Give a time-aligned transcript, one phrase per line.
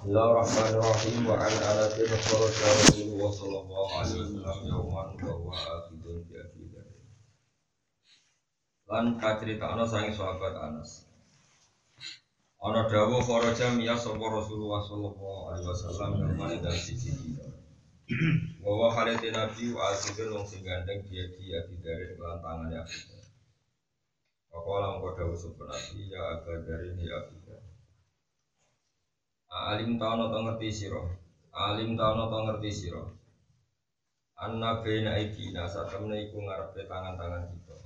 [0.00, 6.86] Bismillahirrahmanirrahim wa an Anas bin Rasulullah sallallahu alaihi wasallam yauman wa huwa akhidun bi akhidin.
[8.90, 11.06] Lan kacerita ana sangi sahabat Anas.
[12.58, 17.46] Ana dawuh kharaja miya sapa Rasulullah sallallahu alaihi wasallam yauman ing sisi dina.
[18.58, 23.22] Wa wa nabi wa akhidun wong sing gandeng dia dia dari kelan tangane akhidun.
[24.50, 27.62] Pakola mengko dawuh sapa nabi ya aga dari ni akhidun.
[29.50, 31.02] Alim tauna to ngerti sira.
[31.54, 33.06] Alim tauna to ngerti sira.
[34.34, 37.76] Anna baina aidina satemene iku ngarepe tangan-tangan kita.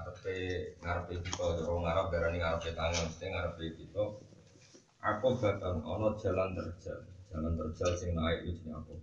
[0.00, 0.36] Ngarepe
[0.80, 4.04] ngarepe kita cara ngarep darani ngarepe tangan, mesti ngarepe kita.
[5.00, 7.00] Aku batan ana jalan terjal.
[7.28, 8.96] Jalan terjal sing naik jenenge aku.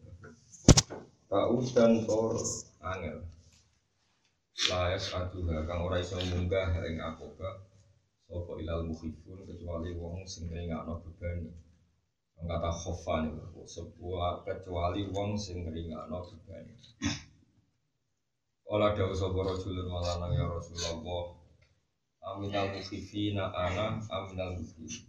[1.29, 2.33] Paus dan tor
[2.81, 3.21] angel.
[4.73, 7.29] Layak aduha kang ora iso munggah ing aku
[8.27, 11.47] sapa ilal mukhifun kecuali wong sing ngringakno bebani
[12.43, 16.73] kata khofan itu sebuah kecuali wong sing ngringakno bebane
[18.67, 21.31] Ola dawu sapa rajulun malanang ya Rasulullah.
[22.19, 25.07] Aminal mukhifina ana aminal mukhifina.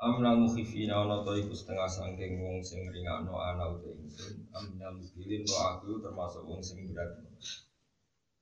[0.00, 4.40] Aminal mukhifina ana to iku setengah sangking wong sing ngringakno ana uta ingsun.
[4.56, 7.12] Aminal mukhifin wa aku termasuk wong sing berat.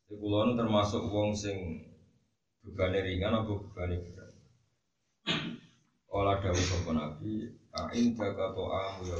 [0.06, 1.90] Kula termasuk wong sing
[2.62, 4.30] bebane ringan apa bebane berat.
[6.06, 9.18] Kala dawu sapa nabi, ain jaga to amu ya.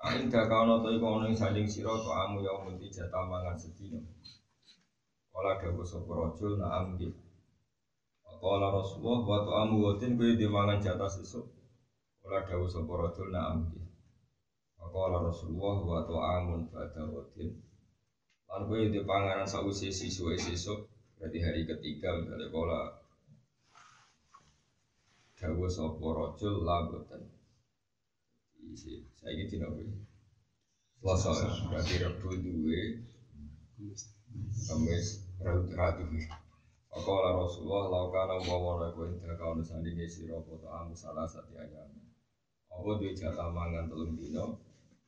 [0.00, 3.52] Ain jaga ono to iku ono ing sanding sira to amu ya mesti jatah mangan
[3.52, 4.00] sedina.
[5.28, 7.12] Kala dawu sapa rajul na amdi.
[8.24, 11.44] Kala Rasulullah wa to amu watin kuwi dimangan jatah sesuk.
[12.24, 13.76] Kala dawu sapa rajul na amdi.
[14.80, 17.60] Kala Rasulullah wa to amun pada watin.
[18.48, 20.88] Lan kuwi dipanganan sausi sisuk sesuk
[21.20, 22.80] berarti hari ketiga misalnya kala
[25.36, 26.88] dawa sapa rajul la
[28.68, 29.88] isi saiki dina kuwi
[31.00, 32.80] Selasa berarti Rabu duwe
[34.68, 36.04] Kamis Rabu Rabu
[36.90, 41.86] Faqala Rasulullah laukana umpama kowe indah kauna sandinge sira apa amu salah sati ayam.
[42.66, 44.42] Apa duwe jatah mangan telung dina?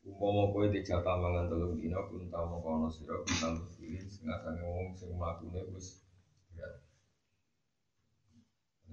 [0.07, 4.63] Umpama kowe duwe jatah mangan telung dina kunta mongko ana sira kunta muslimin sing ngatane
[4.63, 6.07] wong sing mlakune wis
[6.55, 6.87] berat.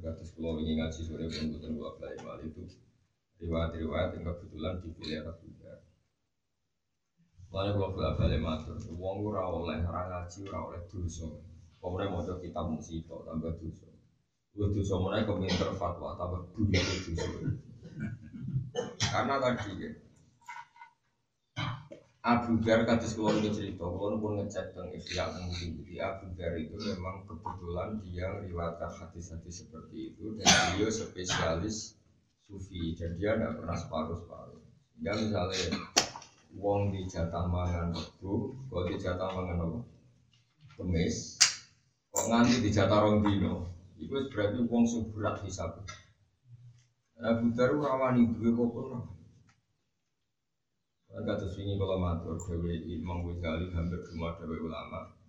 [0.01, 2.88] Kados kula wingi ngaji sore pun kula bali mal itu
[3.39, 5.23] riwayat-riwayat yang kebetulan dipilih
[5.63, 5.79] Dhar.
[7.49, 11.27] Lalu kula bali bali matur, wong ora oleh ora ngaji ora oleh dosa.
[11.79, 13.87] Pokoknya mau kitab musibah tambah dosa.
[14.51, 17.31] Gue dosa mana komentar fatwa tambah bunyi dosa.
[18.99, 19.91] Karena tadi ya,
[22.19, 26.53] Abu Dhar kados kula ini cerita, kula pun ngecek teng Ihya mungkin jadi Abu Dhar
[26.59, 30.45] itu memang kebetulan dia meriwayatkan hadis-hadis seperti itu dan
[30.75, 31.98] beliau spesialis
[32.49, 34.61] sufi dan dia tidak pernah separuh-separuh.
[35.05, 35.77] Ya misalnya
[36.57, 38.57] wong di jatah mangan rebu,
[38.89, 39.79] di jatah mangan apa?
[40.73, 41.37] Kemis,
[42.09, 43.69] kok nganti di jatah rong dino,
[44.01, 45.85] itu berarti wong suburat hisab.
[47.19, 48.99] Abu Dhar rawani duwe kok ora.
[51.09, 55.19] Kata sini kalau matur dewi Imam Ghazali hampir semua dewi ulama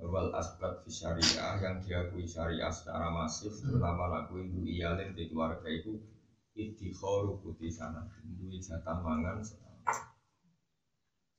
[0.00, 5.68] wal asbat fi syariah yang diakui syariah secara masif terutama laku ibu iyalin di keluarga
[5.68, 6.00] itu
[6.60, 8.04] idikhoru putih sana
[8.36, 9.80] duit jatah mangan setahun.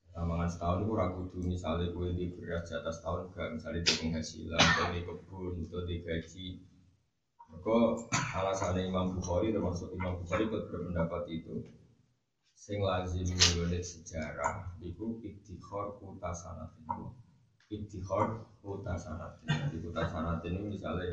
[0.09, 3.93] Jatah mangan setahun itu ragu tuh misalnya gue di beras jatah setahun gak misalnya di
[4.01, 6.47] penghasilan atau di kebun atau di gaji.
[7.51, 7.77] Maka
[8.41, 11.67] alasannya Imam Bukhari termasuk Imam Bukhari berpendapat itu.
[12.55, 17.09] Sing lazim nggone sejarah iku iktikhor kuta sanatin
[17.71, 21.09] iktikhor kuta sanatin di kuta sanatin ini misalnya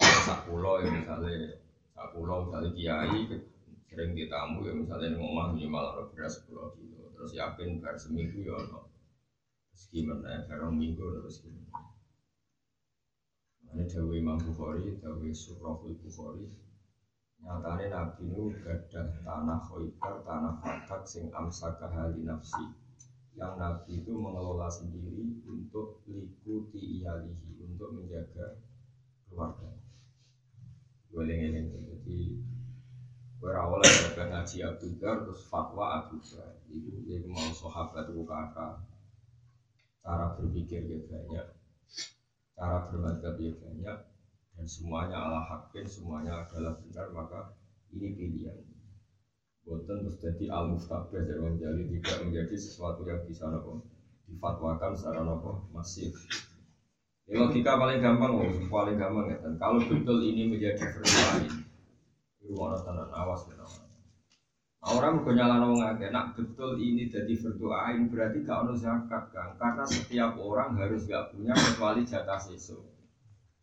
[0.00, 1.62] sak pulau ya misalnya
[1.92, 3.20] sak pulau misalnya kiai
[3.92, 8.40] sering ditamu ya misalnya di rumah minimal ada beras pulau kilo terus yakin bar seminggu
[8.40, 8.88] ya no
[9.72, 10.28] terus gimana?
[10.32, 11.92] Ya bar minggu terus gimana?
[13.72, 16.44] Ini Dawi Imam Bukhari, Dawi Surahul Bukhari,
[17.40, 22.68] nyatane nabi nu gadah tanah khoibar tanah fatak sing amsaka hali nafsi.
[23.32, 28.60] Yang nabi itu mengelola sendiri untuk likuti iyalihi untuk menjaga
[29.24, 29.81] keluarga
[31.12, 32.20] Boleh ini jadi
[33.36, 38.80] berawal dari ngaji Abu Dhar terus fatwa Abu Dhar itu dia mau sahabat itu kakak.
[40.00, 41.46] Cara berpikir ya banyak,
[42.58, 43.98] cara bermadzhab ya banyak,
[44.56, 47.40] dan semuanya ala hakin, semuanya adalah benar, maka
[47.94, 48.58] ini pilihan.
[49.62, 53.86] Boten terus jadi al dari Imam Ghazali tidak menjadi sesuatu yang bisa nopo
[54.26, 56.18] difatwakan secara nopo masif.
[57.30, 59.38] Ya, logika paling gampang, oh, paling gampang ya.
[59.38, 61.52] Dan kalau betul ini menjadi lain,
[62.42, 63.54] itu mana tenan awas ya.
[63.62, 63.70] Nah,
[64.82, 69.54] orang punya nyala wong akeh, nak betul ini jadi berdoain berarti gak ono zakat kan?
[69.54, 72.82] Karena setiap orang harus gak punya kecuali jatah sesu.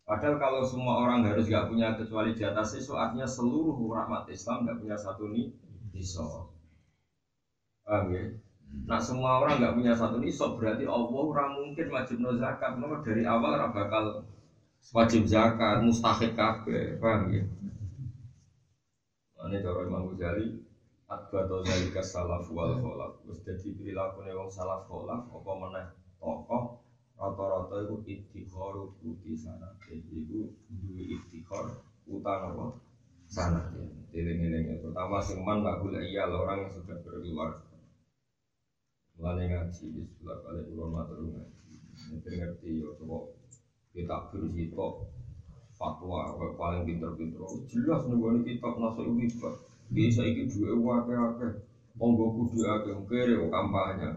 [0.08, 4.80] Padahal kalau semua orang harus gak punya kecuali jatah sesu, artinya seluruh umat Islam gak
[4.80, 5.52] punya satu nih
[5.92, 6.48] nisab.
[7.84, 8.24] Paham ya?
[8.70, 12.78] Nah semua orang nggak punya satu nisab berarti Allah orang mungkin wajib no zakat.
[12.78, 14.04] Nomor dari awal orang bakal
[14.94, 17.42] wajib zakat, mustahik kabe, paham ya?
[19.40, 20.62] Ini cara Imam Ghazali
[21.10, 25.86] Adbato zalika salaf wal kholaf Terus jadi perilaku wong salaf kholaf Apa meneh
[26.22, 26.78] tokoh
[27.18, 32.66] Rata-rata itu istiqor Uti sana Jadi itu dua istiqor Utang apa?
[33.26, 33.74] Sana
[34.14, 37.69] Tiling-tiling Terutama seman bagul iya orang yang sudah berkeluarga
[39.20, 41.76] Mulai ngaji di sebelah kali ulun matur ngaji
[42.08, 43.28] Mungkin ngerti ya coba
[43.92, 45.12] kita bersito
[45.76, 47.44] fatwa paling pinter-pinter.
[47.68, 49.54] Jelas nih kitab nasib wibat
[49.92, 51.52] bisa iki dua wake
[52.00, 54.08] monggo kudu akeh kere kampanye.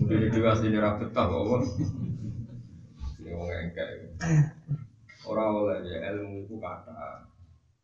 [0.00, 1.60] Mungkin dhewe asline ra betah kok
[3.20, 4.16] sing wong engkek.
[5.28, 7.28] Ora oleh ya ilmu itu kata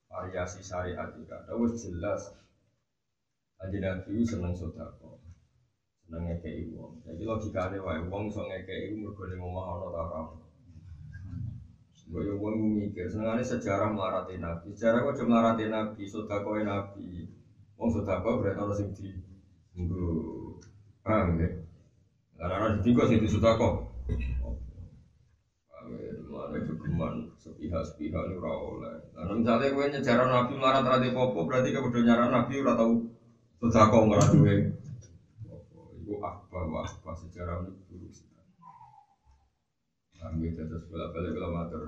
[0.08, 2.32] variasi syariat itu kata wis jelas.
[3.60, 5.03] Aja nabi seneng sodako
[6.04, 10.22] seneng ngekei wong jadi logikanya wae wong iso ngekei mergo ning omah ana ta ora
[12.04, 14.76] Gue wong mikir, senengane sejarah melarati nabi.
[14.76, 17.24] Sejarah kok cuma melarati nabi, sudah kau nabi.
[17.80, 19.08] Wong sudah kau berarti sing di,
[19.72, 20.52] gue,
[21.00, 21.48] paham ya?
[22.36, 23.88] Karena di kok sing kau.
[26.28, 29.00] Mana kegeman sepihak sepihak ini oleh.
[29.16, 33.00] Karena misalnya gue nyejarah nabi melarat rati popo, berarti kau udah nyarah nabi udah tahu
[33.64, 34.04] sudah kau.
[34.04, 34.83] Ibu
[36.82, 38.14] apa sejarah ini buruk
[40.18, 41.84] Kami terus balik-balik kalau matur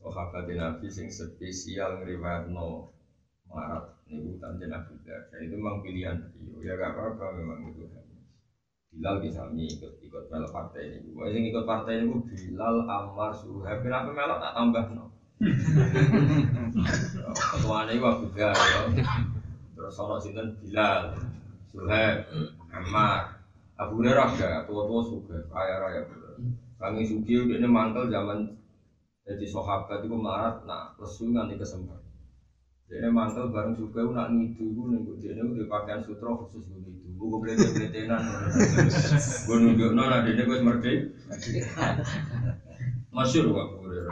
[0.00, 2.04] sahabat Nabi sing spesial
[2.52, 2.92] no
[3.50, 7.84] marat niku tanjen Abu Darda itu memang pilihan beliau ya gak apa-apa memang itu
[8.90, 11.14] Bilal bisa ikut ikut melok partai ini.
[11.14, 13.86] Gue yang ikut partai ini Bilal Ammar Suhaib.
[13.86, 15.06] Kenapa melok tak tambah no?
[17.54, 18.90] Ketua ini Abu Darda.
[19.78, 21.14] Terus ono sinten Bilal,
[21.70, 22.26] Suhaib,
[22.74, 23.39] Ammar,
[23.80, 26.04] Abu Hurairah gak tua-tua suka kaya raya
[26.76, 28.60] kami suki udah ini mantel zaman
[29.30, 32.02] jadi sahabat itu melarat, nak lesu nanti kesempatan.
[32.90, 37.14] Jadi mantel bareng suka nak ngidu nih gue jadi gue pakaian sutra khusus gue itu.
[37.14, 38.26] Gue boleh jadi tenan.
[39.46, 40.92] Gue nunjuk nona dia gue semerti.
[43.14, 44.02] Masyur gue gue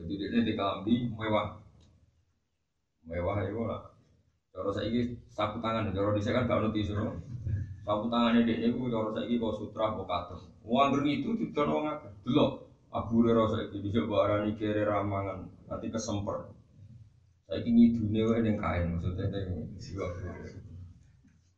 [0.00, 1.62] Jadi dia di kambi mewah.
[3.06, 3.82] Mewah ya lah.
[4.50, 7.14] Cara saya ini sapu tangan, cara di kan gak ngerti suruh.
[7.84, 10.48] Sapu tangannya dia gue cara saya ini kau sutra kau katus.
[10.64, 12.08] Uang itu tidak orang apa?
[12.24, 12.44] Dulu
[12.88, 16.48] Abu Hurairah saya ini bisa barani kere ramangan nanti kesemper.
[17.44, 20.08] Saya ini dunia wae yang kain maksudnya yang siwa.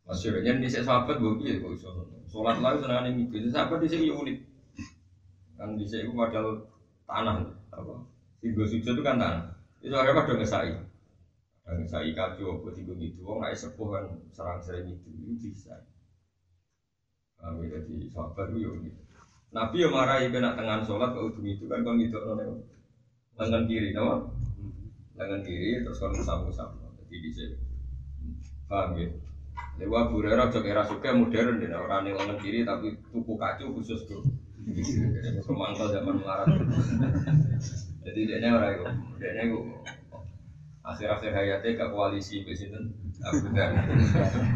[0.07, 1.91] Masih ada yang di sahabat gue gitu kok iso.
[2.27, 3.47] Sholat lagi senang ini mikir.
[3.47, 4.39] Sahabat di sini unik.
[5.55, 6.67] Kan di sini padahal
[7.07, 7.95] tanah apa?
[8.43, 9.55] Tiga sujud itu kan tanah.
[9.79, 10.75] Itu ada pada ngesai.
[11.71, 13.23] Ngesai kacau apa tiga gitu.
[13.23, 14.05] Wong nggak sepuh kan
[14.35, 15.75] serang-serang itu itu bisa.
[17.41, 18.93] Kami jadi sahabat itu ya
[19.55, 22.61] Nabi yang marahi kena tengah sholat ke ujung itu kan kalau gitu nol
[23.37, 24.27] lengan kiri, nama
[25.17, 26.77] lengan kiri terus kalau samu samu
[27.07, 27.57] jadi di sini
[28.67, 29.09] paham ya
[29.77, 34.25] lewat burera cok era suka modern dan orang yang kiri tapi tuku kacu khusus tuh
[35.47, 36.49] semangkal zaman melarat.
[38.03, 38.85] Jadi dia orang itu
[39.23, 39.59] dia itu
[40.87, 42.95] akhir-akhir hayatnya ke koalisi presiden
[43.27, 43.75] Abu Dar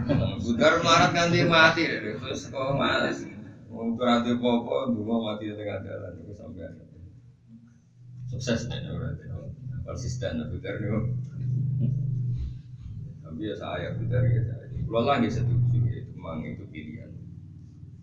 [0.07, 3.27] Abu Dar melarat ganti mati terus kok males
[3.71, 6.69] untuk radio popo, dulu mati di tengah jalan itu sampai
[8.27, 9.25] sukses nih berarti
[9.87, 10.91] konsisten Abu Dar nih.
[13.23, 14.67] Tapi ya saya Abu Dar ya saya.
[14.71, 17.15] Kalau lagi setuju ya, itu memang itu pilihan.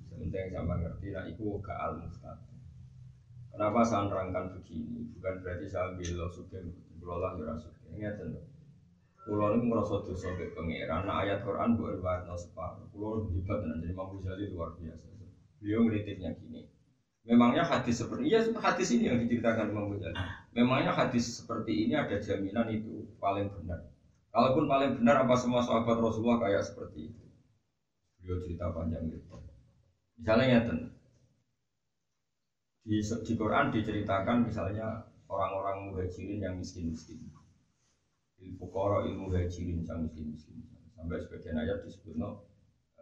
[0.07, 2.39] Sementara sama ngerti, nah itu ke al mustad.
[3.51, 5.11] Kenapa saya nerangkan begini?
[5.19, 6.63] Bukan berarti saya bilang suka,
[7.03, 7.76] kalau lah ya suka.
[7.97, 8.41] Ingat tentu.
[9.25, 11.03] Kulo ini merasa dosa ke pangeran.
[11.03, 12.87] Nah ayat Quran buat riwayat no separuh.
[12.93, 15.03] Kulo hebat dan jadi mampu jadi luar biasa.
[15.57, 16.69] Beliau ngeritiknya gini.
[17.27, 20.15] Memangnya hadis seperti iya hadis ini yang diceritakan Imam Ghazali.
[20.55, 23.91] Memangnya hadis seperti ini ada jaminan itu paling benar.
[24.31, 27.25] Kalaupun paling benar apa semua sahabat Rasulullah kayak seperti itu.
[28.23, 29.27] Beliau cerita panjang gitu.
[30.21, 30.79] Misalnya ngeten.
[32.87, 37.27] di, di Quran diceritakan misalnya orang-orang muhajirin yang miskin-miskin.
[38.55, 40.63] Koro ilmu muhajirin yang miskin-miskin.
[40.95, 42.47] Sampai sebagian ayat disebut no,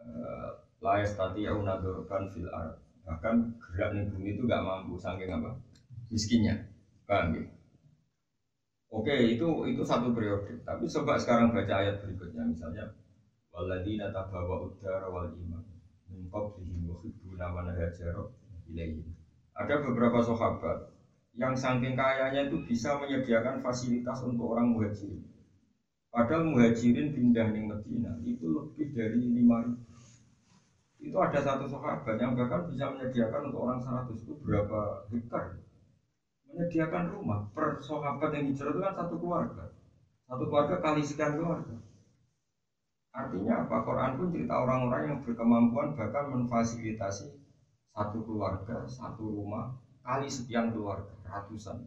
[0.00, 0.50] uh,
[0.82, 2.80] la yastati aunadurkan fil ar.
[3.06, 5.54] Bahkan gerak di bumi itu gak mampu saking apa?
[6.10, 6.58] Miskinnya.
[7.06, 7.44] Paham ya?
[8.90, 10.58] Oke, itu itu satu periode.
[10.66, 12.90] Tapi coba sekarang baca ayat berikutnya misalnya
[13.54, 15.64] waladina tabawa udara wal iman
[16.10, 18.28] min qablihim yuhibbuna man hajara
[18.68, 19.16] ilaihim
[19.56, 20.92] ada beberapa sahabat
[21.36, 25.20] yang saking kayanya itu bisa menyediakan fasilitas untuk orang muhajirin.
[26.16, 29.68] Padahal muhajirin pindah di Medina itu lebih dari lima
[30.96, 35.60] Itu ada satu sahabat yang bahkan bisa menyediakan untuk orang 100 itu berapa hektar.
[36.48, 39.64] Menyediakan rumah per sahabat yang hijrah itu kan satu keluarga.
[40.24, 41.76] Satu keluarga kali sekian keluarga.
[43.12, 43.76] Artinya apa?
[43.84, 47.28] Quran pun cerita orang-orang yang berkemampuan bahkan memfasilitasi
[47.92, 49.68] satu keluarga, satu rumah,
[50.00, 51.84] kali sekian keluarga, ratusan.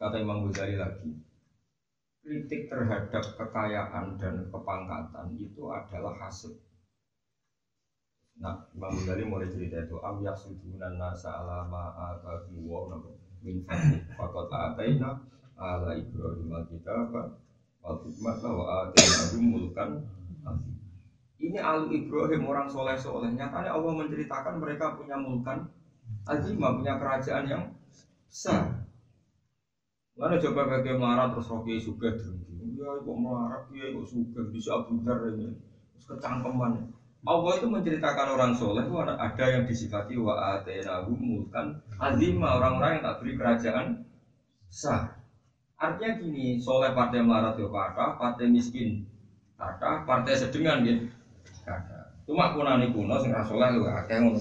[0.00, 1.27] Kata Imam Ghazali lagi,
[2.28, 6.52] kritik terhadap kekayaan dan kepangkatan itu adalah hasil.
[8.36, 13.00] Nah, Imam Ghazali mulai cerita itu, am yasudunan nasa ala ma'atahu wa
[13.40, 15.24] min fadli faqad ataina
[15.56, 17.10] ala ibrahim al-kitab
[17.80, 19.90] wal hikmah wa ataina mulkan
[21.38, 23.30] ini alu Ibrahim orang soleh soleh.
[23.30, 25.70] Nyatanya Allah menceritakan mereka punya mulkan
[26.26, 27.62] azimah, punya kerajaan yang
[28.26, 28.77] besar.
[30.18, 32.74] Mana coba bagi melarat terus rocky suka drengki.
[32.74, 35.54] Ya kok melarat, ya kok suka bisa Abu ini.
[35.94, 36.90] Terus kecangkeman.
[37.22, 43.02] Allah itu menceritakan orang soleh itu ada yang disifati wa atenahu mulkan azimah orang-orang yang
[43.06, 43.86] tak beri kerajaan
[44.70, 45.18] sah.
[45.78, 49.06] Artinya gini, soleh partai melarat ya kata, partai miskin
[49.54, 51.06] kata, partai sedengan gitu
[52.28, 54.36] Cuma kunani kuno sing rasulullah lu akeh ngono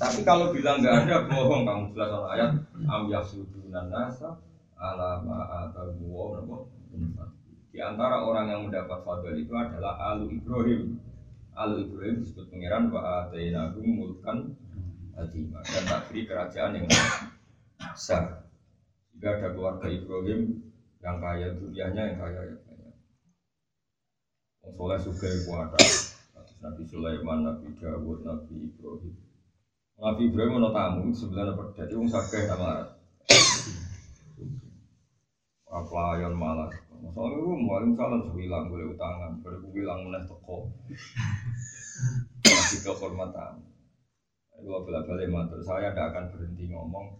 [0.00, 2.50] Tapi kalau bilang nggak ada bohong kamu jelas ayat
[2.90, 4.34] am yasudunan nasa
[4.78, 6.06] ala ma atamu
[7.68, 10.98] Di antara orang yang mendapat fadl itu adalah alu Ibrahim.
[11.58, 14.54] Alu Ibrahim disebut pangeran wa atainakum mulkan
[15.18, 16.86] azimah dan tak beri kerajaan yang
[17.78, 18.46] besar.
[19.14, 20.62] Jika ada keluarga Ibrahim
[21.02, 22.90] yang kaya dunianya yang kaya yang kaya.
[24.78, 25.80] Soleh suka ibu ada
[26.58, 29.14] Nabi Sulaiman, Nabi Dawud, Nabi Ibrahim.
[29.98, 32.98] Nabi Ibrahim mau tamu sebenarnya pada itu sakeh nama
[35.68, 36.72] pelayan malas.
[37.12, 40.72] Soalnya itu mualim salam sebilang boleh utangan, boleh bilang meneh toko.
[42.42, 43.62] Masih kehormatan.
[44.58, 47.14] Kalau bela balik matur, saya tidak akan berhenti ngomong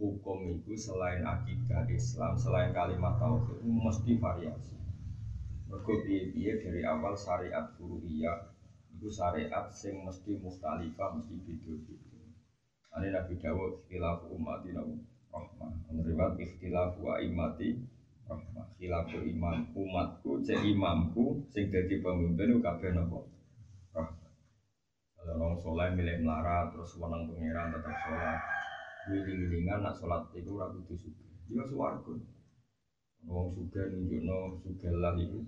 [0.00, 4.74] hukum itu selain akidah Islam, selain kalimat tauhid itu mesti variasi.
[5.70, 8.50] Mergo piye dari awal syariat furu'iyah
[8.90, 12.26] itu syariat sing mesti mustalifah mesti beda-beda.
[12.90, 14.98] Ane Nabi Dawud ikhtilafu ummati nabi
[15.30, 15.70] rahmah.
[15.90, 17.78] Menerima ikhtilafu imati
[18.26, 18.66] rahmah.
[18.78, 23.18] Khilafu imam umatku cek imamku sing dadi pemimpin kabeh napa
[23.94, 24.32] rahmah.
[25.20, 28.38] Kalau orang soleh milih melarat terus wenang pangeran tetap sholat.
[29.10, 31.24] Wiling-wilingan nak sholat itu ragu itu suka.
[31.50, 32.14] Dia suwargo.
[33.28, 35.44] Wong suga nunjukno suga lah itu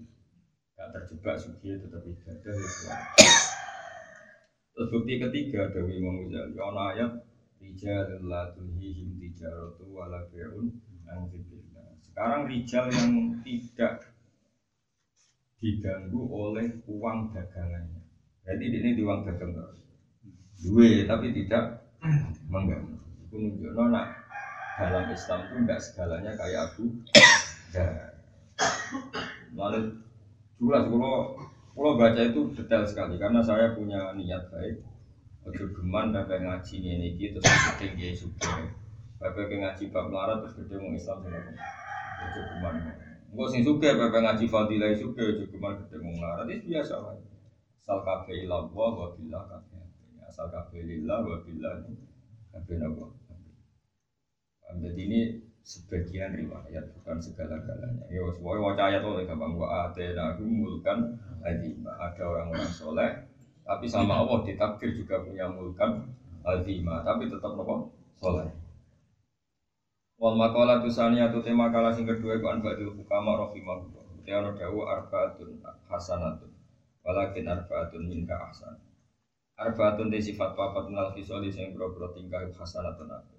[0.76, 2.96] gak terjebak sugi tetap ibadah ya
[4.72, 6.56] Terus bukti ketiga dari Imam Ghazali,
[6.96, 7.12] ayat
[7.62, 10.68] rijal la tulhihim tijaratu wala bi'un
[11.06, 11.30] an
[12.02, 14.10] Sekarang rijal yang tidak
[15.62, 18.02] diganggu oleh uang dagangannya.
[18.42, 19.78] Jadi ini di uang dagang terus.
[20.66, 21.86] Dua tapi tidak
[22.50, 22.98] mengganggu.
[23.30, 24.06] Itu nunjukno nak
[24.76, 26.90] dalam Islam itu enggak segalanya kayak Abu
[29.52, 29.80] Lalu
[30.58, 31.14] jelas kalau
[31.72, 34.76] kalau baca itu detail sekali karena saya punya niat baik.
[35.42, 38.52] Ojo geman bapak ngaji ini gitu terus gede gaya suka.
[39.18, 41.42] Bapak ngaji bab melarat terus gede mau Islam semua.
[42.22, 42.74] Ojo geman.
[43.32, 47.18] Enggak sih suka bapak ngaji fadilah suka ojo geman gede mau melarat itu biasa lah.
[47.82, 49.74] Asal kafe ilah wa billah kafe.
[50.30, 51.74] Asal kafe ilah wa billah
[52.54, 53.10] kafe nabo.
[54.72, 55.20] Jadi ini
[55.62, 58.08] sebagian riwayat bukan segala-galanya.
[58.08, 61.94] Ya semua wajah ayat oleh gampang wa atena mulkan azimah.
[62.00, 63.10] Ada orang-orang soleh,
[63.62, 66.10] tapi sama Allah ditakdir juga punya mulkan
[66.42, 68.50] azimah, tapi tetap nopo soleh.
[70.18, 74.02] Wal makalah tusani atau tema kalah sing kedua itu anbadil hukama rahimahullah.
[74.22, 76.50] Dia ada dawu arbaatun hasanatun,
[77.02, 78.78] walakin arbaatun minka ahsan.
[79.58, 83.36] Arbaatun di sifat papat minal fisoli sing bro-bro tingkah hasanatun aku.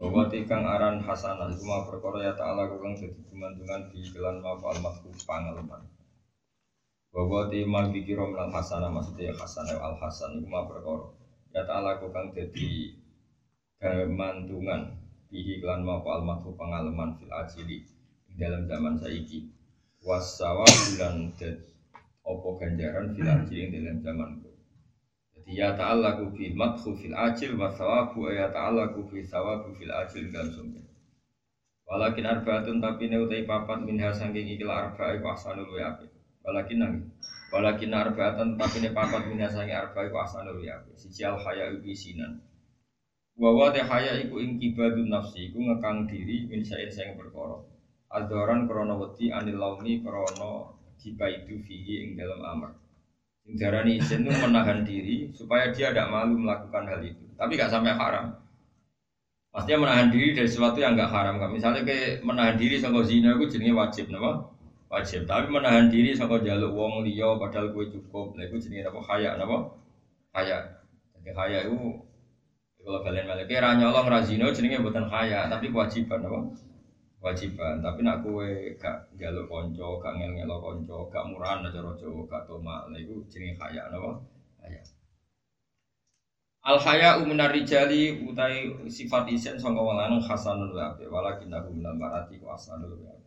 [0.00, 4.64] Bahwa tikang aran hasanah itu mah perkara ya ta'ala kukang jadi kemandungan di jalan maaf
[4.64, 4.80] al
[5.28, 5.84] pangalaman
[7.10, 11.10] Bahwa timang dikira minal hasanah maksudnya ya hasanah al hasan itu mah perkara.
[11.50, 12.94] Ya ta'ala kukang jadi
[13.82, 14.94] kemantungan
[15.26, 17.82] bihi klan mau almatu pengalaman fil ajili
[18.38, 19.50] dalam zaman saiki.
[20.06, 21.58] Wasawa bulan dan
[22.22, 24.30] opo ganjaran fil ajili dalam zaman
[25.50, 30.54] jadi ya ta'allaku fil madhu fil ajil wasawabu ya ta'allaku fil sawabu fil ajil dalam
[30.54, 30.84] sumber.
[31.90, 35.98] Walakin arbaatun tapi ne utai papat minha sangking ikilah arba'i wa ahsanul wa
[36.40, 36.94] Walakin nang
[37.50, 41.90] Walakin arbaatan tapi ne papat minha sangking arba'i wa ahsanul wa Siji al haya ubi
[41.90, 42.38] sinan.
[43.34, 47.58] Wawa te haya iku ing kibadun nafsi iku ngekang diri min sain sing perkara.
[48.14, 52.70] Adoran krono wedi anil launi krono itu fihi ing dalam amar.
[53.42, 57.24] Sing darani menahan diri supaya dia tidak malu melakukan hal itu.
[57.34, 58.30] Tapi gak sampai haram.
[59.50, 61.34] Pastinya menahan diri dari sesuatu yang enggak haram.
[61.50, 64.46] Misalnya kayak menahan diri sama zina itu jenisnya wajib, nama
[64.90, 65.24] wajib.
[65.30, 69.00] Tapi menahan diri sama jaluk wong liya padahal gue cukup, nah itu jenisnya apa?
[69.00, 69.56] Kaya, nama
[70.34, 70.58] kaya.
[71.14, 71.78] Jadi kaya itu
[72.80, 76.40] kalau kalian balik kira nyolong razino jenisnya bukan kaya, tapi kewajiban, apa?
[77.22, 77.74] Kewajiban.
[77.78, 82.44] Tapi nak gue gak jaluk konco, gak ngel ngelo konco, gak murahan aja rojo, gak
[82.50, 84.18] tomak, nah itu jenisnya kaya, nama
[84.58, 84.82] kaya.
[86.60, 91.96] Al haya uminar rijali utai sifat isen sangka wong lanang hasanul wa walakin aku minal
[91.96, 93.19] marati wa hasanul wa ape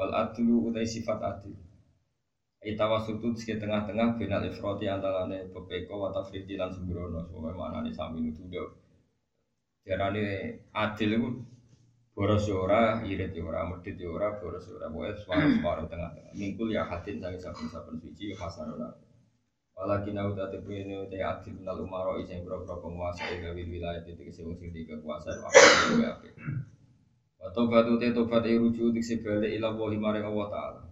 [0.00, 1.52] wal adlu utai sifat adil.
[2.64, 7.28] Itawasutu di tengah-tengah binal ifroti antarane pepeko tafriti lan sembrono.
[7.28, 8.64] Semua mana nih sami itu dia
[9.84, 11.28] Jarane adil itu
[12.16, 14.92] boros ora, irit ora, medit ora, boros ora.
[14.92, 16.32] Pokoknya suara-suara tengah-tengah.
[16.36, 18.92] Mingkul ya hadin sangi saben-saben suci hasanul wa
[19.80, 24.12] Walakin aku tadi punya ini udah adil minal umaro yang berapa penguasa gawe wilayah itu
[24.28, 25.56] kesi wong sing apa
[25.96, 26.28] yang apa.
[27.40, 30.82] Batu teh tobat rujuk di sebalik ilah wali maring Allah Taala.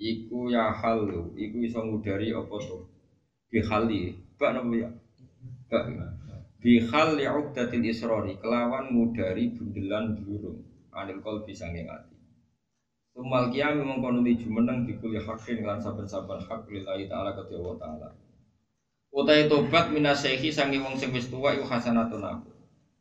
[0.00, 2.88] Iku ya halu, iku iso ngudari apa tuh?
[3.52, 4.88] Bihali, gak nopo ya?
[5.68, 5.92] Gak.
[6.58, 12.16] Bihali uqdatil isrori, kelawan ngudari bundelan burung anil kol bisa ngati.
[13.12, 17.76] Tumal kiam memang kono di jumeneng dikuli hakin lan saben-saben hak lillahi taala ke Allah
[17.76, 18.08] taala.
[19.12, 22.48] Utai tobat minasehi sangi wong sing wis tuwa iku hasanatun aku.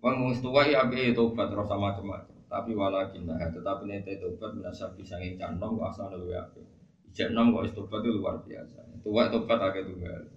[0.03, 2.40] Wong wis tuwa ya ape tobat rasa macam-macam.
[2.51, 6.59] Tapi walakin nah tetapi nete tobat minasabi sangi canom wa asal luwe ape.
[7.07, 8.83] Ijak nom kok tobat itu luar biasa.
[8.99, 10.27] Tuwa tobat akeh tunggal.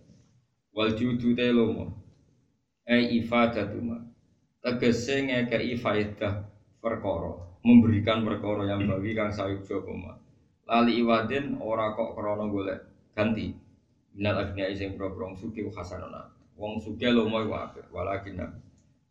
[0.70, 1.90] Wal judu te lomo.
[2.87, 3.98] E ifadatuma.
[4.62, 7.33] Tegese ngekei faedah perkara
[7.64, 10.20] memberikan perkara yang bagi kang sayuk jokoma
[10.68, 12.81] lali iwadin ora kok krono golek
[13.16, 13.57] ganti
[14.12, 16.29] minal agnia ising pro-pro suki hasanona
[16.61, 18.37] wong suki lomo iku apik walakin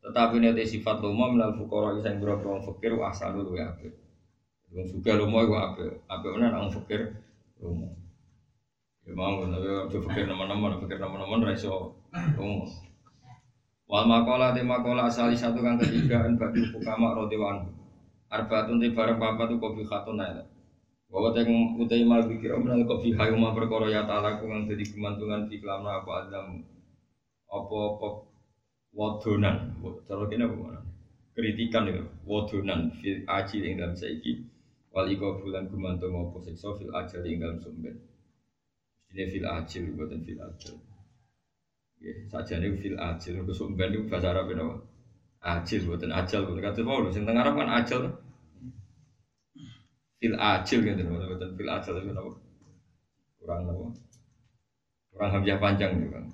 [0.04, 3.96] tetapi nek sifat lomo minal fukara ising pro-pro fakir ahsanu luwe apik.
[4.76, 6.04] Wong suki lomo iku apik.
[6.12, 7.24] Apik ana nang fakir
[7.64, 7.88] lomo.
[9.08, 11.96] Ya mau tapi aja fakir teman-teman fakir teman-teman ra iso
[12.36, 12.68] lomo.
[13.88, 17.72] Wal makola te makola asali satu kang ketiga en bagi hukama radhiyallahu
[18.28, 20.44] Arbaatun te bareng papat tu kopi khatun ae.
[21.08, 25.48] Bahwa teng utai mal pikir menal kopi hayu ma perkara ya ta'ala kang dadi kemantungan
[25.48, 26.60] di kelamna apa adam
[27.48, 28.33] apa apa
[28.98, 29.58] wadonan.
[30.08, 30.80] Cara kene apa mana?
[31.36, 34.34] Kritikan itu wadonan fil aji ing dalam saiki.
[34.94, 37.94] Wal iko bulan gumantung apa siksa fil ajal ing dalam sumber.
[39.12, 40.76] Ini fil ajil buatan fil ajil.
[42.04, 44.76] Ya, saja nih fil ajil, untuk sumber itu bahasa Arab apa?
[45.54, 48.02] Ajil buatan ajal buatan kata mau sing tengah Arab kan ajal
[50.20, 51.02] fil ajil gitu
[51.32, 52.32] betul fil ajil itu apa?
[53.40, 53.86] Kurang apa?
[55.12, 56.26] Kurang hamzah panjang gitu kan.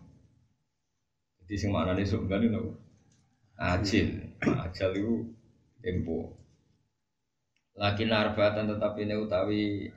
[1.50, 2.72] Jadi sing nih surga apa?
[3.58, 5.34] Ajil, ajal itu
[5.82, 6.38] tempo.
[7.74, 9.90] Laki narbatan tetapi ini utawi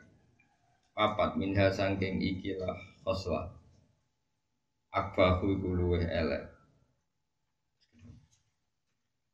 [0.96, 3.52] papat minha sangking ikilah khoslah
[4.92, 6.52] akbahu iku luweh elek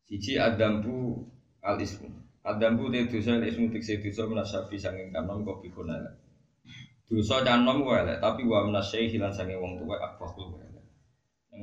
[0.06, 1.26] siji adambu
[1.60, 2.08] al ismu
[2.48, 6.14] Adambu te dosa lek ismu tikse dosa menasabi sanging kanom kok bikun elek.
[7.04, 10.00] Dosa canom elek, tapi wa menasai hilang sanging wong tuwa.
[10.00, 10.67] Yang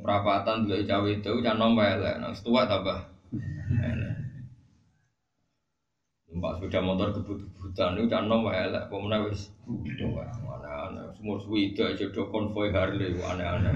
[0.03, 2.99] perapatan dulu cawe itu canom kok elek, nang tua tambah.
[6.31, 11.05] Numpak sepeda motor kebut-kebutan itu canom kok elek, pemenang wis aneh-aneh.
[11.15, 13.71] Semua suwi itu aja do konvoy Harley, aneh-aneh.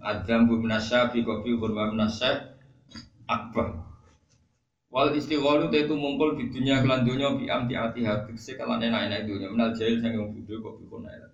[0.00, 2.40] Adambu menasabi kok bikun wa menasai
[3.28, 3.90] akbah.
[4.90, 9.20] Wal istighalu itu mumpul di dunia kelan dunia bi amti ati hati sekalan enak enak
[9.22, 11.30] dunia menal jahil yang bodoh kok bikon elek.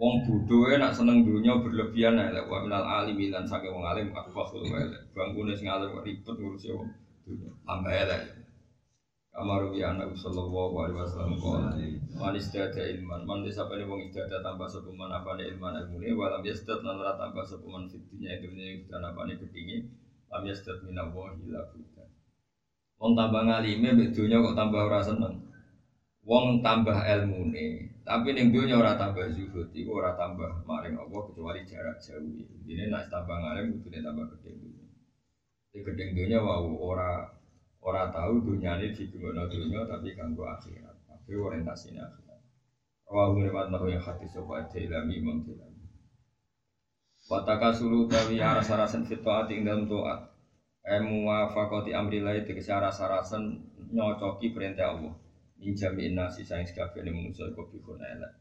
[0.00, 4.32] Wong bodoh nak seneng dunia berlebihan elek wa menal alim lan sange wong alim aku
[4.32, 5.12] fakul elek.
[5.12, 6.88] Bangkune sing alim ribet ngurusi wong
[7.28, 8.22] dunia tambah elek.
[9.30, 11.70] Kamaru ya anak sallallahu alaihi wasallam qala
[12.16, 16.42] man istada ilman man desa pane wong istada tambah sapa man apane ilman ilmune walam
[16.42, 19.84] yastad lan ora tambah sapa man dunya dunya dan apane kedingi
[20.30, 22.06] Lam yasdad minallahi ila buddha.
[23.02, 25.49] Wong tambah ngalime donya kok tambah ora seneng.
[26.20, 31.64] Wong tambah ilmune, tapi ning donya ora tambah zuhud, iku ora tambah maring Allah kecuali
[31.64, 32.20] jarak jauh.
[32.68, 34.84] Ini nek tambah ngalim kudune tambah gede dunya.
[35.72, 37.24] Di gede dunya wau ora
[37.80, 41.08] ora tahu dunyane digungokno dunya tapi kanggo akhirat.
[41.08, 42.40] Tapi orientasine akhirat.
[43.08, 45.88] Wa ngriwat nahu yang hati sapa ilami imam ilami.
[47.32, 50.36] Wataka sulu tawi aras-arasan fit taat ing dalam taat.
[50.84, 53.56] Emu wafakoti amrillah tegese aras-arasan
[53.88, 55.16] nyocoki perintah Allah
[55.60, 58.32] min jami'in nasi saing sekabehane manusa iku bikun elek.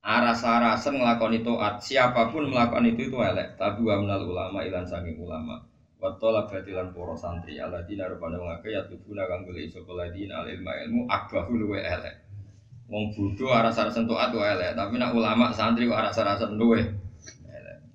[0.00, 5.20] Aras-arasen nglakoni taat, siapa pun melakukan itu itu elek, tapi wa minal ulama ilan saking
[5.20, 5.60] ulama.
[6.00, 10.48] Wa talabati lan santri alladzina rupane wong akeh ya tubuna kang golek sapa ladina al
[10.48, 12.16] ilma ilmu akbahu luwe elek.
[12.88, 16.80] Wong bodho aras-arasen taat wae elek, tapi nak ulama santri kok aras-arasen luwe.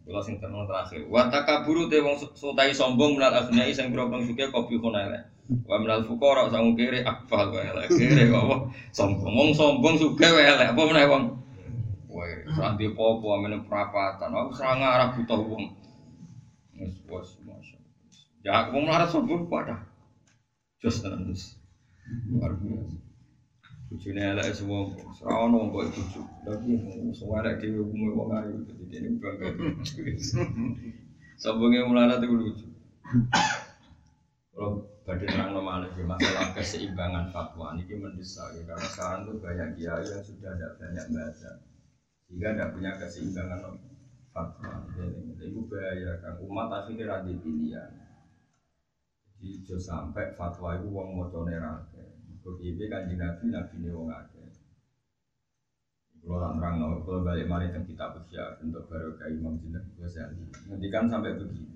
[0.05, 1.09] Kula sing terakhir.
[1.09, 5.34] Wa takaburu te wong sotai sombong menal aghniyai sing suke kopi kono elek.
[5.45, 7.89] Wa minal fuqara sang kere akbal wae elek.
[7.93, 8.55] Kere apa?
[8.89, 9.33] Sombong.
[9.37, 10.73] Wong sombong suge wae elek.
[10.73, 11.23] Apa meneh wong?
[12.09, 14.33] Wae, sandi popo amene prapatan.
[14.33, 15.69] Aku serang arah butuh wong.
[16.75, 17.77] Wes bos, masya
[18.41, 19.85] Ya, wong melarat sombong pada.
[20.81, 21.61] Jos tenan terus.
[22.29, 22.97] Luar biasa.
[23.85, 26.21] Bujune elek semua, serono wong kok bojo.
[26.41, 26.73] Tapi
[27.13, 29.49] semua elek dhewe umume wong ayu, jadi dene bangga.
[31.41, 32.67] Sombongnya melarat itu lucu.
[34.55, 38.65] Kalau badai terang normal lagi masalah keseimbangan fatwa ini mendesak ya.
[38.65, 41.51] karena sekarang tuh banyak kiai yang sudah tidak banyak baca
[42.25, 43.61] sehingga tidak punya keseimbangan
[44.33, 44.73] fatwa.
[44.97, 47.91] Jadi itu bahaya kan umat akhirnya rada pilihan.
[49.37, 52.17] Jadi jo sampai fatwa itu wong mau nerake.
[52.41, 54.49] Begitu kan di nabi nabi ini wong akeh.
[56.25, 60.49] Kalau tak terang kalau balik mari kitab usia untuk baru kayak Imam Jinnah Ghazali.
[60.65, 61.74] Nanti kan sampai begini.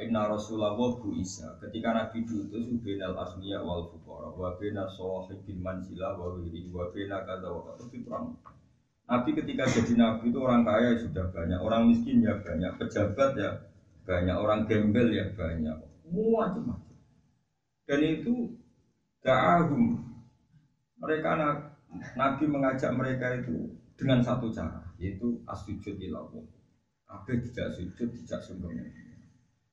[0.00, 6.16] Inna Rasulullah bu Isa ketika Nabi diutus ubinal asmiya wal fuqara wa bina sahibil manzila
[6.16, 8.32] wa wiri wa bina kata wa kata itu perang.
[9.04, 13.50] Nabi ketika jadi Nabi itu orang kaya sudah banyak, orang miskin ya banyak, pejabat ya
[14.08, 15.76] banyak, orang gembel ya banyak,
[16.08, 16.96] macam-macam.
[17.84, 18.56] Dan itu
[19.20, 20.00] da'ahum
[20.96, 21.36] mereka
[22.16, 26.46] Nabi mengajak mereka itu dengan satu cara, yaitu asujud ilallah.
[27.04, 28.72] Kabeh tidak sujud, tidak sembah.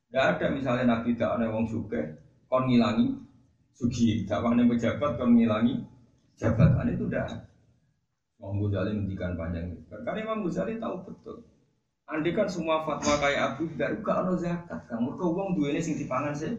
[0.10, 2.02] Tidak ada misalnya Nabi tidak ada wong suke,
[2.50, 3.14] kon ngilangi
[3.78, 5.86] sugi, dakwahnya pejabat kon ngilangi
[6.34, 7.46] jabatan itu tidak.
[8.40, 11.44] Imam Ghazali menghentikan panjang Karena Imam Ghazali tahu betul.
[12.10, 14.82] Andai kan semua fatwa kayak Abu Dhar, gak ada zakat.
[14.90, 16.58] Kamu ke uang ini sing dipangan sih.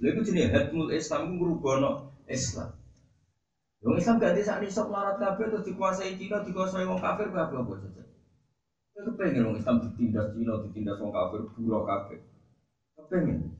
[0.00, 2.72] Lalu itu jenis hadmul Islam itu merubah Islam.
[3.84, 7.72] Yang Islam gak bisa nisab larat kafir terus dikuasai Cina, dikuasai wong kafir, apa apa
[7.84, 8.02] saja.
[8.96, 12.18] Itu pengen wong Islam ditindas Cina, ditindas wong kafir, buruh kafir.
[12.98, 13.54] Kepengen.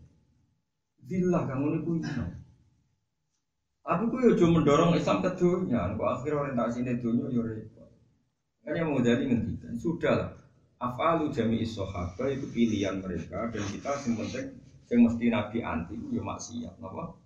[1.06, 2.10] Zillah kamu ini
[3.88, 7.88] aku ya cuma mendorong Islam ke dunia, kok akhir orientasi ini dunia ya repot.
[8.60, 10.30] Makanya mau jadi ngendikan, sudah lah.
[10.78, 14.46] Afalu jami isohaba itu pilihan mereka dan kita yang penting
[14.92, 17.16] yang mesti nabi anti ya maksiat, apa?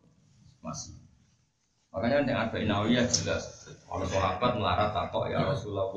[0.62, 0.94] Masih.
[1.92, 3.68] Makanya yang ada inawiyah jelas.
[3.84, 5.90] Kalau sahabat melarat takok ya Rasulullah,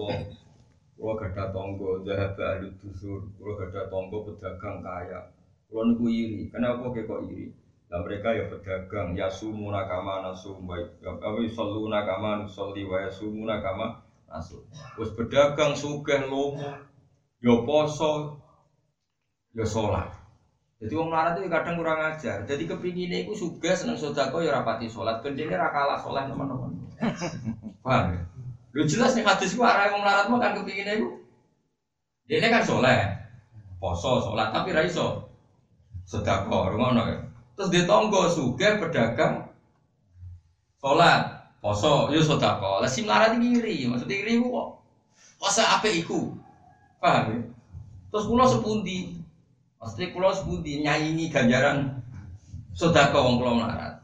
[0.96, 5.28] Kulo gada tonggo, dahab alu dusur, kulo gada tonggo pedagang kaya.
[5.76, 7.52] Kulo niku iri, kenapa kok iri?
[7.92, 11.04] Lah mereka ya pedagang, ya sumu nakama nasum baik.
[11.04, 14.64] Apa solu nakama nusolli wa ya sumu nakama nasum.
[14.96, 16.64] Wes pedagang sugih lomo,
[17.44, 18.40] ya poso,
[19.52, 20.16] ya sholat.
[20.80, 22.48] Jadi wong melarat itu kadang kurang ajar.
[22.48, 25.20] Jadi kepinginnya itu sugih seneng sodako ya rapati sholat.
[25.20, 26.72] Kendini rakalah sholat teman-teman.
[27.84, 28.24] Paham ya?
[28.72, 31.20] Lu jelas nih hadis gua arah wong melarat mau kan kepinginnya itu.
[32.32, 33.28] Dia kan sholat,
[33.76, 35.25] poso sholat tapi raiso
[36.06, 37.18] sodako, rumah ya.
[37.58, 39.50] Terus dia tonggo suge pedagang
[40.80, 42.80] sholat, poso, yo sodako.
[42.86, 44.70] Lah si melarat iri, maksudnya iri kok.
[45.42, 46.32] Poso apa iku?
[47.02, 47.40] Paham ya?
[48.14, 49.20] Terus pulau sepundi,
[49.82, 52.00] maksudnya pulau sepundi nyanyi ganjaran
[52.72, 54.00] sodako wong pulau melarat.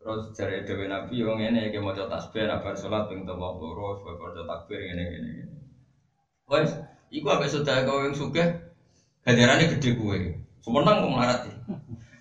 [0.00, 4.32] Terus cari dewi nabi wong ini kayak mau tasbih, nabar sholat, ping tawaf loro, sebab
[4.48, 5.56] takbir ini ini ini.
[6.48, 6.72] Wes,
[7.12, 8.42] iku apa sodako yang suge
[9.22, 10.40] ganjarannya gede kue.
[10.60, 11.56] Semenang wong melarat ya.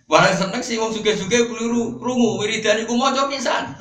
[0.10, 3.78] Barang seneng sih wong suge-suge keliru krungu wiridan iku maca pisan.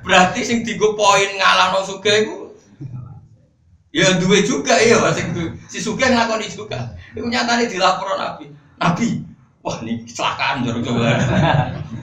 [0.00, 2.56] Berarti sing digo poin ngalahno suge iku
[3.92, 5.34] ya duwe juga ya sing
[5.68, 6.96] si suge nglakoni juga.
[7.12, 8.48] Iku nyatane dilapor Nabi.
[8.80, 9.20] Nabi,
[9.60, 11.20] wah ini kecelakaan jare coba.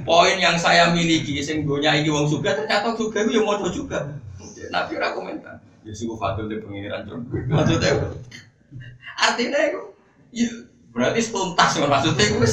[0.05, 3.99] Poin yang saya miliki sing go nyai wong suge ternyata suge iku ya maca juga.
[4.69, 5.57] Nabi ora komentar.
[5.87, 7.07] Ya fadil de pengiran
[7.47, 8.11] Maksudnya
[9.15, 9.81] artinya itu
[10.35, 10.51] ya
[10.97, 12.49] Berarti tuntas maksudnya gue.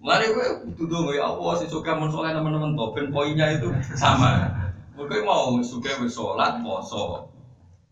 [0.00, 4.52] Mulai gue butuh dong ya Allah sih suka mun teman-teman to poinnya itu sama.
[4.96, 7.28] Gue mau suka wis sholat poso.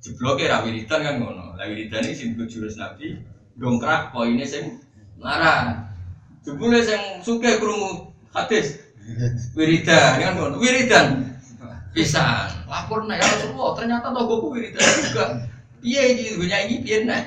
[0.01, 1.57] Jebloke ra wiridan kan ngono.
[1.61, 3.21] Lah wiridan iki sing jurus Nabi
[3.61, 4.81] dongkrak poinnya sing
[5.21, 5.93] larang.
[6.41, 8.81] Jebule sing suka krungu hadis
[9.53, 10.57] wiridan kan ngono.
[10.57, 11.37] Wiridan
[11.93, 15.25] bisa lapor nih ya Rasulullah ternyata togoku wiridan juga.
[15.85, 17.23] Iya ini gue nyanyi piye nih.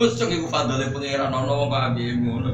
[0.00, 2.52] Terus cok iku fadole pangeran ono wong kok ambil ngono.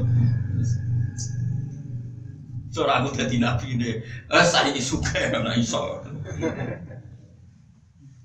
[2.74, 4.02] Sora aku dadi nabi ne.
[4.02, 6.02] Eh saya suka ana iso.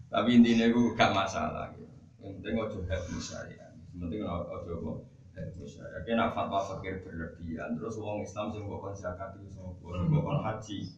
[0.10, 1.70] Tapi intinya gue gak masalah.
[2.18, 3.70] Yang penting ojo happy syariah.
[3.94, 4.92] Yang penting ojo apa
[5.38, 6.02] happy syariah.
[6.02, 7.78] Kena fatwa fakir berlebihan.
[7.78, 9.54] Terus uang Islam mbok kon zakat itu?
[9.86, 10.98] Mbok kon haji.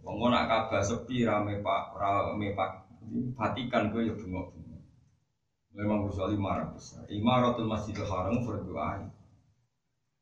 [0.00, 2.88] Wong nak kabar sepi rame pak rame pak
[3.36, 4.57] Vatikan gue ya bengok
[5.76, 7.04] memang kecuali imarat besar.
[7.12, 9.04] Imaratul Masjidil Haram berdoa.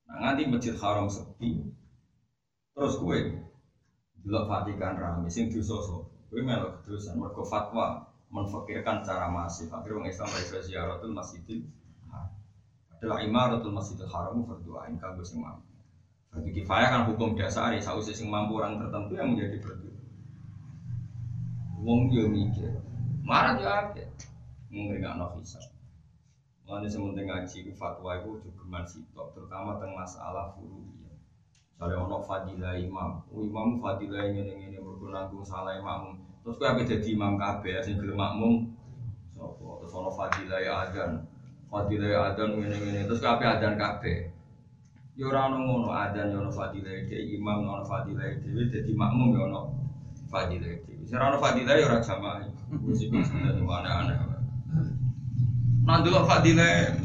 [0.07, 1.67] Nah nanti Masjid Haram sepi,
[2.75, 3.43] terus gue
[4.23, 8.03] delok Vatikan rame sing dosa Gue melok kedosan mergo fatwa
[8.35, 9.71] menfakirkan cara masif.
[9.71, 11.63] Akhirnya orang Islam dari ziaratul Masjidil
[12.11, 12.35] Haram.
[12.99, 15.63] Adalah Imaratul Masjidil Haram berdoa ini kanggo sing mampu.
[16.37, 20.03] Kifayah kan hukum dasar ya sausi sing mampu orang tertentu yang menjadi berdoa.
[21.87, 22.83] Wong yo mikir,
[23.23, 23.55] marah
[23.95, 24.05] yo
[25.17, 25.65] no hisab.
[26.67, 30.83] Mulanya sementing ngaji ku fatwa itu juga sitok, terutama tentang masalah furu.
[31.77, 36.19] Misalnya ono fadilah imam, oh, imam fadilah ini ini ini bergunang salah imam.
[36.43, 38.67] Terus kau apa jadi imam kabe, asing gelem makmum.
[39.37, 40.59] Terus ono fadilah
[40.89, 41.23] adan,
[41.71, 43.01] fadilah adan ini ini.
[43.07, 44.35] Terus kau apa adan kabe.
[45.15, 49.41] Yo ora ono ngono adan yo ono fadilah imam ono fadilah dhewe dadi makmum yo
[49.47, 49.61] ono
[50.33, 51.07] fadilah dhewe.
[51.15, 52.43] Ono fadilah yo ora jamaah.
[52.83, 54.36] Wis iki aneh-aneh.
[55.87, 56.99] Nah dulu fadilah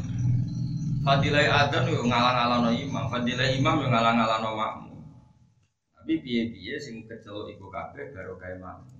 [1.06, 4.98] fadilah adan yo ngalang-alano imam, fadilah imam yo ngalang-alano makmum.
[5.94, 8.90] Tapi piye-piye sing kecelok iku kabeh baru kae makmum.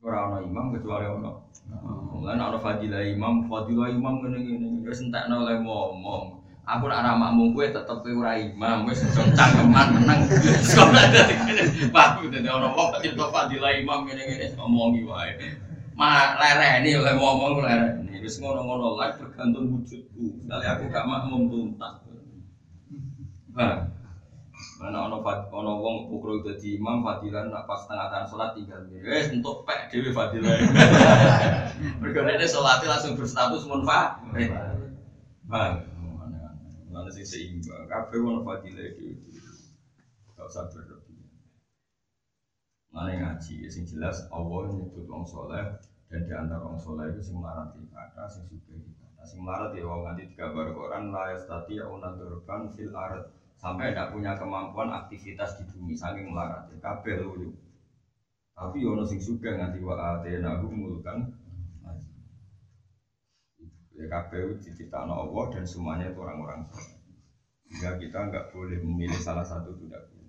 [0.00, 1.52] Ora ana imam kecuali ono.
[2.16, 6.40] Mulane ana fadilah imam, fadilah imam ngene-ngene wis entekno oleh ngomong.
[6.64, 10.20] Aku nak ra makmum kowe tetep kowe ora imam, wis cangkeman meneng.
[10.64, 11.62] Sekolah dadi kene.
[11.92, 15.60] Pak dadi ana wong kok fadilah imam ngene-ngene ngomongi wae.
[15.92, 18.16] Ma lereni oleh ngomong lereni.
[18.22, 20.46] Wis ngono-ngono lah tergantung wujudku.
[20.46, 22.06] Kali aku gak makmum tuntas.
[23.52, 23.84] Nah,
[24.80, 25.20] mana ono
[25.52, 29.92] ono wong pukul dadi imam fadilan nak pas tengah tahun sholat tinggal wes untuk pek
[29.92, 30.58] dewi fadilan.
[32.00, 34.22] Mereka ini sholatnya langsung berstatus munfa.
[35.44, 35.84] Bang,
[36.88, 37.84] mana sih seimbang?
[37.90, 39.12] Kafe ono fadilah itu.
[40.38, 41.01] Gak usah berlebihan.
[42.92, 45.80] Mana ngaji, sing jelas Allah nyebut wong soleh
[46.12, 49.88] dan di antara orang soleh itu sing melarat ibadah, sing suka ibadah, sing melarat ya
[49.88, 53.32] wong nanti digambar Quran la yastati unadurban fil ard.
[53.56, 56.66] Sampai tidak punya kemampuan aktivitas di bumi saking melarat.
[56.68, 57.54] Ya kabeh lu
[58.52, 61.32] tapi ono sing suka nganti wa atena mulkan
[63.96, 66.62] ya kabeh diciptakan Allah dan semuanya itu orang-orang
[67.68, 70.21] sehingga kita nggak boleh memilih salah satu tidak boleh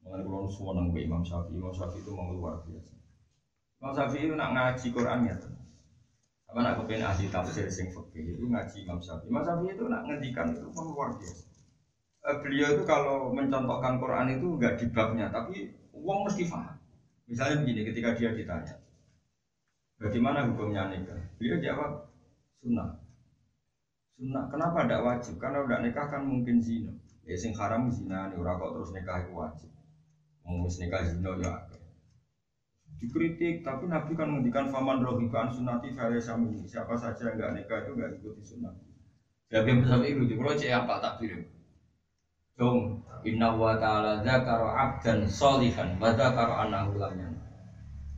[0.00, 2.92] Mengenai kalau semua nang Imam Syafi'i, Imam Syafi'i itu mau luar biasa.
[3.80, 5.36] Imam Syafi'i itu nak ngaji Quran ya.
[6.50, 9.28] Apa nak kepengen ahli tafsir sing fikih itu ngaji Imam Syafi'i.
[9.28, 11.44] Imam Syafi'i itu nak ngendikan itu luar biasa.
[12.20, 16.76] Eh, beliau itu kalau mencontohkan Quran itu enggak di babnya, tapi uang mesti paham.
[17.24, 18.74] Misalnya begini, ketika dia ditanya,
[19.96, 21.16] bagaimana hukumnya nikah?
[21.40, 22.12] Beliau jawab,
[22.60, 23.00] sunnah.
[24.20, 24.44] Sunnah.
[24.52, 25.34] Kenapa tidak wajib?
[25.40, 26.92] Karena udah nikah kan mungkin zina.
[27.24, 29.70] Ya sing haram zina ora kok terus nikah itu wajib.
[30.44, 31.52] Mau nikah zina ya.
[33.00, 37.90] Dikritik tapi Nabi kan menghentikan faman rohiban sunati ini siapa saja yang nggak nikah itu
[37.96, 38.76] nggak ikuti sunnah
[39.50, 41.48] ya biar sampai itu kalau cek apa takdir?
[42.60, 47.34] Dong inna wa ta'ala dzakara abdan solihan wa dzakara annahu lam yan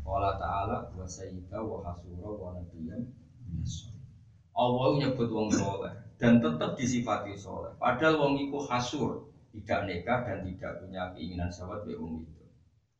[0.03, 3.07] Qala ta'ala wa sayyida wa hasura wa nabiyyan
[4.53, 7.73] Allah nyebut wong soleh dan tetap disifati soleh.
[7.81, 12.25] Padahal wong iku hasur tidak nikah dan tidak punya keinginan sahabat be itu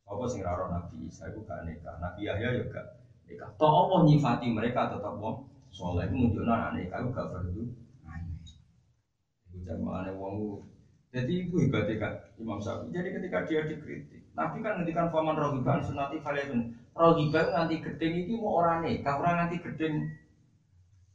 [0.05, 3.49] apa sing raro Nabi Isa itu gak nikah, Nabi Yahya juga nikah.
[3.57, 7.63] Toh Allah nyifati mereka tetap wong soleh itu menunjukkan anak nikah itu gak perlu
[9.49, 10.61] Itu jamaahnya wong
[11.13, 12.89] jadi itu hebatnya Imam Syafi'i.
[12.89, 16.73] Jadi ketika dia dikritik, Nabi kan ngendikan faman rohiban sunati faliyatun.
[16.97, 20.09] Rohiban nanti gedeng ini mau orang nikah, orang nanti gedeng.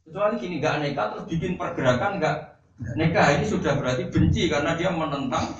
[0.07, 2.48] Kecuali gini gak nikah terus bikin pergerakan gak
[2.79, 5.51] nikah ini sudah berarti benci karena dia menentang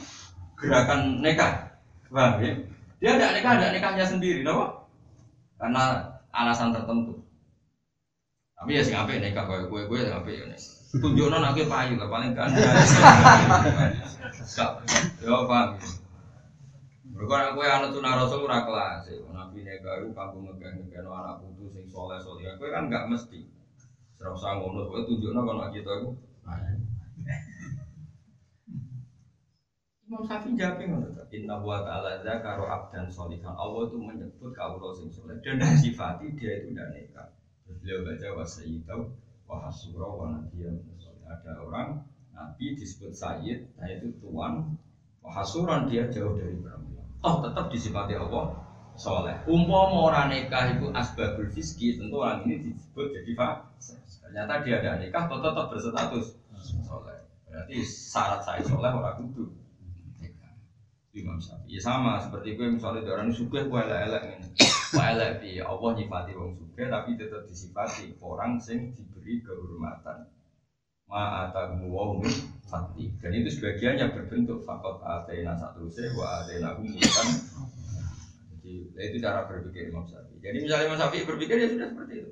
[0.56, 1.76] gerakan nikah.
[2.10, 2.54] Paham ya?
[3.00, 4.88] Dia tidak nikah, tidak nikahnya sendiri, no?
[5.60, 7.20] Karena alasan tertentu.
[8.60, 10.60] Tapi ya sing apik nikah koyo kowe-kowe sing apik ya nek.
[11.00, 12.52] Tunjukno nek kowe payu lah paling kan.
[15.24, 15.80] Yo paham.
[17.16, 19.08] Mergo nek kowe anut sunah Rasul ora kelas.
[19.32, 22.52] Nabi nikah iku kanggo ngegah-ngegahno anak putu sing soleh soleh.
[22.60, 23.48] Kowe kan enggak mesti.
[24.20, 26.12] Ora usah ngono, kowe tunjukno kono kita iku.
[30.10, 31.24] Imam Syafi'i jawab ngono to.
[31.38, 33.54] Inna wa ta'ala zakaro abdan solihan.
[33.54, 37.30] Allah itu menyebut kaulah sing soleh dan sifati dia itu tidak nikah.
[37.62, 39.02] Terus beliau baca wa sayyidau
[39.46, 40.82] wa hasura wa nabiyyan
[41.30, 42.02] Ada orang
[42.34, 44.74] nabi disebut sayyid, nah itu tuan.
[45.22, 47.06] Wa hasuran dia jauh dari perempuan.
[47.22, 48.66] Oh tetap disifati Allah
[48.98, 49.38] soleh.
[49.46, 54.02] Umpama orang nikah itu asbabul fiski, tentu orang ini disebut jadi fasik.
[54.26, 56.34] Ternyata dia ada nikah, tetap berstatus
[56.82, 57.30] soleh.
[57.46, 59.59] Berarti syarat saya soleh orang kudu.
[61.14, 61.78] Imam Syafi'i.
[61.78, 64.48] Ya sama seperti gue misalnya orang suka gue elek-elek ini.
[64.94, 70.30] Gue elek di Allah nyifati wong suka tapi tetap disifati orang sing diberi kehormatan.
[71.10, 72.22] Ma'atamu wa
[72.70, 73.10] fati.
[73.18, 77.28] Dan itu sebagiannya berbentuk fakot atena satu se wa atena umutan.
[78.54, 80.38] Jadi itu cara berpikir Imam Syafi'i.
[80.38, 82.32] Jadi misalnya Imam Syafi'i berpikir ya sudah seperti itu.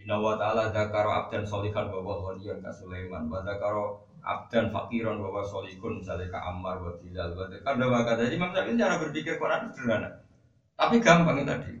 [0.00, 5.44] Inna wa ta'ala zakaro abdan solihan wa wa ka Sulaiman wa zakaro abdan fakiron bahwa
[5.44, 9.68] solikun misalnya ke Ammar wa Bilal wa kada wa kada Imam Syafi'i cara berpikir Quran
[9.68, 10.08] sederhana.
[10.74, 11.76] Tapi gampang tadi.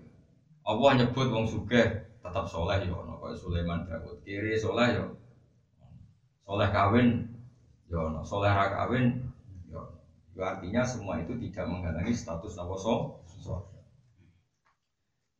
[0.64, 5.16] Allah nyebut wong sugih tetap soleh yo ono kaya Sulaiman Daud kiri soleh yo
[6.44, 7.24] soleh kawin
[7.88, 8.20] yo ono.
[8.20, 9.24] Soleh ra kawin
[9.72, 9.80] yo
[10.44, 13.24] artinya semua itu tidak menghalangi status nawa so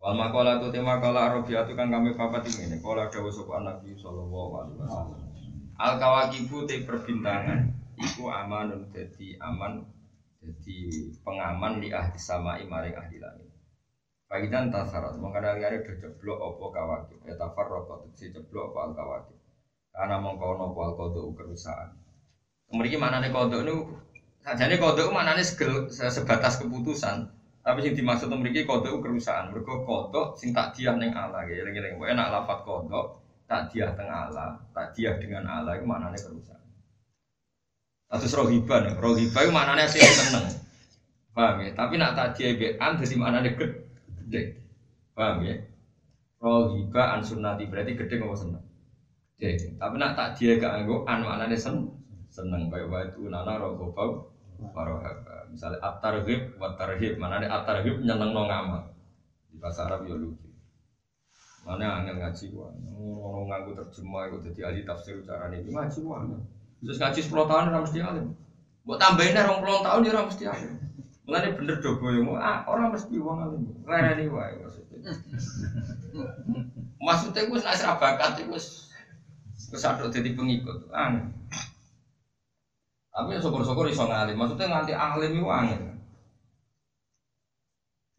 [0.04, 2.76] Wal makola tu tema kala Arabia itu kan kami papat ini.
[2.76, 5.23] Kala dawu sopan Nabi Sallallahu Alaihi Wasallam.
[5.74, 7.66] Al kawakibu te perbintangan
[7.98, 9.82] iku amanun jadi aman
[10.38, 10.78] jadi
[11.26, 13.50] pengaman di ahli sama maring ahli langit.
[14.30, 18.92] Faidan tasarat mengkana liare do jeblok apa kawakib ya tafar rokok si jeblok apa al
[18.94, 19.38] kawakib.
[19.90, 20.94] Karena mengkau nopo al
[21.34, 21.90] kerusahaan.
[22.70, 23.74] Kemudian mana nih kodo ini
[24.46, 25.46] sajane kodo mana nih
[25.90, 27.26] sebatas keputusan.
[27.64, 29.50] Tapi sing dimaksud memiliki kodo kerusahaan.
[29.50, 31.66] Mereka kodo sing tak dia neng ala gitu.
[31.66, 36.64] Lagi-lagi enak lafat kodo tak dia tengah Allah, tak dia dengan Allah itu maknanya kerusakan.
[38.09, 40.46] Atau rohiban, rohiban itu maknanya sih seneng,
[41.37, 41.70] paham ya?
[41.76, 44.42] Tapi nak tak dia bean jadi maknanya gede,
[45.12, 45.54] paham ya?
[46.40, 48.64] Rohiba an sunnati berarti gede nggak seneng.
[49.35, 51.90] Jadi, tapi nak tak dia gak anggo an maknanya sen
[52.30, 54.30] seneng kayak waktu nana rohobau
[54.72, 55.50] warohaba.
[55.50, 58.83] Misalnya at-targhib wa tarhib, maknanya at-targhib nyeneng no ngamal.
[59.50, 60.43] Di bahasa Arab ya lucu.
[61.64, 66.20] Mana angin ngaji gua, ngomong nganggu terjemah, gue jadi ahli tafsir cara ini ngaji gua.
[66.85, 68.37] Terus ngaji sepuluh tahun orang mesti alim.
[68.85, 70.72] Buat tambahin orang puluh tahun dia orang mesti alim.
[71.24, 73.62] Mulai bener dogo yang ah orang mesti uang alim.
[73.88, 74.98] Rene nih wae maksudnya.
[77.00, 78.61] Maksudnya gue nak bakat gue
[79.72, 80.92] kesadok jadi pengikut.
[80.92, 81.33] Aneh.
[83.09, 84.37] Tapi ya syukur-syukur iso ngalim.
[84.37, 85.93] Maksudnya nganti alim itu angin.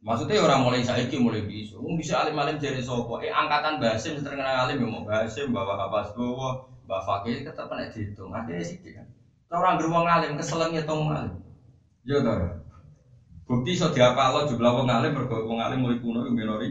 [0.06, 1.82] Maksudnya orang mulai saiki mulai bisa.
[1.82, 3.18] Mung bisa alim-alim jadi sopo.
[3.26, 7.90] Eh angkatan Basim terkenal alim ya mau Basim bawa kapas bawa Mbak Fakih tetap kena
[7.90, 8.30] dihitung.
[8.30, 9.10] Akhirnya sih kan.
[9.50, 11.42] Orang beruang alim keseleng ya tong alim.
[12.06, 12.62] Ya tau.
[13.50, 16.70] Bukti so lo jumlah wong alim mergo alim mulai kuno yang minori.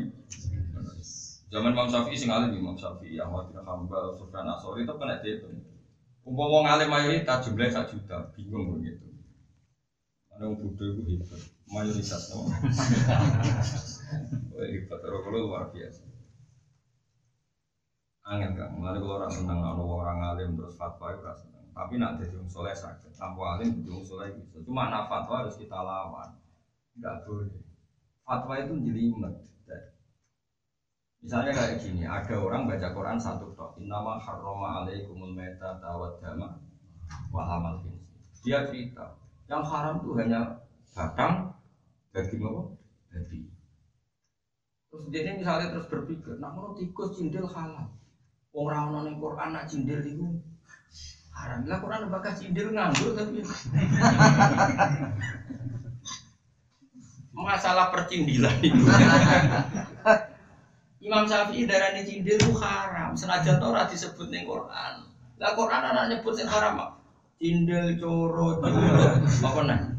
[1.50, 5.54] Zaman Imam Syafi'i sing alim Imam Syafi'i, Ahmad bin Hanbal, Sufyan Asori itu kena dihitung.
[6.26, 9.06] Umpama wong alim mayoritas jumlahnya satu juta, bingung begitu.
[10.34, 12.44] Ada yang bodoh itu hebat, mayoritas no.
[14.54, 16.02] Hebat, kalau luar biasa.
[18.24, 21.68] Angin kan, mulai kalau orang seneng, kalau orang alim terus fatwa itu rasa seneng.
[21.76, 24.64] Tapi nak jadi orang soleh sakit, tanpa alim jadi orang soleh bisa.
[24.64, 26.32] Cuma nak fatwa harus kita lawan,
[26.96, 27.52] nggak boleh.
[28.24, 29.44] Fatwa itu jelimet.
[31.24, 36.60] Misalnya kayak gini, ada orang baca Quran satu tok, Innama harroma alaikumul meta tawad dama
[37.32, 37.80] wahamal
[38.44, 39.16] Dia cerita,
[39.48, 40.63] yang haram tuh hanya
[40.94, 41.52] batang,
[42.14, 42.62] daging apa?
[43.10, 43.44] Daging.
[44.94, 47.90] Terus dia misalnya terus berpikir, nak mau tikus cindil halal.
[48.54, 49.98] Wong ra ono ning Quran nak cindil
[51.34, 51.66] haram.
[51.66, 53.42] Lah Quran bakal cindil nganggur tapi
[57.34, 58.86] masalah percindilan itu.
[61.02, 63.18] Imam Syafi'i darah cindil itu haram.
[63.18, 65.10] Senajan Torah disebut ning Quran.
[65.42, 66.94] Lah Quran anak nyebut sing haram
[67.42, 69.04] Cindel coro coro
[69.42, 69.93] apa nih?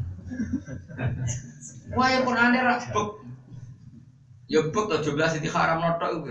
[1.96, 3.08] Wah ya Quran ra buk.
[4.46, 6.28] Ya buk to jumlah siti haram notok iku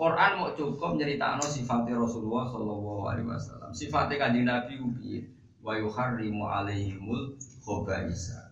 [0.00, 3.68] Quran mau cukup nyeritakno sifatnya Rasulullah Shallallahu Alaihi Wasallam.
[3.76, 5.28] Sifatnya kanjeng Nabi ubi
[5.60, 8.50] wa yuharrimu alaihimul khobaisa.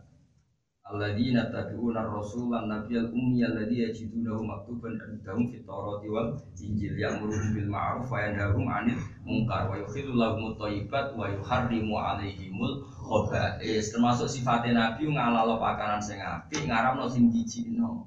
[0.89, 7.53] alladzina tabi'una ar-rasul wan nabiyal ummi alladzi yajidunahu maktuban indahum fit tawrati wal injil ya'muruhum
[7.53, 14.29] bil ma'ruf wa yanhahum 'anil munkar wa yukhillu lahum thayyibat wa yuharrimu 'alaihimul khaba'is termasuk
[14.29, 18.05] sifatnya nabi ngalalo pakanan sing apik ngaramno sing jijikno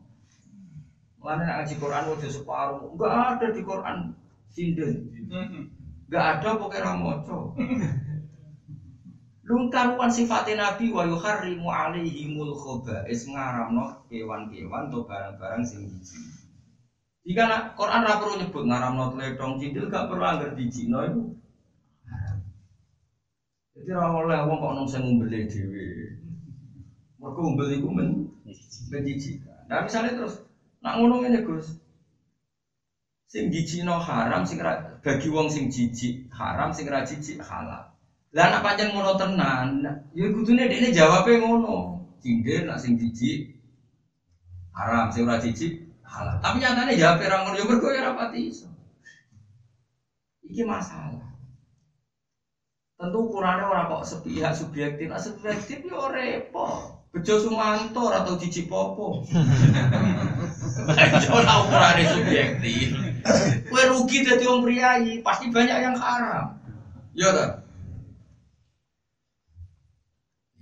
[1.22, 4.18] Mana ngaji Quran udah separuh, enggak ada di Quran
[4.50, 5.06] sinden,
[6.10, 6.98] enggak ada pokoknya.
[9.52, 16.24] Lung karuan sifatnya Nabi wa yuharrimu alaihimul khaba'is ngaramno kewan-kewan atau barang-barang sing jijik.
[17.22, 21.22] Jika Quran ra perlu nyebut ngaramno tledong cindil gak perlu anggar dijino itu.
[23.82, 26.14] Jadi ra oleh wong kok nang sing ngumbeli dhewe.
[27.18, 28.30] Mergo ngumbel iku men
[28.94, 29.66] menjijikan.
[29.66, 30.38] Nah misalnya terus
[30.86, 31.82] nak ngono ngene Gus.
[33.26, 34.62] Sing jijikno haram sing
[35.02, 37.90] bagi wong sing jijik haram sing ra jijik halal.
[38.38, 39.82] Lah anak pancen ngono tenan,
[40.14, 42.06] ya kudune dekne jawabe ngono.
[42.22, 43.50] Cindir nak sing jijik
[44.78, 46.38] haram, sing ora jijik halal.
[46.38, 48.70] Tapi nyatane jawabe ra ngono ya mergo ya ora pati iso.
[50.46, 51.31] Iki masalah.
[53.02, 57.02] Tentu ukurannya orang kok sepihak subjektif, nah subjektif ya repot.
[57.10, 59.26] Bejo Sumanto atau Cici Popo.
[61.34, 62.94] Ora ukurannya subjektif.
[63.68, 66.62] Kue rugi jadi orang priayi, pasti banyak yang haram.
[67.18, 67.66] Ya tak?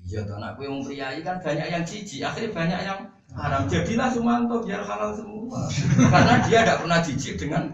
[0.10, 3.00] Iya tuh anak yang priayi kan banyak yang cici, akhirnya banyak yang
[3.36, 3.68] haram.
[3.68, 5.68] Jadilah Sumanto biar halal semua.
[6.08, 7.68] Karena dia tidak pernah jijik dengan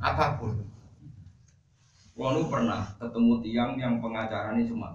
[0.00, 0.69] apa pun.
[2.20, 4.92] Walu pernah ketemu tiang yang pengacaranya cuma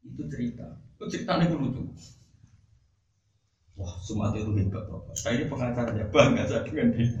[0.00, 0.64] itu cerita.
[0.96, 1.84] Itu ceritanya dulu tuh.
[3.76, 5.12] Wah, Sumatera itu hebat bapak.
[5.20, 7.12] Saya ini pengacaranya bangga saya dengan dia.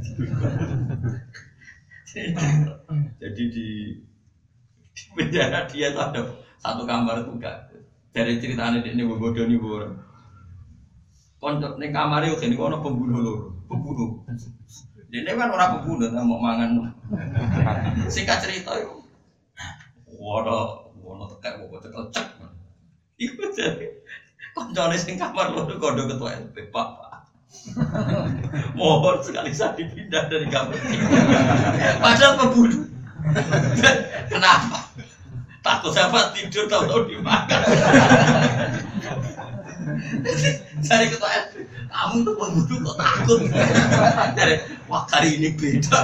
[3.20, 3.68] Jadi di,
[5.12, 6.20] penjara dia tuh ada
[6.60, 7.68] satu kamar tuh kak
[8.16, 9.84] dari ceritanya ini bodoh nih bor
[11.36, 14.24] konco nih kamar itu ini kono pembunuh lor pembunuh
[15.16, 16.92] ini kan orang pembunuh nggak mau mangan.
[18.12, 19.00] Singkat cerita itu
[20.16, 22.26] waduh waduh tekak waduh tekak cek.
[23.16, 23.96] Itu jadi
[24.52, 26.88] konco nih sing kamar lor kodo ketua LP pak.
[28.76, 30.76] Mohon sekali saya dipindah dari kamar.
[32.04, 32.84] Padahal pembunuh
[34.28, 34.92] kenapa?
[35.64, 37.60] Takut siapa tidur tahu-tahu dimakan.
[40.84, 41.54] Cari ketua RT
[41.90, 43.40] kamu tuh pembunuh kok takut.
[44.34, 44.54] Dari
[44.90, 45.98] wah kali ini beda.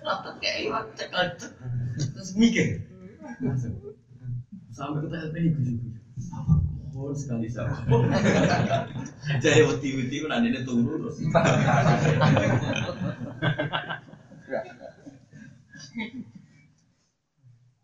[0.00, 2.84] Rata kayak iwak cekal terus mikir.
[4.72, 5.78] Sampai ketua RT ini gujuk
[7.00, 7.80] mohon sekali sama.
[9.40, 11.16] Jadi wati-wati nanti ini turun terus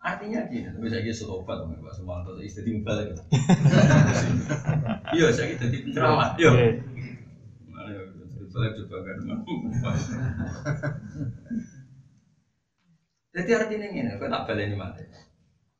[0.06, 3.22] Artinya gini, tapi saya kira obat sama Pak Sumanto, istri timbal gitu.
[5.18, 6.38] Iya, saya kira jadi penceramah.
[6.38, 6.50] Iya.
[7.66, 8.02] Mana ya,
[8.38, 9.16] timbal coba kan.
[13.36, 15.04] Jadi artinya gini, kau tak balik ini mati.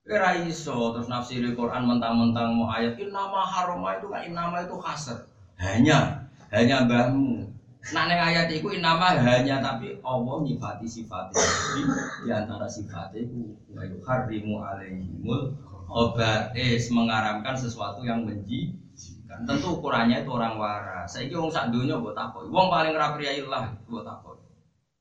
[0.05, 4.77] Kira iso terus nafsiri Quran mentang-mentang mau ayat nama haroma itu kan in nama itu
[4.77, 5.24] kasar.
[5.57, 7.55] Hanya, hanya mbahmu.
[7.95, 11.39] Nah neng ayat itu nama hanya tapi Allah nyifati sifatnya
[12.26, 15.55] di antara sifatnya itu wa yuharrimu alaihimul
[15.87, 19.47] obatis mengaramkan sesuatu yang menjijikan.
[19.47, 21.14] Tentu ukurannya itu orang waras.
[21.14, 22.43] Saya kira sak dunia buat apa?
[22.51, 24.34] Wong paling rapriya lah buat apa?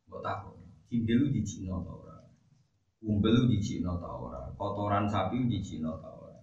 [0.05, 0.53] Buat apa?
[0.85, 2.21] Cindelu di Cina tau ora?
[3.01, 4.53] Umbelu di Cina tau ora?
[4.53, 6.37] Kotoran sapi di Cina tau ora?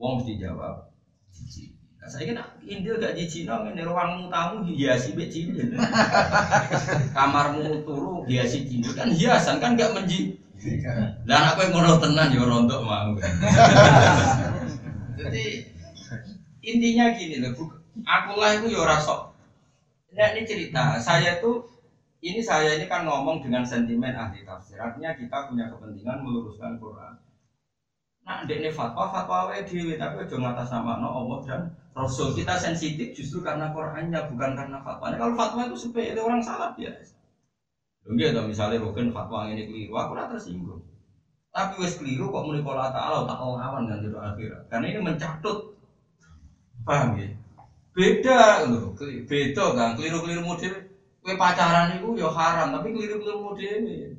[0.00, 0.88] Wong mesti jawab
[1.28, 1.71] jijik.
[2.02, 5.78] Nah, saya kira Indil gak di Cina, ini ruangmu tamu hiasi be cincin.
[7.16, 10.34] Kamarmu turu hiasi cincin kan hiasan kan gak menji.
[11.22, 13.14] Dan aku yang ngono tenan ya rontok mau.
[15.22, 15.44] Jadi
[16.66, 17.70] intinya gini loh,
[18.02, 19.38] aku lah itu ya rasok.
[20.18, 21.70] Nah ini cerita, saya tuh
[22.18, 24.78] ini saya ini kan ngomong dengan sentimen ahli tafsir.
[24.78, 27.14] Artinya kita punya kepentingan meluruskan Quran.
[28.22, 31.62] Nah, ini fatwa, fatwa wae dhewe tapi aja no Allah dan
[31.92, 32.38] Rasul.
[32.38, 35.18] Kita sensitif justru karena Qurannya bukan karena fatwanya.
[35.18, 37.18] Kalau fatwa itu sepele orang salah biasa.
[38.06, 40.82] Enggak ada misalnya bukan fatwa ini keliru, aku rata tersinggung.
[41.52, 44.62] Tapi wes keliru kok muni pola ta'ala tak lawan kan jodoh akhirat.
[44.72, 45.76] Karena ini mencatut
[46.82, 47.28] paham ya?
[47.92, 48.96] Beda loh,
[49.28, 50.74] beda kan keliru-keliru model.
[51.22, 54.16] Kue pacaran itu ya haram, tapi keliru-keliru model ini.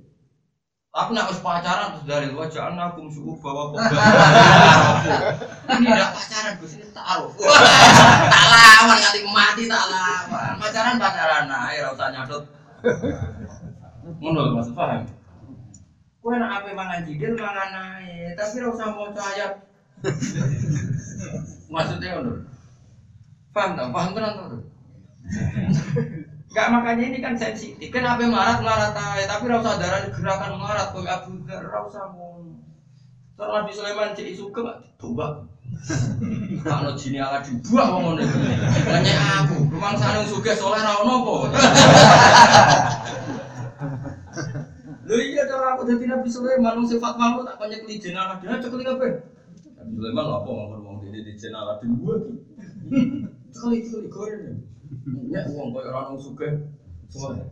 [0.93, 3.81] Tapi nak pacaran terus dari luar jangan aku suku bawa kok.
[5.73, 7.33] Ini tidak pacaran, gue sini taruh.
[7.33, 10.53] Tak lawan kali mati tak lawan.
[10.61, 12.45] Pacaran pacaran, nah air usah nyadut.
[14.21, 15.01] Menurut mas paham?
[16.21, 19.53] Kue nak apa mangan jidil mangan ae, tapi ora usah maca ayat.
[21.73, 22.45] Maksudnya ngono.
[23.49, 23.89] Paham tak?
[23.89, 24.61] Paham tuh.
[26.53, 27.89] Enggak makanya ini kan sensitif.
[27.89, 32.13] Kenapa marat marat aja, tapi ora usah darah gerakan marat kok Abu Dzar ora usah
[32.13, 32.61] ngono.
[33.33, 35.49] Terus Nabi Sulaiman cek suka gak ditobak.
[36.61, 38.37] Kalau jini ala dibuang wong ngono iki.
[38.85, 41.33] Nanya aku, rumang sana sugih soleh ra ono apa?
[45.09, 48.61] Lho iya cara aku dadi Nabi Sulaiman wong sifat malu tak konyek li jenal dia
[48.61, 49.25] cekli kabeh.
[49.73, 52.37] Nabi Sulaiman apa ngomong wong dene di jenal di gua iki.
[53.57, 54.72] Cekli cekli goreng.
[55.03, 56.53] Ya wong koyo ora ono sugih
[57.11, 57.43] soleh.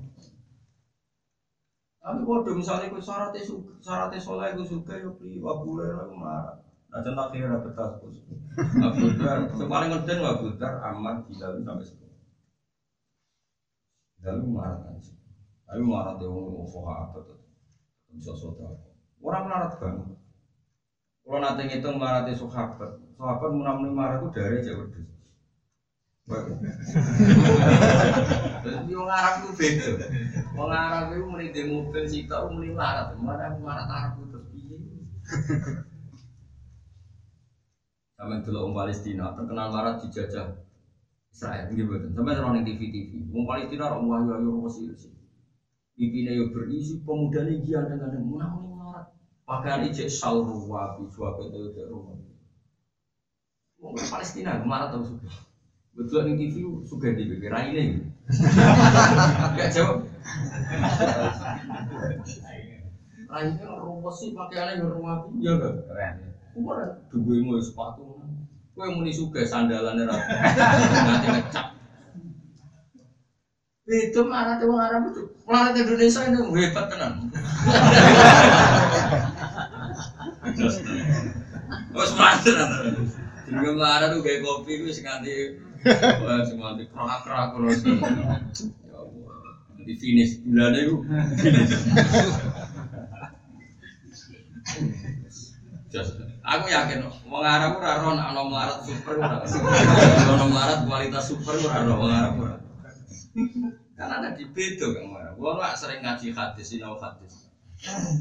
[2.01, 6.55] Tapi bodoh misalnya kau syaratnya suka, syaratnya soleh kau suka ya pri wabule aku marah.
[6.89, 8.17] Nah contoh akhirnya betas bos.
[8.87, 9.37] Abu Dar,
[9.71, 12.15] paling ngeden Abu Dar aman di dalam sampai sepuluh.
[14.23, 15.15] Lalu marah kan sih.
[15.67, 17.37] Tapi marah dia ngomong foha apa tuh?
[18.11, 18.67] Bisa soda.
[19.21, 20.07] Orang melarat banget.
[21.21, 24.83] Kalau nanti ngitung marah dia sahabat, sahabat munam marah itu dari jauh.
[28.61, 29.91] Jadi orang Arab itu beda.
[30.53, 34.45] Orang Arab itu muni di mobil sih tau muni marah, mana marah Arab itu terus
[34.53, 34.77] piye?
[38.15, 40.61] Sama dulu orang Palestina terkenal marah dijajah
[41.33, 42.13] Israel, gitu betul.
[42.13, 45.09] Sampai orang TV TV, orang Palestina orang wahyu wahyu orang sih.
[45.97, 49.09] Pipinya yo berisi pemuda ini gian dengan mana muni marah.
[49.43, 52.15] Pakaian ijek sal ruwabi, suape itu itu rumah.
[53.81, 55.50] Orang Palestina marah tahu suka.
[55.91, 57.99] Betul di TV suka di BB ini.
[59.59, 60.07] Gak jawab.
[63.31, 65.87] Raine rumput sih pakaiannya yang rumah iya gak?
[65.87, 66.15] Keren.
[66.51, 68.23] Kemarin dua mau sepatu.
[68.71, 70.15] Kue muni suka sandalan era.
[70.15, 71.67] Nanti ngecap.
[73.91, 75.23] Itu marah tuh marah itu.
[75.43, 77.27] Marah Indonesia itu hebat tenan.
[81.91, 82.71] Bos marah tenan.
[83.51, 85.35] Jadi marah tuh kayak kopi itu nganti
[86.21, 87.79] Wah, semua di kerak-kerak terus.
[87.81, 87.97] Ya
[88.93, 89.41] Allah.
[89.81, 90.95] Di finish bulan itu
[96.41, 99.41] aku yakin, wong Arab ora nek ana melarat super ora.
[100.47, 102.55] Melarat kualitas super ora ana wong Arab ora.
[103.97, 105.35] Karena ada di beda kan Arab.
[105.41, 107.49] Wong sering ngaji hadis, sinau hadis.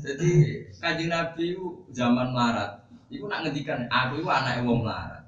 [0.00, 1.52] Jadi kanjeng Nabi
[1.92, 5.19] zaman melarat, itu nak ngendikan aku itu anak wong melarat.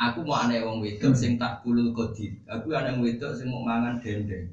[0.00, 2.40] Aku mau anak wong wedok sing tak kulul kodit.
[2.48, 4.48] Aku anak wong wedok sing mau mangan dendeng.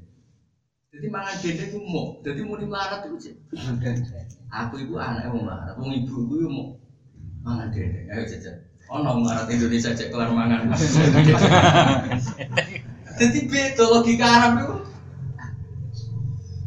[0.92, 2.20] Jadi mangan dendeng itu mau.
[2.20, 3.34] Jadi mau melarat itu sih.
[4.52, 5.72] Aku itu anak wong melarat.
[5.80, 6.76] Wong ibu itu mau
[7.40, 8.12] mangan dendeng.
[8.12, 8.60] Ayo jajan.
[8.92, 10.68] Oh no melarat Indonesia cek kelar mangan.
[13.18, 14.76] Jadi beda logika Arab itu.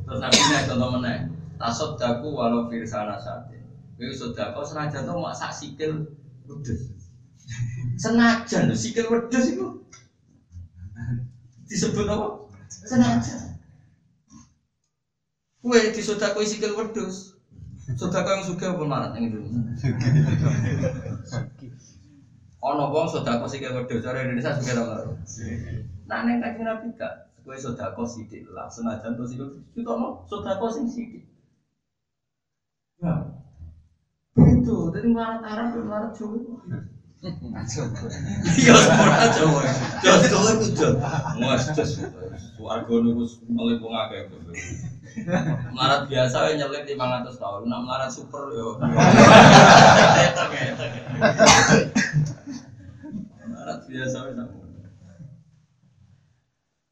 [0.10, 1.30] Terus nabi nih contoh mana?
[1.62, 3.62] Tasod daku walau firsana sate.
[4.02, 6.10] Kau sodako senajan tuh mak sak sikil
[6.50, 6.90] wedus.
[8.00, 9.68] Senajan lho sikil wedus itu
[11.70, 12.28] disebut apa?
[12.88, 13.56] Senajan.
[15.62, 17.38] Kue disodakoi sikil wedus.
[17.92, 19.62] Sodako yang suka apa marat yang Indonesia?
[22.62, 25.18] Ono wong sodako sikil wedus, cara Indonesia suka apa?
[26.10, 27.30] Nah, neng kajian nabi gak.
[27.42, 29.50] Kue sodako sidik lah, senajan tuh sikil.
[29.74, 31.26] Kita mau sodako sing sidik.
[33.02, 33.18] Ya,
[34.38, 34.78] itu.
[34.94, 36.38] Jadi marat Arab, marat Jawa.
[37.22, 39.62] Iya, ora Jawa.
[40.02, 40.98] Jos Jawa iku jos.
[41.38, 41.92] Mas jos.
[42.58, 44.26] Warga niku melip wong akeh.
[45.70, 48.74] Melarat biasa wae nyelip 500 tahun, nak melarat super yo.
[53.46, 54.50] Melarat biasa wae sak.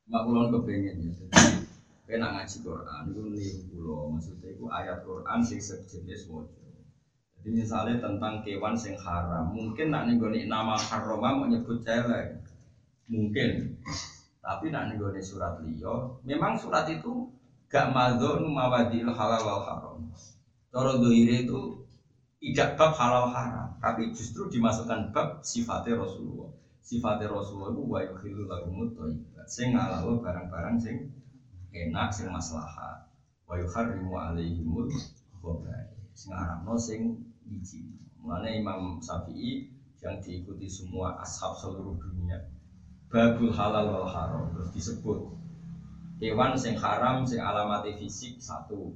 [0.09, 1.13] Mak kula kepengin ya.
[2.09, 6.58] Kena ngaji Quran iku niru kula, maksudnya iku ayat Quran sing sejenis waca.
[7.49, 12.37] Misalnya tentang kewan sing haram, mungkin nak nenggoni nama haram mau nyebut celeng,
[13.09, 13.75] mungkin.
[14.39, 17.27] Tapi nak nenggoni surat liyo, memang surat itu
[17.69, 19.97] gak madzon mawadil halal wal haram.
[20.69, 21.85] Toro doire itu
[22.39, 26.49] tidak bab halal haram, tapi justru dimasukkan bab sifatnya Rasulullah.
[26.79, 29.45] Sifatnya Rasulullah itu wa yukhilu lahumut thayyibat.
[29.45, 31.13] Sing ngalalo barang-barang sing
[31.69, 33.05] enak sing maslahat.
[33.45, 34.89] Wa yuharrimu alaihimul
[35.41, 35.93] khaba'ith.
[36.17, 37.89] Sing aramno sing biji.
[38.21, 39.67] Mulane Imam Syafi'i
[39.99, 42.39] yang diikuti semua ashab seluruh dunia.
[43.09, 45.39] Babul halal wal haram terus disebut
[46.19, 48.91] hewan sing haram sing alamati fisik satu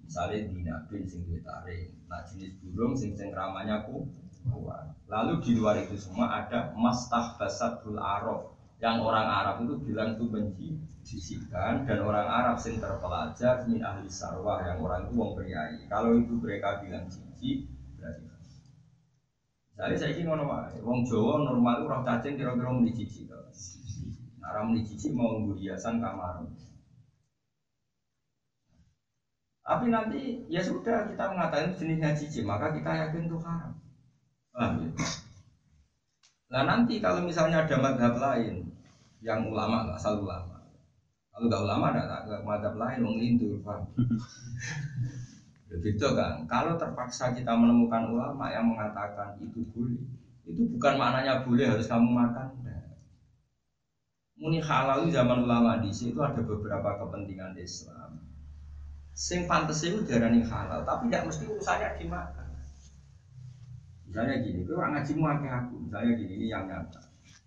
[0.00, 4.08] misalnya dinabin sing duwe taring nah jenis burung sing sing ramanya ku
[4.48, 10.18] kuat lalu di luar itu semua ada mastah basatul arof yang orang Arab itu bilang
[10.18, 15.86] itu menjijikan dan orang Arab sing terpelajar min ahli sarwah yang orang itu wong priayi.
[15.86, 17.70] Kalau itu mereka bilang jijik
[19.72, 23.38] Misalnya saya ini ngono wae, wong Jawa normal orang cacing kira-kira muni jijik to.
[24.42, 24.84] Nah, muni
[25.16, 26.44] mau nggo hiasan kamar.
[29.62, 33.72] Tapi nanti ya sudah kita mengatakan jenisnya jijik, maka kita yakin itu haram.
[34.52, 34.90] Paham ya?
[36.52, 38.68] Nah nanti kalau misalnya ada madhab lain
[39.24, 40.60] yang ulama nggak asal ulama,
[41.32, 43.88] kalau nggak ulama ada madhab lain wong lindur, paham?
[45.72, 46.44] Begitu kan?
[46.44, 50.04] Kalau terpaksa kita menemukan ulama yang mengatakan itu boleh,
[50.44, 52.48] itu bukan maknanya boleh harus kamu makan.
[52.60, 52.92] Nah.
[54.36, 58.20] Muni halal zaman ulama di situ ada beberapa kepentingan Islam.
[59.16, 62.48] Sing pantas itu darani halal, tapi tidak mesti urusannya dimakan.
[64.12, 65.74] Misalnya gini, itu orang ngaji muake aku.
[65.88, 67.00] Misalnya gini, ini yang nyata.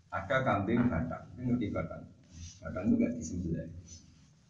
[0.09, 2.01] Ada kambing batang, ini ngerti batang.
[2.65, 3.69] Batang itu gak disembelih.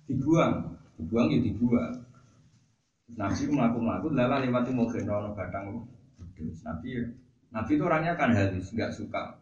[0.08, 0.54] Dibuang,
[0.96, 1.94] dibuang ya dibuang.
[3.14, 5.86] Nabi melaku-melaku, lala itu mau gendong batang.
[6.66, 6.90] Nabi,
[7.54, 9.38] Nabi itu orangnya kan halus, nggak suka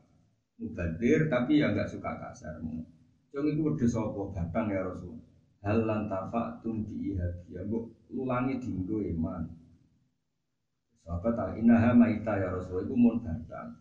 [0.59, 2.59] mubadir, tapi ya nggak suka kasar.
[3.34, 5.16] Cung itu udah sopo batang ya Rasul.
[5.64, 9.41] Hal lantafa tum diihadia, bu ulangi dinggo iman.
[11.01, 13.74] Sahabat tak inaha maita ya Rasul itu mau batang.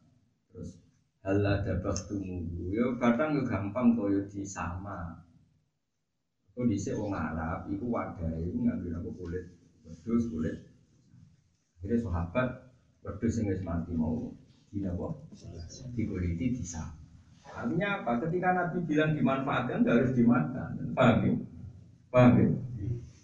[0.49, 0.79] Terus
[1.27, 1.75] hal ada
[2.07, 5.21] tunggu ya kadang yo gampang koyo di sama.
[6.53, 9.41] Kau di wong Arab, itu wadah itu ngambil aku kulit,
[9.87, 10.57] wedus kulit.
[11.83, 12.49] Jadi sahabat
[13.03, 14.33] wedus yang mati mau
[14.73, 15.07] di apa?
[15.95, 17.03] Di kulit di sama.
[17.53, 18.25] Artinya apa?
[18.25, 20.71] Ketika Nabi bilang dimanfaatkan, nggak harus dimakan.
[20.97, 21.33] Paham ya?
[22.09, 22.49] Paham ya?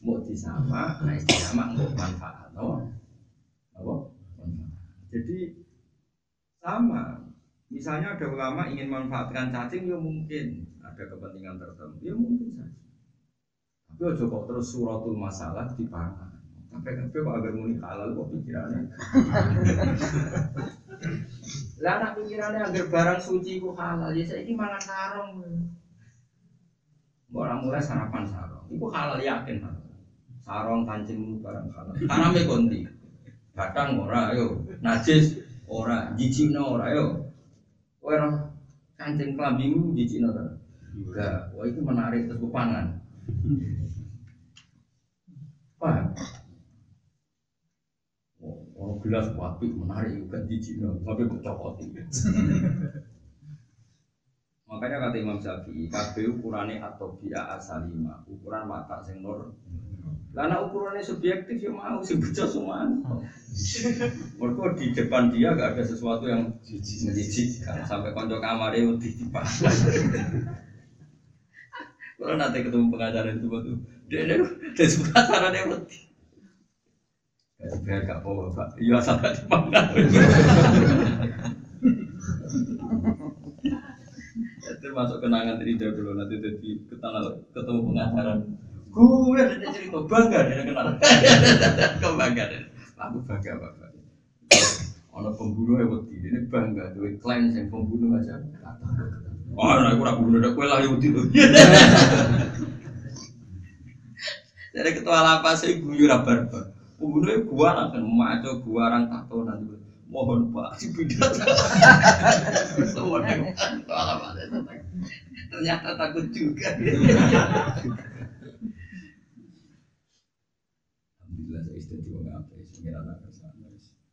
[0.05, 2.49] Mau disama, nah istilah mau manfaat.
[2.55, 2.87] No?
[3.75, 3.95] apa?
[5.11, 5.65] Jadi
[6.61, 7.25] sama.
[7.69, 12.81] Misalnya ada ulama ingin manfaatkan cacing, ya mungkin ada kepentingan tertentu, ya mungkin saja.
[13.93, 16.38] Tapi ojo kok terus suratul masalah dipangan.
[16.69, 18.81] Sampai kafe kok agak muni halal kok pikirannya.
[21.83, 25.31] Lah anak pikirannya agar barang suci ku halal, ya saya ini mangan sarong.
[27.33, 29.85] Orang mulai sarapan sarong, itu halal yakin halal.
[30.43, 31.95] Sarong kancing barang halal.
[31.95, 32.79] Karena konti.
[33.55, 37.31] Batang ora ayo, najis ora, jijikno ora ayo.
[37.99, 38.29] Kowe ora
[38.99, 40.45] kancing klambimu jijikno ta?
[40.95, 42.99] Enggak, wah itu menarik terus pangan.
[45.79, 46.11] Paham?
[48.99, 51.79] Oh, gelas wapi menarik juga jijikno, tapi kok.
[54.67, 59.55] Makanya kata Imam Syafi'i, kabeh ukurannya atau bi'a asalima, ukuran mata sing nur
[60.35, 62.83] karena ukurannya subjektif ya mau sih baca semua.
[64.39, 66.51] Mereka di depan dia gak ada sesuatu yang
[67.07, 69.79] menjijikkan sampai konco kamarnya udah dipasang.
[72.19, 73.79] Kalau nanti ketemu pengacara itu waktu
[74.11, 74.43] dia dia
[74.75, 76.08] dia suka cara dia mati.
[77.59, 79.91] Gak biar gak bawa pak, iya sampai di mana.
[84.79, 86.71] Termasuk kenangan dari dulu nanti jadi
[87.51, 88.47] ketemu pengacara.
[88.95, 91.03] Gue ada cerita bangga dia kenal.
[92.01, 92.47] Kau bangga.
[92.95, 93.91] Aku bangga bapak.
[95.19, 98.39] Ono pembunuh yang wedi ini bangga duit klaim yang pembunuh aja.
[99.59, 101.27] Oh, nah, aku ragu udah kue lah yang wedi tuh.
[104.79, 106.47] Jadi ketua lapas saya guyu rabar
[106.99, 109.75] Pembunuhnya gua akan maco gua orang tato nanti.
[110.09, 111.37] Mohon pak, si bidat.
[112.97, 114.41] Semua yang ketua lapas
[115.49, 116.69] ternyata takut juga.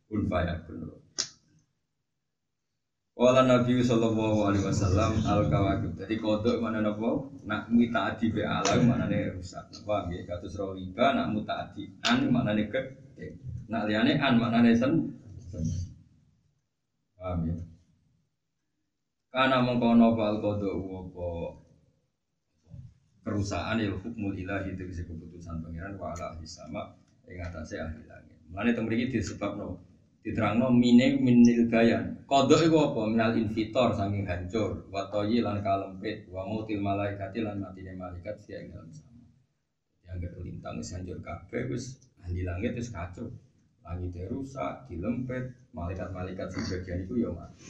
[0.06, 0.86] kun fayakun
[3.16, 5.96] Wala Nabi Sallallahu Alaihi Wasallam al kawakib.
[5.96, 7.32] Jadi kodok mana nopo?
[7.48, 9.72] Nak adi be alam mana nih rusak.
[9.88, 10.20] Paham ya?
[10.28, 12.76] Katus riba nak adi an mana nih ke?
[13.72, 15.16] Nak liane an mana nih sen?
[17.16, 17.56] Paham ya?
[19.32, 21.56] Karena mengkono fal kodok wopo
[23.24, 26.92] kerusakan ya hukmul ilahi itu keputusan pangeran wa ala sama
[27.24, 28.36] yang atasnya ahli langit.
[28.52, 29.85] Mana tembriki disebab no
[30.26, 33.00] diterangno mine minil gayan kodok itu apa?
[33.06, 34.82] Minal invitor saking hancur.
[34.90, 36.26] Watoyi lan kalempit.
[36.26, 39.22] Wa mutil malaikati lan matine malaikat sia ing dalam sama.
[40.10, 43.30] Yang gak lintang wis hancur kabeh wis ahli langit wis kacau.
[43.86, 45.54] Langit rusak dilempit.
[45.70, 47.68] Malaikat-malaikat sebagian itu ya mati.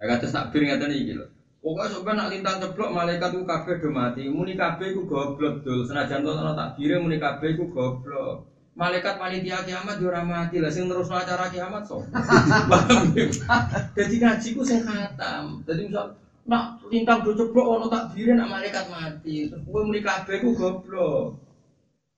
[0.00, 1.28] Ya kata takbir ngeten iki lho.
[1.60, 4.22] Pokoknya sampai nak lintang ceblok malaikat itu kabeh do mati.
[4.26, 5.86] Muni kabeh iku goblok dul.
[5.86, 10.90] Senajan to ana takbire muni kabeh iku goblok malaikat panitia kiamat yo mati lah sing
[10.90, 12.02] terus acara kiamat so.
[13.96, 15.62] Jadi ngaji ku sing khatam.
[15.62, 19.46] Jadi misal nak lintang do ceblok ono takbire nak malaikat mati.
[19.46, 21.38] Terus kowe muni kabeh ku goblok.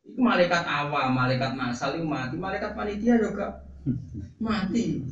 [0.06, 3.60] Iku malaikat awam, malaikat masal iku mati, malaikat panitia juga
[4.40, 5.04] mati.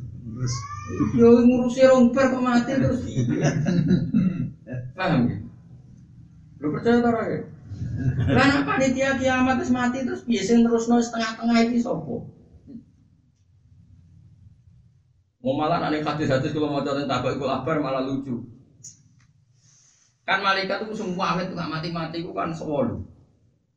[1.13, 3.05] Yo ngurusi romper kok mati terus.
[4.97, 5.37] Paham ya?
[6.63, 7.39] Lu percaya ora ya?
[8.27, 12.15] Lah panitia kiamat terus mati terus biasa terusno setengah-tengah iki sapa?
[15.45, 18.49] Mau malah nanti hadis-hadis kalau mau tentang tabak itu kabar malah lucu.
[20.25, 23.05] Kan malaikat itu semua awet nggak mati-mati itu kan sewolu.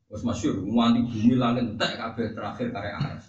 [0.08, 3.28] Terus masyur, nganti bumi langit entek kabeh terakhir karya aras.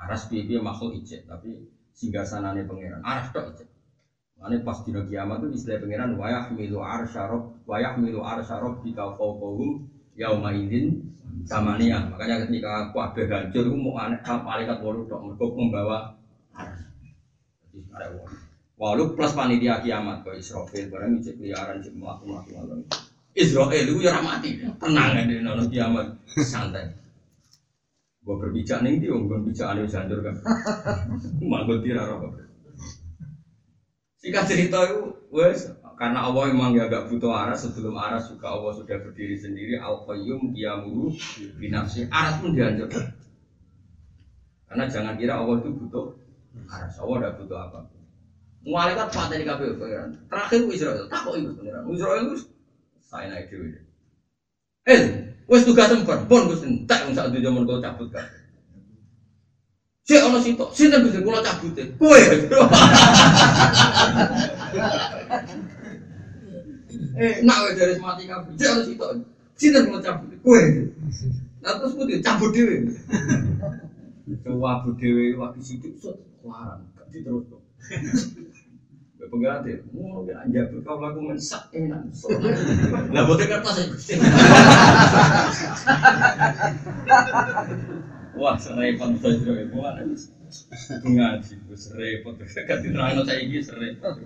[0.00, 3.04] Aras piye makhluk ijek, tapi singgah sanane pangeran.
[3.04, 3.68] Aras tok ijek.
[4.42, 9.86] Mane pas dina kiamat itu istilah pangeran wayah milu arsyarob, wayah milu arsyarob di fawqahum
[10.18, 10.98] yauma idzin
[11.46, 12.02] samania.
[12.10, 16.10] Makanya ketika kabeh hancur itu mau aneh malaikat wolu tok mergo membawa.
[18.82, 22.82] Walu plus panitia kiamat kok Israfil barang ijek liaran ijek mlaku-mlaku ngono.
[23.32, 26.84] Israel itu ya mati, tenang aja nono kiamat, santai.
[28.20, 30.36] Gue berbicara nih dia, gue berbicara nih jandur kan,
[31.50, 32.28] manggut tirar apa?
[34.22, 35.66] Singkat cerita itu, wes
[35.98, 40.06] karena Allah memang ya gak butuh aras sebelum aras juga Allah sudah berdiri sendiri al
[40.06, 41.10] qayyum qiyamuru
[41.58, 42.06] binafsi.
[42.06, 43.18] Aras pun dihancurkan.
[44.70, 46.14] Karena jangan kira Allah itu butuh
[46.70, 47.78] aras Allah tidak butuh apa
[48.62, 49.74] Malaikat patah di KPU
[50.30, 51.50] terakhir Israel tak kok itu
[51.90, 52.46] Israel itu
[53.02, 53.74] saya naik dewi.
[54.86, 55.02] Eh,
[55.50, 58.22] wes tugas sempat, pun gue sentak yang saat itu zaman kau cabut kan.
[60.02, 61.86] Si ono sitok, si bisa kula cabut deh.
[61.94, 62.18] Kue.
[67.22, 68.50] eh, nak wes dari mati kabeh.
[68.58, 69.22] Si ono sitok,
[69.54, 70.34] si kula cabut.
[70.42, 70.90] Kue.
[71.62, 72.90] Nah terus putih cabut dewi.
[74.42, 77.46] Coba cabut dewi waktu situ, so larang, gak terus.
[79.22, 82.10] Pengiran deh, mau ya jabut kau laku mensak enak.
[83.14, 84.18] Lah boten kertas ya Gusti.
[88.42, 92.34] Wah, serempet sajro iku ana ngaji, wis repot.
[92.42, 94.18] Ganti nerangno saiki serempet.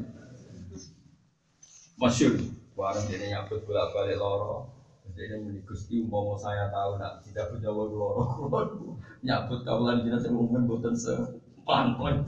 [2.00, 2.32] Masyur,
[2.72, 4.72] warung dene nyambut bola balik loro.
[5.12, 8.24] Jadi muni Gusti umpama saya tahu nak tidak punya loro.
[9.26, 12.24] Nyambut kawalan jenazah semumen boten sepan-pan.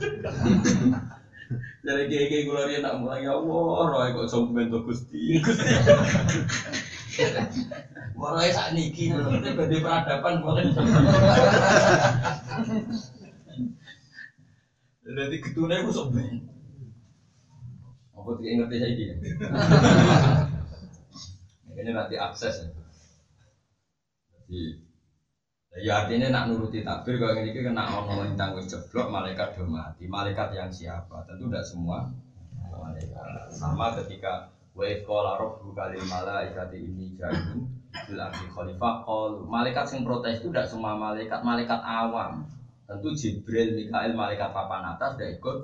[1.88, 5.40] Dari kayak kayak gue lari nak mulai ya Allah, roy kok sombong tuh gusti.
[8.18, 10.64] Warai saat niki, nanti badai peradaban boleh.
[15.08, 16.36] Jadi ketune gue sombong.
[18.12, 19.14] Apa tidak ngerti saya gini?
[21.78, 22.68] Ini nanti akses ya.
[24.44, 24.88] Jadi
[25.78, 30.10] Ya artinya nak nuruti takbir kalau ini kena ono lintang wis jeblok malaikat do mati.
[30.10, 31.22] Malaikat yang siapa?
[31.28, 32.10] Tentu tidak semua
[32.74, 33.46] malaikat.
[33.54, 37.18] Sama ketika wa qala rabbu kalil malaikati ini
[38.08, 42.46] jadi ardi khalifah qol malaikat yang protes itu tidak semua malaikat, malaikat awam.
[42.88, 45.58] Tentu Jibril, Mikael, malaikat papan atas tidak ikut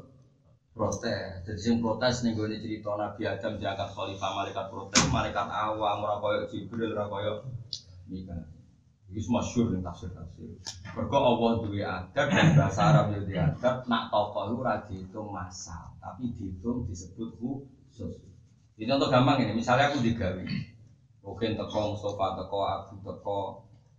[0.76, 1.46] protes.
[1.46, 6.40] Jadi yang protes nih gue cerita Nabi Adam diangkat khalifah malaikat protes, malaikat awam, koyo
[6.50, 7.32] Jibril, ora koyo
[8.10, 8.44] Mikael.
[9.14, 10.58] Itu masyur nih tafsir tafsir.
[10.90, 13.86] Mereka Allah duwe adab dan bahasa Arab itu adab.
[13.86, 18.33] Nak tokoh itu radi itu masal, tapi dihitung disebut khusus.
[18.74, 19.54] Ini contoh gampang ini.
[19.54, 20.42] Misalnya aku digawe,
[21.22, 23.40] mungkin teko Mustafa teko Abu teko,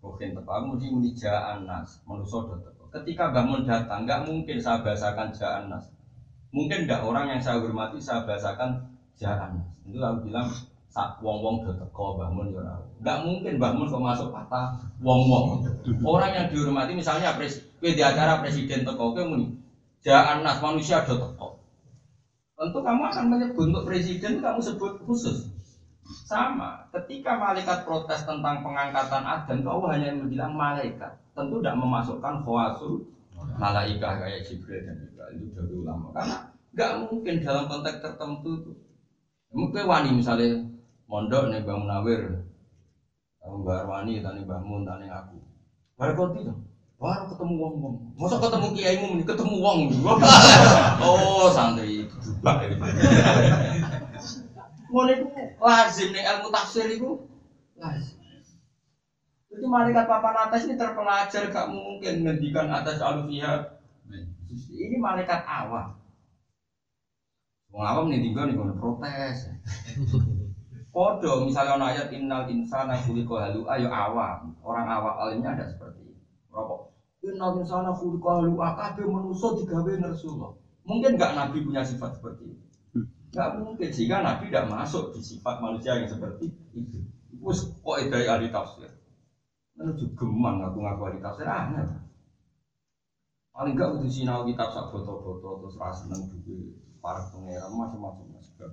[0.03, 2.91] mungkin teko aku mesti muni jaan nas, manusia teko.
[2.91, 5.87] Ketika bangun datang, nggak mungkin saya bahasakan jaan nas.
[6.51, 8.83] Mungkin tidak orang yang saya hormati saya bahasakan
[9.15, 9.67] jaan nas.
[9.87, 10.47] Itu aku bilang
[10.91, 12.71] sak wong wong do teko bangun ya
[13.03, 15.45] Enggak mungkin bangun kok masuk kata wong wong.
[16.03, 19.55] Orang yang dihormati misalnya pres, di acara presiden teko kowe muni
[20.03, 21.54] jangan nas manusia do teko.
[22.55, 25.51] Tentu kamu akan menyebut untuk presiden kamu sebut khusus.
[26.23, 31.11] Sama, ketika malaikat protes tentang pengangkatan Adam, kau hanya bilang malaikat.
[31.35, 33.03] Tentu tidak memasukkan khawasul
[33.59, 36.15] malaikat kayak Jibril dan juga itu dari ulama.
[36.15, 36.37] Karena
[36.71, 38.71] nggak mungkin dalam konteks tertentu itu.
[39.55, 40.63] Mungkin wani misalnya
[41.07, 42.43] mondok nih Bang Munawir,
[43.39, 45.37] Mbak Arwani, tani Mbak Mun, tani aku.
[45.95, 46.59] Konti dong.
[47.05, 47.95] Baru ketemu wong wong.
[48.17, 49.79] Masa ketemu kiai mu ketemu wong.
[51.05, 52.65] oh santri itu juga.
[54.89, 55.25] Mau itu
[55.61, 57.29] lazim nih ilmu tafsir itu
[57.77, 58.17] lazim.
[59.53, 63.77] Jadi malaikat papan atas ini terpelajar gak mungkin ngendikan atas alufiyah.
[64.73, 66.01] Ini malaikat awam.
[67.69, 69.53] Wong awam nih tinggal nih protes.
[70.89, 74.57] Kodo misalnya ono ayat innal insana khuliqa halu ayo awam.
[74.65, 76.17] Orang awam alimnya ada seperti ini.
[76.49, 76.94] Rokok.
[77.25, 80.61] Innal insana khuliqa halu akabe manusa digawe ngersulo.
[80.85, 82.65] Mungkin enggak nabi punya sifat seperti itu.
[83.35, 87.03] Nggak mungkin sehingga Nabi tidak masuk di sifat manusia yang seperti itu.
[87.43, 88.87] Wes kok dari ahli tafsir.
[89.75, 91.83] Menuju geman ngaku ngaku ahli tafsir aneh.
[93.51, 98.71] Paling enggak udah sinau kitab sak foto-foto terus rasa seneng buku para pangeran macam-macam sebab.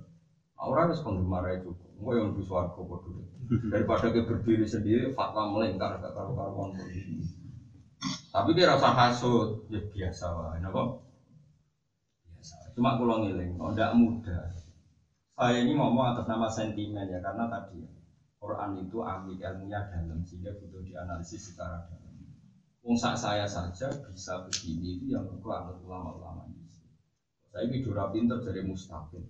[0.63, 3.19] Orang harus penggemar itu, gue yang di suarga bodoh.
[3.67, 6.71] Daripada dia berdiri sendiri, fatwa melingkar gak karu-karuan
[8.33, 11.01] Tapi dia rasa hasut, ya biasa lah, kenapa?
[12.25, 12.55] Biasa.
[12.73, 14.43] Cuma kalau ngiling, kok tidak mudah.
[15.33, 17.81] Saya ini ngomong atas nama sentimen ya, karena tadi
[18.37, 22.13] Quran itu ambil ilmunya dalam sehingga butuh dianalisis secara dalam.
[22.83, 26.67] Wong saya saja bisa begini itu yang Quran ulama-ulama ini.
[27.49, 29.23] Saya bicara pinter dari mustaqim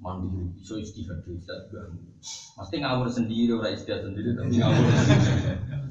[0.00, 1.92] mandiri iso istihad istihad juga
[2.56, 4.84] pasti ngawur sendiri orang istihad sendiri tapi ngawur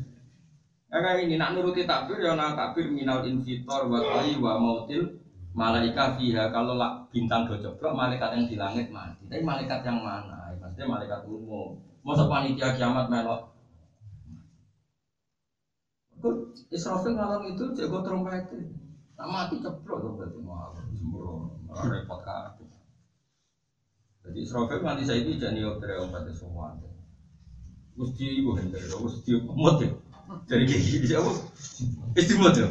[0.89, 5.21] kayak ini nak nuruti takbir ya nak takbir minal invitor wa ta'i wa mautil
[5.53, 6.49] malaikat fiha.
[6.49, 7.57] Kalau lah bintang do
[7.93, 9.29] malaikat yang di langit mati.
[9.29, 10.49] Tapi malaikat yang mana?
[10.49, 11.77] Ya, pasti malaikat umum.
[12.01, 13.53] Masa panitia kiamat melok?
[16.19, 16.35] Kok
[16.73, 18.49] Israfil ngalung itu jago trompet
[19.19, 20.39] tak mati ceplok tuh berarti.
[20.41, 22.55] Mau repot kan
[24.29, 26.75] jadi Israfil nanti saya itu jadi pada semua.
[27.97, 29.31] Mesti ibu hendak, mesti
[29.83, 29.89] ya.
[30.29, 31.31] Jadi kayak gini siapa?
[32.13, 32.69] Istimewa ya.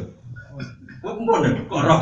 [0.99, 2.01] Kok mau nih korok?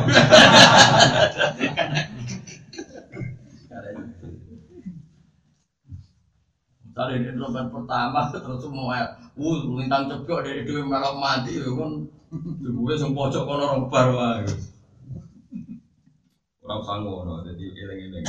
[6.82, 12.06] Misalnya ini lomban pertama terus semua, uh lintang cepok dari dua melok mati, ya kan?
[12.58, 14.42] Gue semua pojok kono robar wah.
[16.62, 18.26] Orang sanggup, jadi eleng-eleng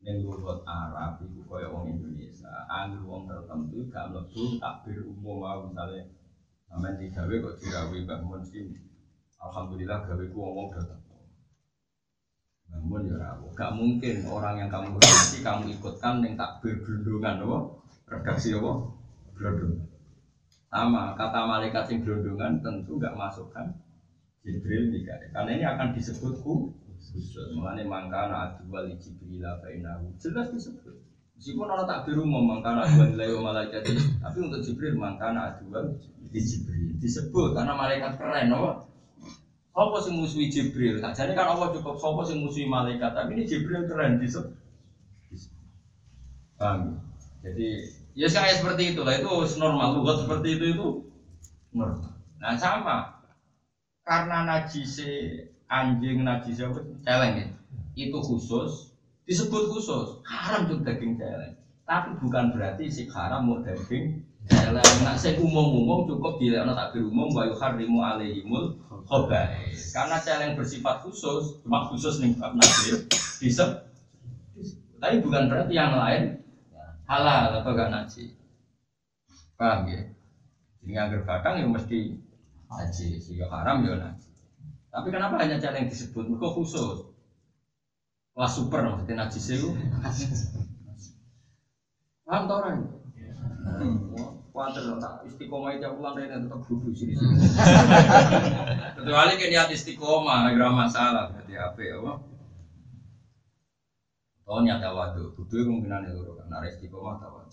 [0.00, 2.48] ning lugat Arab iku kaya wong Indonesia.
[2.72, 6.08] Anggur wong tertentu gak mlebu takbir umum wae misale
[6.70, 8.42] sampean digawe kok dirawi Mbak Mun
[9.40, 11.02] Alhamdulillah gawe ku wong datang.
[12.70, 17.42] Mbak Mun ya ora gak mungkin orang yang kamu hormati kamu ikutkan ning takbir gelondongan
[17.42, 17.58] apa?
[18.06, 18.72] Redaksi apa?
[19.34, 19.90] Gelondongan.
[20.70, 23.74] Sama kata malaikat sing gelondongan tentu gak masukkan
[24.46, 26.72] Jibril Mikael karena ini akan disebutku
[27.10, 27.52] khusus.
[27.52, 30.94] Mengenai mangkana adu wali jibril fainahu jelas disebut.
[31.36, 33.82] Meskipun orang tak biru mau mangkana adu wali malaikat
[34.22, 35.68] tapi untuk jibril mangkana adu
[36.38, 36.94] jibril.
[37.02, 38.86] Disebut karena malaikat keren, no?
[39.70, 41.00] Sopo sing musuhi Jibril?
[41.00, 41.96] Nah, jadi kan Allah cukup?
[41.96, 44.52] Sopo sing musuhi malaikat, tapi ini Jibril keren disebut.
[46.60, 47.00] Paham?
[47.40, 50.86] Jadi ya kayak seperti itulah itu normal, lugat seperti itu itu
[51.72, 52.12] normal.
[52.36, 53.24] Nah sama.
[54.04, 56.84] Karena najise anjing najis apa?
[57.00, 57.46] Celeng ya?
[57.96, 58.92] Itu khusus.
[59.24, 60.20] Disebut khusus.
[60.28, 61.56] Haram tuh daging celeng.
[61.88, 67.28] Tapi bukan berarti si haram mau daging celeng nak saya umum-umum cukup dilekno takbir umum
[67.34, 73.04] wa yuharrimu alaihimul khaba'is karena celeng bersifat khusus cuma khusus nih bab najis
[73.42, 73.84] bisa
[75.00, 76.40] tapi bukan berarti yang lain
[77.04, 78.32] halal atau gak najis
[79.60, 80.00] paham ya
[80.80, 82.16] jadi agar batang ya mesti
[82.70, 84.30] najis sehingga haram ya najis
[84.90, 86.26] tapi kenapa hanya cara yang disebut?
[86.26, 87.06] Mereka khusus.
[88.34, 89.70] Wah super maksudnya najis itu.
[92.26, 92.99] Paham tau orang?
[94.50, 97.14] Kuantar tak istiqomah itu pulang dari tetap duduk sini.
[98.98, 101.30] Kecuali kan niat istiqomah, nggak masalah.
[101.38, 101.96] Jadi apa ya?
[104.50, 106.50] Oh nyata waktu, butuh kemungkinan itu kan.
[106.50, 107.46] Nara istiqomah tahu.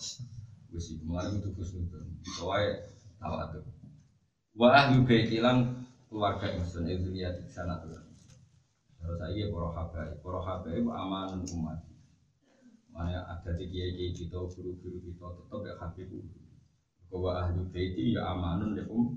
[0.73, 1.97] Besi kemarin itu itu.
[2.33, 2.81] Soalnya
[3.21, 3.61] tahu.
[4.57, 7.93] Wa ahli baitilan keluarga lihat di sana tuh.
[8.97, 11.86] Terus saya para habai, para habai itu aman umat.
[12.97, 16.09] Mana ada di kiai kiai kita, guru-guru kita tetap ya habib
[17.13, 19.13] Bahwa ahli baiti ya amanun ya um.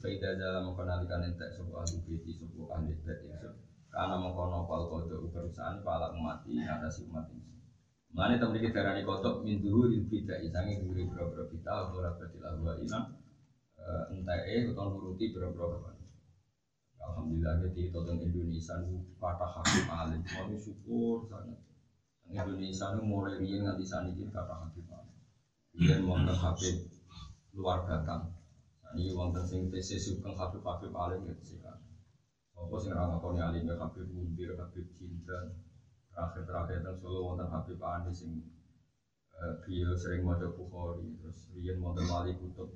[0.00, 3.28] Faida dalam mengenalikan entek sebuah ahli baiti, sebuah ahli baiti
[3.94, 6.58] karena mengkono pal kodok perusahaan pala umati
[6.90, 7.46] si umat ini.
[8.10, 12.38] Mana teman kita darani kotok min duhur il bidah isangi duri berapa kita ora berarti
[12.42, 13.00] lahu ina
[14.10, 15.94] entah eh atau nuruti berapa
[17.04, 18.80] Alhamdulillah jadi tentang Indonesia
[19.20, 21.60] kata hakim alim, mau syukur sangat.
[22.30, 25.16] Indonesia itu mulai rian nanti saat ini hakim alim.
[25.76, 26.76] Rian wonten habib
[27.52, 28.32] luar batang.
[28.94, 31.76] Ini wonten sing TC sugeng habib habib alim ya sih kan.
[32.54, 35.52] Apa sing ora ngakoni alim habib mundir, habib cinta.
[36.14, 38.30] Terakhir-terakhir dan solo wonten habib andi sing
[39.34, 42.70] eh, beliau sering mau Bukhari terus rian wonten wali kutub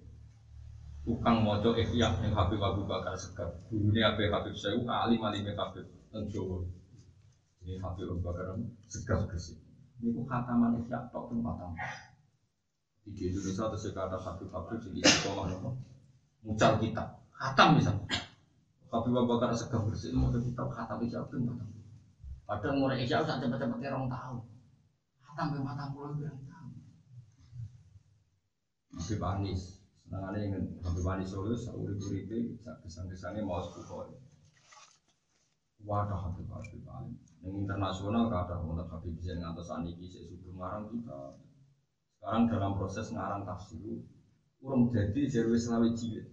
[1.09, 5.89] tukang mojo ikhya yang Habib Abu Bakar Sekar gurunya Habib Habib Syaihu alim alimnya Habib
[6.13, 6.61] dan Jawa
[7.69, 8.57] ini Habib Abu Bakar
[8.89, 9.61] Sekar Gresik.
[10.01, 11.77] Ini ku khataman ikhya tok pun khatam
[13.05, 15.77] di Indonesia atau sekarang Habib Habib di sekolah nopo
[16.45, 17.05] mucal kita
[17.37, 17.93] khatam bisa
[18.89, 21.69] Habib Abu Bakar Sekar Gresik mau kitab khatam ikhya pun khatam
[22.49, 24.41] padahal mulai ikhya usah cepet-cepet orang tahu
[25.39, 26.69] sampai mata pulau bilang tahu.
[28.99, 34.19] Habib Anis, senangannya ingin Habib Anis Solo, sauri-uripe, kesan-kesannya mau sepupu.
[35.87, 37.15] Wadah Habib Habib Alim.
[37.43, 41.21] Yang internasional kata untuk Habib bisa ngantos aniki sesuatu ngarang kita.
[42.19, 44.03] Sekarang dalam proses ngarang tafsir,
[44.59, 46.27] urung jadi jadi selawi jilid.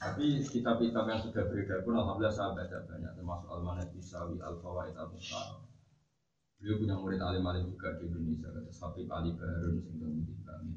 [0.00, 5.60] Tapi kitab-kitab yang sudah beredar pun alhamdulillah saya baca banyak termasuk Al-Manat Bisawi, Al-Fawaid Al-Mukhtar.
[6.60, 10.74] Beliau punya murid alim-alim juga di Indonesia, kata Habib Ali Baharun di kami.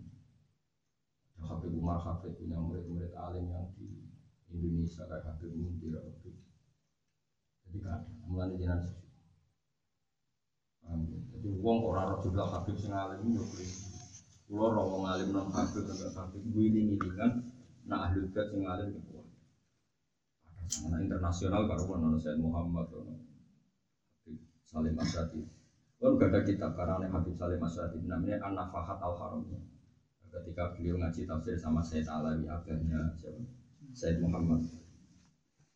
[1.44, 3.92] Habib Umar Habib punya murid-murid alim yang di
[4.52, 5.92] Indonesia kayak Habib Muntir.
[7.74, 7.90] Jadi
[10.84, 11.18] Paham ya?
[11.34, 13.66] Jadi uang kok ora jumlah Habib sing alim yo kuwi.
[14.46, 16.44] Kulo ora wong alim non Habib enggak Habib
[17.18, 17.32] kan
[17.84, 19.26] nah ahli bait sing alim yo kuwi.
[20.92, 23.16] Nah, internasional karo ono Said Muhammad ono
[24.70, 25.42] Salim Asyadi.
[26.02, 29.44] Lalu gak ada kitab karena Habib Salim Asyadi namanya An-Nafahat Al-Haram.
[30.34, 33.42] Ketika beliau ngaji tafsir sama Said Alawi abahnya siapa?
[33.94, 34.66] Said Muhammad.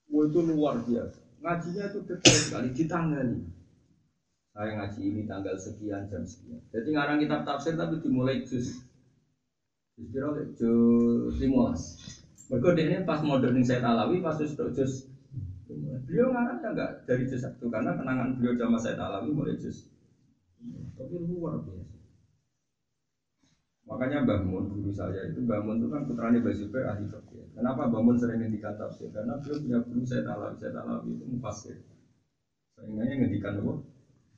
[0.10, 1.26] Wah itu luar biasa.
[1.41, 3.39] Ngajinya itu detail sekali ditangani.
[4.57, 6.57] Saya ngaji ini tanggal sekian jam sekian.
[6.73, 8.81] Jadi ngarang kitab tafsir tapi dimulai juz.
[9.93, 11.77] Juz kira juz lima
[12.47, 15.05] Mereka ini pas modern saya talawi pas juz juz
[16.07, 17.67] beliau ngarang ya enggak dari juz satu?
[17.67, 19.85] Karena kenangan beliau sama saya talawi mulai juz.
[20.97, 21.97] Tapi luar biasa.
[23.88, 27.55] Makanya Mbah Mun guru saya itu Mbah Mun itu kan putranya Mbah Zubair ahli fikih.
[27.55, 29.07] Kenapa Mbah Mun sering ngendikan tafsir?
[29.15, 31.75] Karena beliau punya guru saya talawi, saya talawi itu mufasir.
[32.75, 33.73] Seringnya ngendikan apa?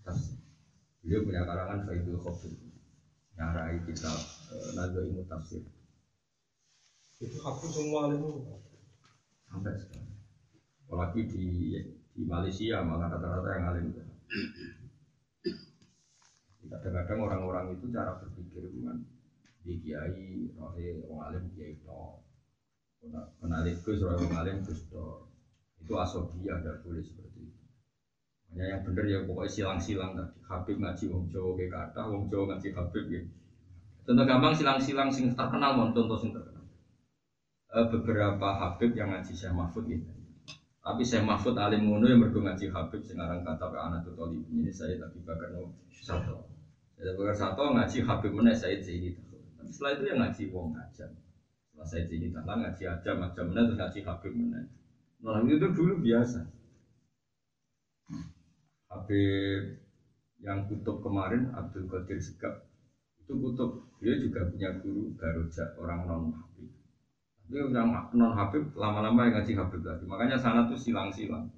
[0.06, 0.40] tafsir.
[1.00, 2.54] Beliau punya karangan Faidul Khofir
[3.40, 4.20] Nyarai kitab
[4.52, 5.64] e, Nazo Ilmu Tafsir
[7.24, 8.44] Itu aku semua itu
[9.48, 10.12] Sampai sekarang
[10.90, 11.46] Apalagi di,
[12.12, 13.86] di Malaysia malah rata-rata yang alim
[16.70, 19.00] Kadang-kadang orang-orang itu cara berpikir kan
[19.60, 21.92] Di kiai, rohe, orang alim, kiai itu
[23.40, 24.82] Kenali Gus, rohe, orang alim, Gus
[25.80, 27.60] Itu asobi ada boleh seperti itu
[28.58, 30.38] Ya yang bener ya pokoknya silang-silang tadi.
[30.50, 33.22] Habib ngaji wong Jawa kayak kata, wong Jawa ngaji Habib ya.
[34.10, 36.66] Contoh gampang silang-silang sing terkenal mon contoh sing terkenal.
[37.70, 40.10] E, beberapa Habib yang ngaji Syekh Mahfud gitu.
[40.82, 44.34] Tapi Syekh Mahfud alim ngono yang mergo ngaji Habib sing aran kata ke anak tuh
[44.34, 46.42] Ini saya tapi bakar no satu.
[46.98, 49.14] Saya bakar satu ngaji Habib mana saya jadi
[49.68, 51.06] Setelah itu yang ngaji wong aja.
[51.12, 54.60] Setelah saya jadi tak ngaji aja macam mana terus ngaji Habib mana.
[55.20, 56.40] Nah itu dulu biasa.
[58.90, 59.80] Habib
[60.40, 62.66] yang kutub kemarin Abdul Qadir Segap
[63.20, 66.72] itu kutub dia juga punya guru Garuja orang non Habib
[67.46, 71.52] tapi yang non Habib lama-lama yang ngaji Habib lagi makanya sana tuh silang-silang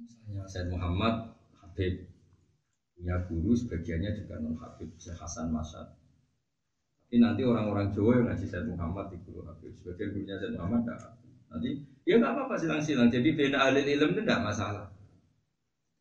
[0.00, 1.30] misalnya Said Muhammad
[1.60, 2.11] Habib
[2.94, 5.92] punya guru sebagiannya juga non Habib Syekh Hasan Masad
[7.08, 10.80] tapi nanti orang-orang Jawa yang ngaji Said Muhammad di guru Habib sebagian gurunya Said Muhammad
[10.86, 11.00] tidak
[11.52, 11.70] nanti
[12.02, 13.14] Ya nggak apa-apa silang-silang.
[13.14, 14.90] Jadi bina ahli ilm itu tidak masalah.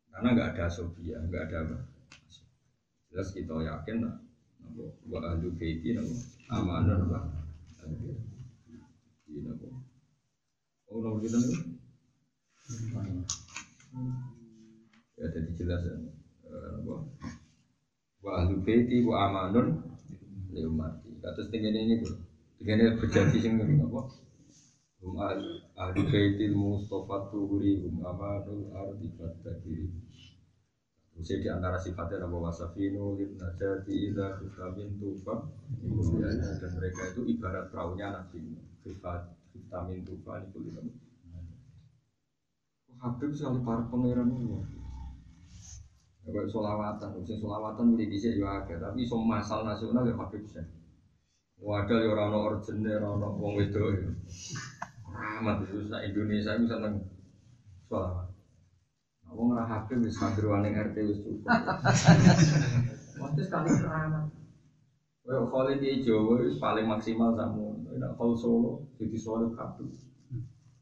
[0.10, 1.78] Karena nggak ada sofia, nggak ada apa.
[3.14, 4.16] Jelas kita yakin lah.
[5.06, 6.16] Wa ahlu baiti nabo
[6.50, 7.22] amanah wa
[9.30, 9.68] Ini nabo.
[10.90, 11.38] Oh nomor kita.
[15.22, 15.96] Ya jadi jelas ya.
[18.22, 19.82] Wa ahlu baiti wa amanun
[20.54, 21.10] li ummati.
[21.22, 21.96] Kata setengah ini,
[22.58, 24.02] setengah berjanji sing apa?
[25.02, 29.90] Hum ahli baitil mustafa tuhuri hum amanul ardi fatakiri
[31.12, 35.42] Terus di antara sifatnya Nabi Wasafinu Ibn Najati Ida Vitamin Tufa
[35.82, 38.56] Dan mereka itu ibarat perahunya Nabi.
[39.52, 40.60] Vitamin Tufa itu
[43.02, 44.62] Habib sekali para pangeran itu
[46.22, 50.62] Kayak solawatan, usia solawatan boleh bisa juga ada, tapi semua masal nasional ya Habib sih.
[51.62, 54.10] Wadah ya orang orang origine, orang wong wedok ya.
[55.10, 57.06] Rahmat itu sa Indonesia itu seneng
[57.90, 58.30] sholawat.
[59.26, 61.50] Nah, wong ora hakim wis santriwane RT wis cukup.
[63.22, 64.26] Mesti sekali rahmat.
[65.22, 67.78] Kayak Khalid di Jawa paling maksimal samu.
[67.94, 69.90] Nek kalau Solo jadi Solo kabeh.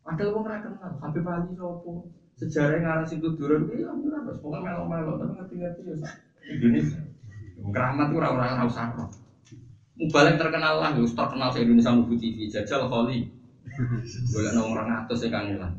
[0.08, 2.08] Ada wong ora kenal, Habib Ali sopo?
[2.40, 5.96] Sejarah ngarang sing tuduran ki ya ora terus pokoke melo-melo tapi ngerti-ngerti ya
[6.56, 7.00] Indonesia.
[7.60, 8.88] Keramat itu orang-orang ora usah.
[10.00, 13.28] Mubalek terkenal lah, terkenal se Indonesia Mubu TV, Jajal Kholi.
[14.32, 15.76] Boleh nong orang atas ya kang Ilan.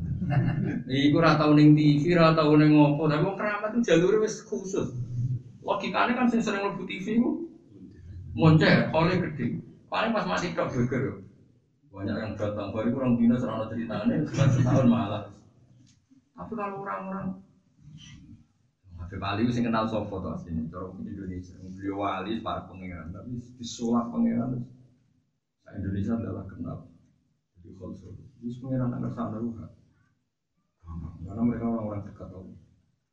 [0.85, 4.45] Iku ora tau ning TV, ora tau ning ngopo, tapi wong keramat itu jalur wis
[4.45, 4.93] khusus.
[5.65, 7.49] Logikanya kan sing sering mlebu TV ku
[8.37, 9.57] moncer, oleh gede.
[9.89, 11.25] Paling pas mati tok geger.
[11.89, 15.40] Banyak yang datang baru kurang dino serana ceritanya, setahun malah.
[16.35, 17.41] Tapi kalau orang-orang
[19.01, 21.57] Habib Ali sing kenal sopo to asline cara Indonesia.
[21.59, 24.61] Beliau wali para pangeran tapi disulap pangeran.
[25.71, 26.87] Indonesia adalah kenal.
[27.59, 28.15] Jadi khusus.
[28.39, 29.67] Ini pangeran agar sana ruha.
[31.27, 32.55] Karena mereka orang-orang dekat Allah.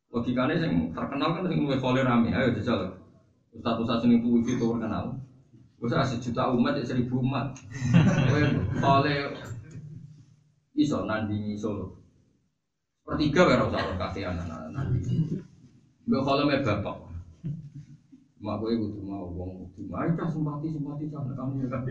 [0.09, 2.31] Logikanya yang terkenal kan yang lebih kholir rame.
[2.31, 2.95] Ayo jajal.
[3.51, 5.19] Ustaz Ustaz sini tuh itu terkenal.
[5.83, 7.59] Ustaz sejuta umat ya seribu umat.
[8.31, 8.41] Kowe
[8.79, 9.35] kholir
[10.79, 11.98] iso nandingi solo.
[13.09, 15.41] Sepertiga bae ora usah kasih anak-anak nandingi.
[16.05, 16.97] Mbak kalau me bapak.
[18.37, 21.81] Mak gue kudu mau wong kudu mau cah simpati simpati nek kamu ya kan.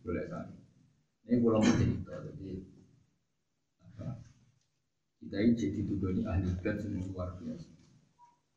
[0.00, 0.48] Boleh kan.
[1.28, 2.56] Ini pulang cerita jadi?
[5.20, 7.68] Kita ini jadi tudoni ahli bed yang luar biasa.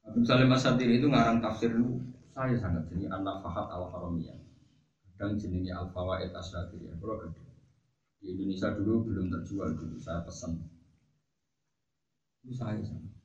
[0.07, 1.99] Abdul Salim Asatir itu ngarang tafsir lu
[2.31, 4.39] saya sangat jadi anak fahat al haramiyah
[5.19, 6.95] dan jenisnya al fawaid asyatiriyah.
[6.95, 7.43] Kalau gede.
[8.23, 10.72] Di Indonesia dulu belum terjual dulu saya pesan.
[12.43, 13.15] Itu saya sangat.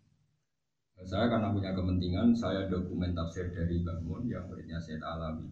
[1.02, 5.46] Saya karena punya kepentingan, saya dokumen tafsir dari Bangun yang muridnya Syed Alawi.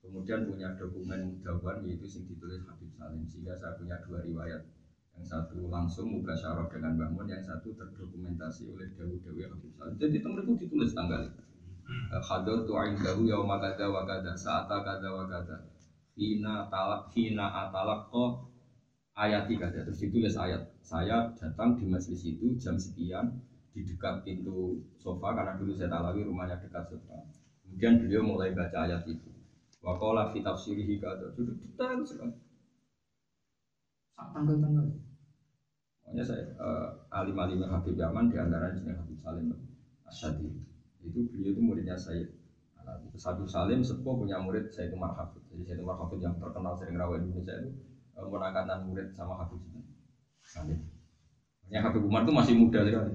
[0.00, 3.24] Kemudian punya dokumen Dawan yaitu yang ditulis Habib Salim.
[3.28, 4.60] Sehingga saya punya dua riwayat.
[5.16, 9.94] Yang satu langsung mubasyarah dengan Bangun, yang satu terdokumentasi oleh Dawud Dewi Habib Salim.
[10.00, 11.28] Jadi itu ditulis tanggal
[12.10, 15.58] Hadur tu'ain dahu yauma kada wa kada Sa'ata kada wa kada
[16.14, 18.06] Hina talak Hina atalak
[19.20, 23.36] ayati kada Terus ditulis ayat Saya datang di majelis itu jam sekian
[23.70, 27.22] di dekat pintu sofa karena dulu saya talawi rumahnya dekat sofa.
[27.62, 29.30] Kemudian beliau mulai baca ayat itu.
[29.80, 32.34] Wakola fi tafsirihi kata duduk detail sekali.
[34.18, 34.86] Tanggal-tanggal.
[36.02, 39.54] Makanya saya uh, alim-alim Habib Yaman di antara jenis Habib Salim
[40.04, 40.50] Asyadi.
[41.06, 42.26] Itu beliau itu muridnya saya.
[42.90, 45.46] Habib Salim sepuh punya murid saya itu Marhafid.
[45.54, 47.70] Jadi saya itu Marhafid yang terkenal sering rawat Indonesia itu
[48.16, 49.60] uh, menangkatan murid sama Habib
[50.42, 50.80] Salim.
[51.70, 53.14] Makanya Habib Umar itu masih muda sekali.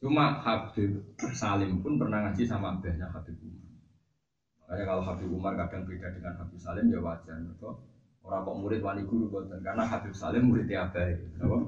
[0.00, 1.04] Cuma Habib
[1.36, 3.76] Salim pun pernah ngaji sama abahnya Habib Umar.
[4.64, 7.36] Makanya kalau Habib Umar kadang beda dengan Habib Salim ya wajar.
[7.36, 7.68] Mereka
[8.24, 11.58] orang kok murid wani guru boten karena Habib Salim muridnya abah apa?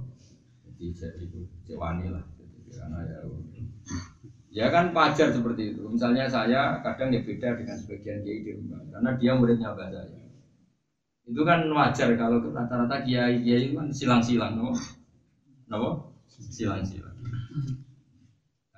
[0.64, 0.84] Jadi
[1.20, 2.24] itu wani lah.
[2.40, 3.20] Jadi, karena ya
[4.56, 5.84] Ya kan wajar seperti itu.
[5.84, 10.25] Misalnya saya kadang ya beda dengan sebagian kiai di rumah karena dia muridnya abah saya.
[11.26, 14.70] Itu kan wajar kalau rata-rata kiai kiai itu kan silang-silang, no?
[15.66, 16.14] No?
[16.30, 17.18] Silang-silang.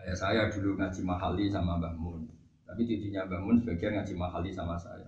[0.09, 2.25] Ya, saya dulu ngaji mahali sama Mbah Mun.
[2.65, 5.05] Tapi cucunya Mbah Mun sebagian ngaji mahali sama saya.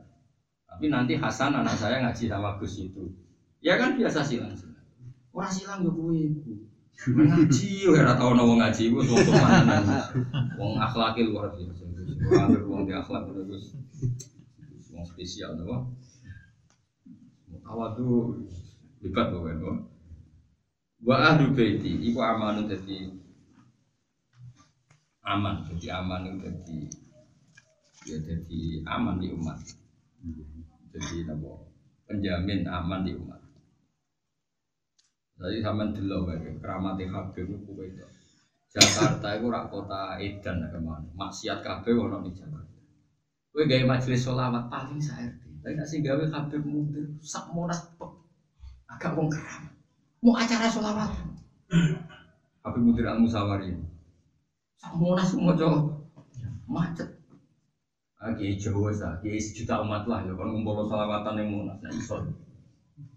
[0.69, 3.09] Tapi nanti Hasan anak saya ngaji sama Gus itu.
[3.65, 4.85] Ya kan biasa silang silang.
[5.33, 6.53] Orang silang kuwi iku.
[7.17, 9.85] Ngaji ora tau ono ngaji iku wong tenanan.
[10.61, 11.85] Wong akhlake luar biasa.
[12.69, 13.73] Wong akhlak terus.
[14.93, 15.57] Wong spesial
[17.71, 17.79] nopo.
[17.79, 18.35] Awadu.
[19.01, 19.73] Libat pokoknya.
[21.01, 23.09] Wa ahlu baiti iku amanun dadi
[25.25, 26.79] aman jadi aman itu jadi
[28.05, 29.57] ya jadi aman di umat.
[30.93, 31.51] Jadi apa
[32.05, 33.41] penjamin aman di umat.
[35.41, 38.05] Jadi sama dulu kayak keramat Habib itu itu
[38.77, 42.77] Jakarta itu rak kota Edan ke mana maksiat kabeh ono di Jakarta.
[43.49, 47.81] Kue gaya majelis sholawat paling saya tapi kasih gawe Habib mundur sak monas
[48.89, 49.73] agak wong keramat
[50.25, 51.11] mau acara sholawat
[52.61, 53.81] Habib mundur al musawarin.
[54.93, 55.97] Monas semua cowok
[56.69, 57.09] macet.
[58.21, 61.89] Ah, kiai Jawa sah, kiai sejuta umat lah, ya kan ngumpul salawatan yang monas, nah
[61.89, 62.21] iso.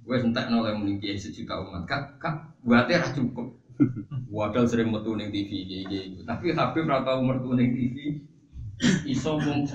[0.07, 3.51] Gue sentak nolak mending kiai sejuta umat, kak kak buatnya ra cukup.
[4.31, 7.95] Wadal sering metu ning TV kiai kiai, tapi Habib ra tau metu ning TV,
[9.03, 9.67] iso wong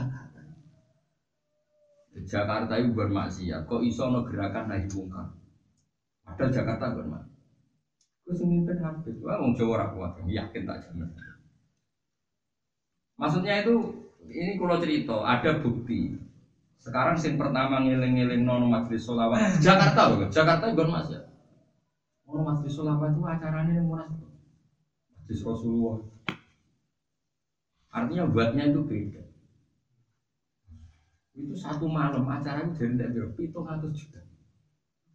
[2.26, 2.74] Jakarta.
[2.80, 5.28] Itu bermaksiat, kok iso no gerakan naik mungkar.
[6.24, 7.36] Padahal Jakarta bermaksiat.
[8.28, 11.08] Gue semimpin Habib, wah wong Jawa ra kuat, yakin tak jamin.
[13.16, 13.72] Maksudnya itu
[14.28, 16.12] ini kalau cerita ada bukti.
[16.76, 21.24] Sekarang sing pertama ngiling-ngiling non majelis solawat Jakarta loh, Jakarta bukan mas ya.
[22.28, 24.04] Oh majelis solawat itu acaranya yang murah.
[25.16, 25.96] Majelis Rasulullah.
[27.88, 29.24] Artinya buatnya itu beda.
[31.38, 34.20] Itu satu malam acara itu jadi tidak berapa itu ngatus juta.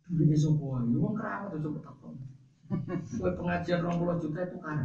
[0.08, 2.16] Dulu ini semua, ini keramat itu coba takut.
[3.20, 4.78] Buat pengajian 20 juta itu kan.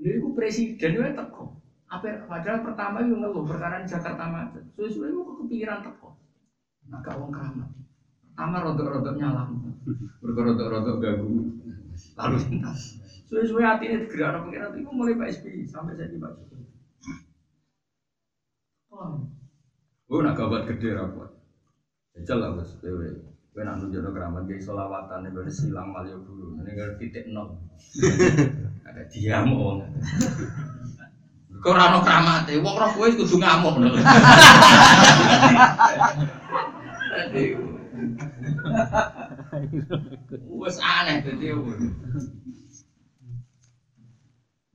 [0.00, 1.60] Lha iku presiden wae teko.
[1.90, 4.64] Apa padahal pertama yo ngeluh perkara Jakarta macet.
[4.72, 6.16] Suwe-suwe iku kepikiran teko.
[6.88, 7.68] Agak wong keramat.
[8.32, 9.44] Pertama rodok-rodok nyala.
[10.24, 11.52] Rodok-rodok ganggu.
[12.16, 12.96] Lalu lintas.
[13.28, 16.32] Suwe-suwe hati ini digerak pengiran itu mulai Pak SBY sampai saya di Pak.
[19.00, 21.32] Oh, nak gawat gede rapat.
[22.12, 23.16] Jajal lah bos, dewe.
[23.50, 26.60] Kowe nak nunjukno keramat ge selawatan nek wis silang malio guru.
[26.60, 27.56] Ini kan titik nol.
[28.86, 29.88] Ada diam wong.
[31.64, 33.80] Kok ora ono keramate, wong roh kowe kudu ngamuk.
[37.10, 37.42] Dadi
[40.60, 41.46] Wes aneh dadi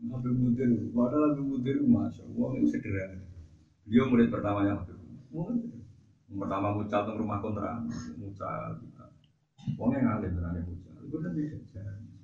[0.05, 3.34] Habib Mudir, padahal Habib Mudir masya Allah sederhana.
[3.85, 4.97] Dia murid pertamanya Habib.
[6.25, 7.85] Pertama mucal teng rumah kontrakan,
[8.17, 9.05] mucal kita.
[9.77, 10.97] Wong yang ngalim berani mucal.
[11.05, 11.57] Itu kan bisa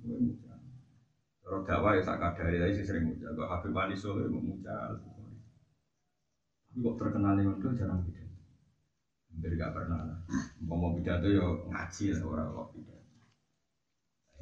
[0.02, 0.58] semua mucal.
[1.42, 3.30] Kalau dakwah ya tak kadari, tapi sih sering mucal.
[3.30, 4.90] Kalau Habib Wali Solo ya mucal.
[6.66, 8.42] Tapi kok terkenal yang itu jarang pidato.
[9.32, 10.24] Hampir gak pernah.
[10.66, 12.92] Mau mau pidato ya ngaji lah orang kok pidato.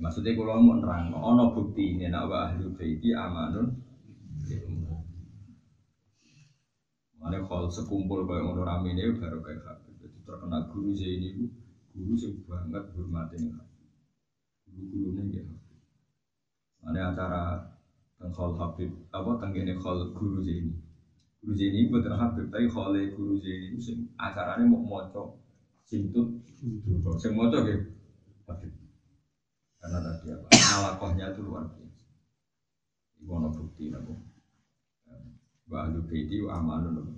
[0.00, 3.68] Maksudnya kalau mau nerang, ono bukti ini nak ahli baiti amanun.
[7.20, 9.94] Mana kalau sekumpul kayak ngono rame ini baru kayak Habib.
[10.00, 11.44] Jadi terkenal guru saya ini bu,
[11.92, 13.88] guru sih banget hormatin Habib.
[14.72, 15.78] Guru-gurunya ya Habib.
[16.80, 17.42] Mana acara
[18.16, 20.72] tentang Habib, apa tenggine khol guru saya ini.
[21.44, 25.36] Guru saya ini bukan Habib, tapi khole guru saya ini sing acaranya mau moco
[25.84, 26.40] simtut,
[27.20, 27.84] sing moco gitu
[28.48, 28.72] Habib
[29.80, 32.04] karena tadi apa alakohnya itu luar biasa
[33.16, 34.12] ibu bukti nabo
[35.70, 37.14] bahwa bedi wa amanun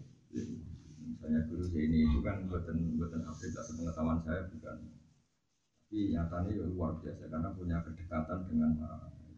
[1.02, 4.76] misalnya guru ini itu kan buatan buatan Afrika sepengetahuan saya bukan
[5.88, 8.70] tapi nyatanya ya luar biasa karena punya kedekatan dengan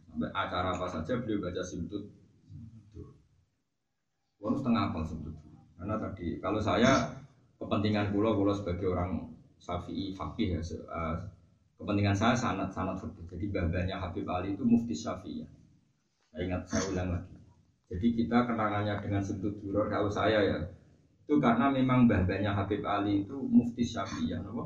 [0.07, 2.05] sampai acara apa saja beliau baca simtut
[4.43, 5.35] Wong setengah apa simtut
[5.79, 7.11] karena tadi kalau saya
[7.59, 10.61] kepentingan pulau pulau sebagai orang Syafi'i fakih ya
[11.79, 13.25] kepentingan saya sangat sangat fikih.
[13.35, 15.51] Jadi babanya Habib Ali itu mufti Syafi'iyah.
[16.31, 17.34] Saya ingat saya ulang lagi.
[17.95, 20.59] Jadi kita kenangannya dengan sudut duror kalau saya ya
[21.25, 24.65] itu karena memang babanya Habib Ali itu mufti Syafi'iyah, apa?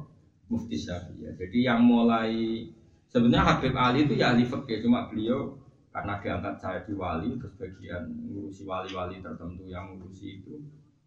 [0.51, 1.37] Mufti Syafi'iyah.
[1.37, 2.67] Jadi yang mulai
[3.13, 5.55] sebenarnya Habib Ali itu ya ahli fikih, cuma beliau
[5.93, 10.59] karena diangkat saya di wali terus bagian ngurusi wali-wali tertentu yang ngurusi itu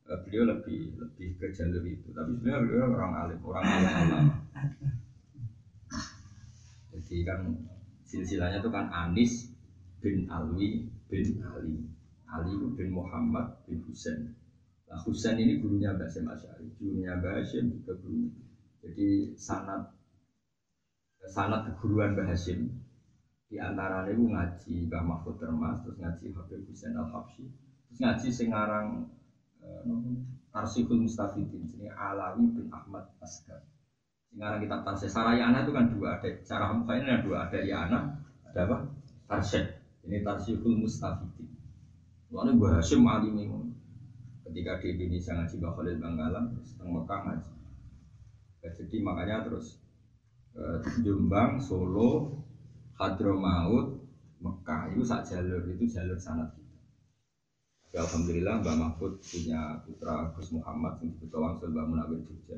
[0.07, 4.35] eh, beliau lebih lebih ke jalur itu tapi sebenarnya beliau orang alim orang alim ulama
[7.11, 7.39] jadi kan
[8.07, 9.51] silsilahnya itu kan Anis
[9.99, 11.83] bin Alwi bin Ali.
[12.31, 14.31] Ali bin Muhammad bin Husain.
[14.87, 18.31] Nah Husain ini gurunya Mbak Hasyim Asy'ari, gurunya Mbak Hasyim juga guru.
[18.81, 19.91] Jadi sanat
[21.27, 22.71] sanat keguruan Mbak Hasyim
[23.51, 27.51] di antara itu ngaji Mbak Mahfud Termas, terus ngaji Habib Husain Al Habsyi,
[27.91, 28.87] terus ngaji Sengarang
[29.59, 29.83] eh,
[30.95, 33.59] Mustafidin, ini Alawi bin Ahmad Asgar.
[34.31, 37.99] Sekarang kita tarsih Sarayana itu kan dua ada cara ini ada dua ada Yana
[38.47, 38.77] ada apa?
[39.27, 39.67] Tarsih
[40.07, 41.50] ini tarsihul mustafidin
[42.31, 43.55] Lalu Mbah alim ini
[44.47, 47.51] ketika di Indonesia ngaji Mbah Khalil Bangkalan setengah Mekah ngaji
[48.61, 49.83] jadi makanya terus
[50.55, 52.39] eh, Jombang Solo
[52.95, 53.99] Hadramaut
[54.39, 56.77] Mekah itu sak jalur itu jalur sanat kita
[57.91, 62.57] ya, Alhamdulillah Mbak Mahfud punya putra Gus Muhammad yang disebut Wangsul Mbak Munawir Jogja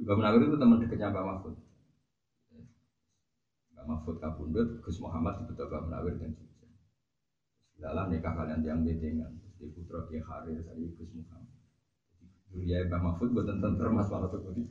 [0.00, 1.54] Mbak Munawir itu teman dekatnya Mbak Mahfud.
[3.76, 6.51] Mbak Mahfud kabundut, Gus Muhammad itu Mbak Munawir dan Jogja.
[7.82, 11.10] Dalam nikah kalian yang bedengan, di putra Kiai Harir saya Gus.
[12.52, 14.62] Dulu ya Mbak Mahfud buat tentang termas malah tuh di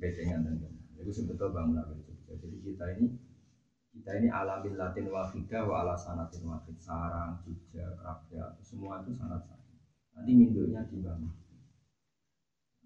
[0.00, 0.56] bedengan dan
[1.00, 2.32] itu sebetulnya Mbak Munawir Jogja.
[2.38, 3.06] Jadi kita ini
[3.90, 9.42] kita ini alamin latin wafida wa ala sanatin wafid sarang, Jogja, Krabya, semua itu sangat
[9.44, 9.68] sama.
[10.16, 11.60] Nanti mindulnya di Mbak Mahfud.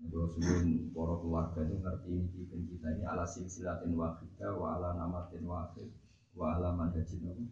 [0.05, 5.47] Kalau sebelum para keluarga itu ngerti ini kita ini ala silsilatin wahidah wa ala namatin
[5.47, 5.91] wahid
[6.35, 7.51] wa ala manhajin.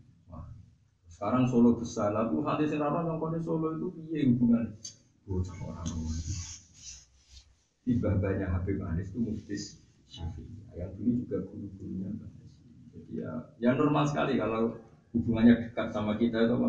[1.13, 4.65] Sekarang Solo besar lalu hati sekarang yang kode Solo itu piye hubungan
[5.29, 5.87] bocah orang
[7.83, 9.63] di banyak Habib Anis itu muftis
[10.09, 12.09] Syafi'i yang dulu juga guru-gurunya
[12.93, 13.31] Jadi ya,
[13.61, 14.73] ya normal sekali kalau
[15.13, 16.69] hubungannya dekat sama kita itu apa?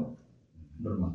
[0.79, 1.11] Normal.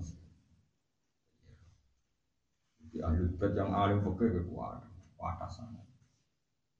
[2.88, 4.80] Di ahli bait yang alim fakir ke kuat,
[5.16, 5.80] kuat sana.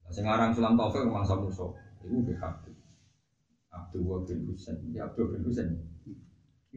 [0.04, 1.72] Nah, sekarang Sulam Taufik mangsa musuh,
[2.04, 2.72] itu BKB.
[3.68, 5.68] Abdul bin Husain, ya Abdul bin Husain.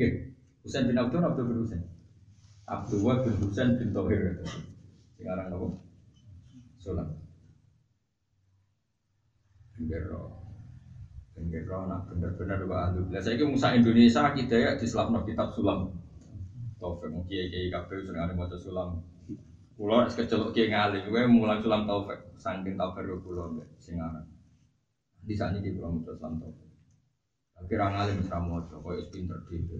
[0.01, 0.33] Oke,
[0.65, 1.85] Husain bin Abdul Abdul bin Husain.
[2.65, 4.33] Abdul bin Husain bin Tohir.
[5.13, 5.67] Sekarang apa?
[6.81, 7.21] Sulam.
[9.85, 10.41] Gero.
[11.37, 13.13] Gero nak bener-bener wa ahli.
[13.13, 15.93] Lah saiki Musa Indonesia kita ya di selapno kitab Sulam.
[16.81, 18.97] Taufik mungkin kiai kabeh seneng ada maca Sulam.
[19.77, 22.41] Kulo es kecelok kiai ngalih, gue mulang Sulam Taufik.
[22.41, 22.73] Saking
[23.21, 24.25] kulo mbek sing aran.
[25.21, 26.70] Di sana di kulo maca Sulam Taufik.
[27.61, 29.77] Tapi ra ngalim wis ra maca, koyo pinter dhewe.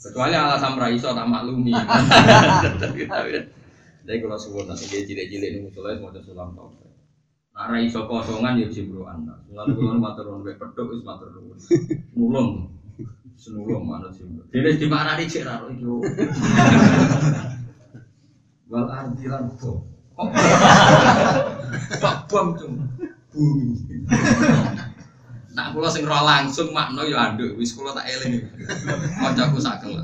[0.00, 1.76] Kecuali alasan ra iso tak maklumi.
[4.04, 6.88] Jadi kalau suwun nanti dia cilik-cilik ini musola maca Sulam Taufik.
[7.52, 9.28] Nah, ra iso kosongan ya jimbroan.
[9.52, 11.56] Lalu kula matur nuwun wek pedhok wis matur nuwun.
[12.16, 12.50] Nulung.
[13.36, 14.48] Senulung manut jimbro.
[14.48, 15.84] Dene dimaknani cek ra iki.
[15.84, 16.00] yo.
[18.72, 19.84] Wal ardi lan bo.
[22.00, 22.80] Pak bom cung.
[23.30, 23.78] Bumi.
[25.54, 28.42] Nak kula sing roh langsung makna ya anduk wis kula tak eling.
[29.22, 30.02] Kancaku sakel.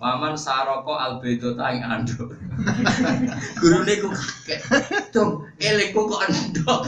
[0.00, 2.34] Waman saroko albedo taing anduk.
[3.62, 4.60] Gurune ku kakek.
[5.14, 6.82] Cung, elingku kok endok.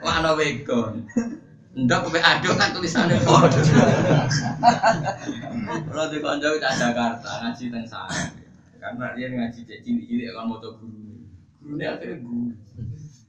[0.00, 1.04] Makna wegon.
[1.76, 3.60] Endok kowe aduk kan tulisane padha.
[5.92, 8.32] Kula di kanca cah Jakarta ngaji teng sana.
[8.80, 11.20] Karena dia ngaji cek cilik-cilik kan moto guru.
[11.60, 12.56] Gurune akhirnya guru.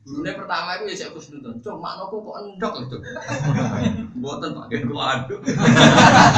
[0.03, 1.63] Gurune pertama itu ya cek kusnudon.
[1.63, 3.03] Cung, makna kok kok endok lho, Cung.
[4.19, 5.39] Mboten Pak gen kula aduk.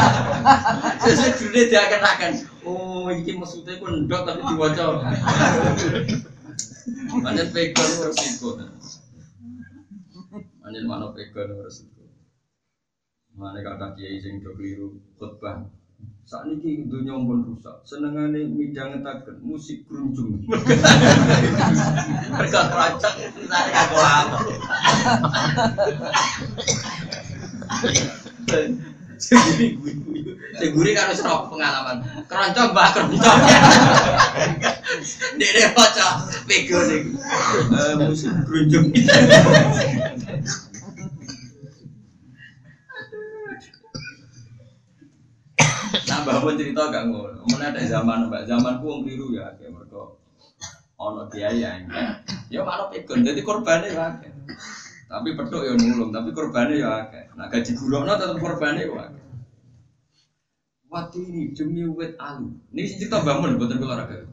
[1.01, 2.31] Sesuk gurune diaken-aken.
[2.61, 4.85] Oh, iki maksudnya ku endok tapi diwaca.
[7.25, 8.61] Panen pegon resiko.
[10.61, 12.05] Panen mana pegon resiko.
[13.33, 15.65] Mana kata kiai sing do keliru khutbah.
[16.25, 17.85] Saat ini dunia pun rusak.
[17.85, 20.41] Senengane midhangetaken musik grunjung.
[22.33, 23.15] Mereka kerancang
[23.45, 24.37] saya aku apa.
[29.21, 30.33] Seguri guyu.
[30.57, 32.01] Seguri kan wis roh pengalaman.
[32.25, 33.39] Keroncong mbah keroncong.
[35.37, 37.21] Dek maca pego niku.
[37.69, 38.89] Eh, Musik grunjung.
[46.25, 47.45] mbak pun cerita gak ngono.
[47.53, 50.17] Mana ada zaman mbak zaman ku keliru ya, kayak mereka
[50.97, 51.77] ono kiai ya.
[52.49, 54.09] Ya malah pegon, jadi korbannya ya.
[55.05, 57.37] Tapi pedok ya nulung, tapi korbannya ya akeh.
[57.37, 59.05] Nah gaji gurokno tetep korbannya ya.
[60.89, 62.49] Wati ini demi wet alu.
[62.73, 64.25] Ini cerita bangun buatan olahraga.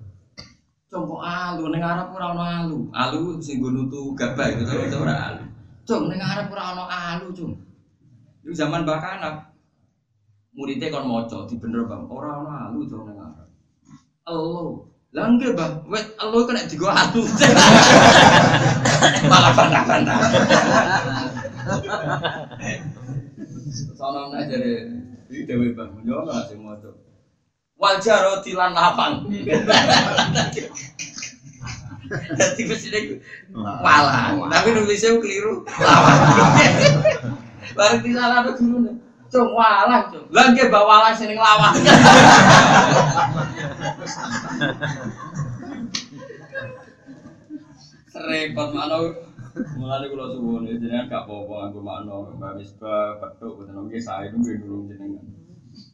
[0.92, 2.78] Coba alu, neng Arab ora ono alu.
[2.92, 4.64] Alu sing nggo nutu gabah itu
[4.96, 5.44] ora alu.
[5.88, 7.56] Cung neng Arab ora ono alu, cung.
[8.44, 9.51] Itu zaman bakanak.
[10.52, 13.16] Muridnya kon moco di bener bang orang orang alu jauh neng.
[14.28, 17.24] Elo, langge bang, wet elo kena digo alu.
[19.32, 20.18] Malah bantah bantah.
[23.98, 24.72] Soalnya jadi
[25.32, 27.00] di dewi bang, jauh nggak sih moco.
[27.80, 29.26] Wajar tilan lapang.
[32.12, 33.18] Jadi mesti
[33.56, 35.64] walang, tapi nulisnya keliru.
[38.04, 39.01] Di ada guru nih.
[39.32, 40.28] Cung walang, cung.
[40.28, 41.72] Lah nggih mbak walang sing lawang.
[48.12, 48.96] Repot makna
[49.52, 54.64] Mulane kula suwun jenengan gak apa-apa nganggo makna Mbak Misbah petuk boten nggih sae nunggu
[54.64, 55.24] nulung jenengan.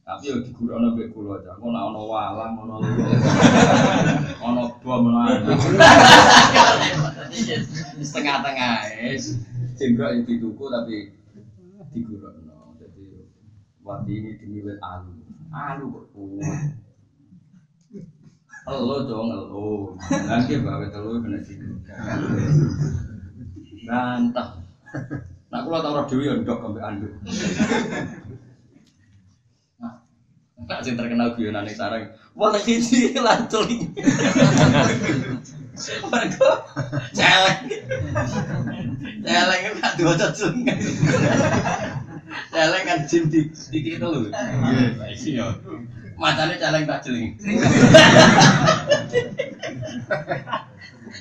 [0.06, 1.59] Tapi yo digurono mbek kula aja.
[1.59, 2.77] Engko nek ana walang ana.
[4.47, 5.23] Ana bom ana.
[7.98, 8.74] Setengah-tengah
[9.10, 9.43] wis.
[9.74, 10.97] Jenggrok yang dituku tapi
[11.90, 12.48] digurokno.
[13.89, 15.16] Wati ini demi wet alu.
[15.48, 16.12] Alu kuat.
[18.69, 19.97] Elo dong, elo.
[20.28, 21.65] Lagi bawa telu kena sini.
[23.89, 24.60] Ganteng.
[25.48, 27.09] Nak kula tau roh dhewe ya ndok ambek anduk.
[29.81, 29.97] Nah,
[30.69, 32.12] Nak sing terkenal guyonane sarang.
[32.36, 33.89] Wah iki lancul iki.
[36.12, 36.51] Mergo
[37.16, 37.60] celeng.
[39.24, 40.77] Celeng kan diwaca sungai.
[42.53, 44.29] Celeng kan jin di dikit itu lho.
[44.29, 45.47] Iya, iya.
[46.19, 47.39] Matane celeng tak jeling.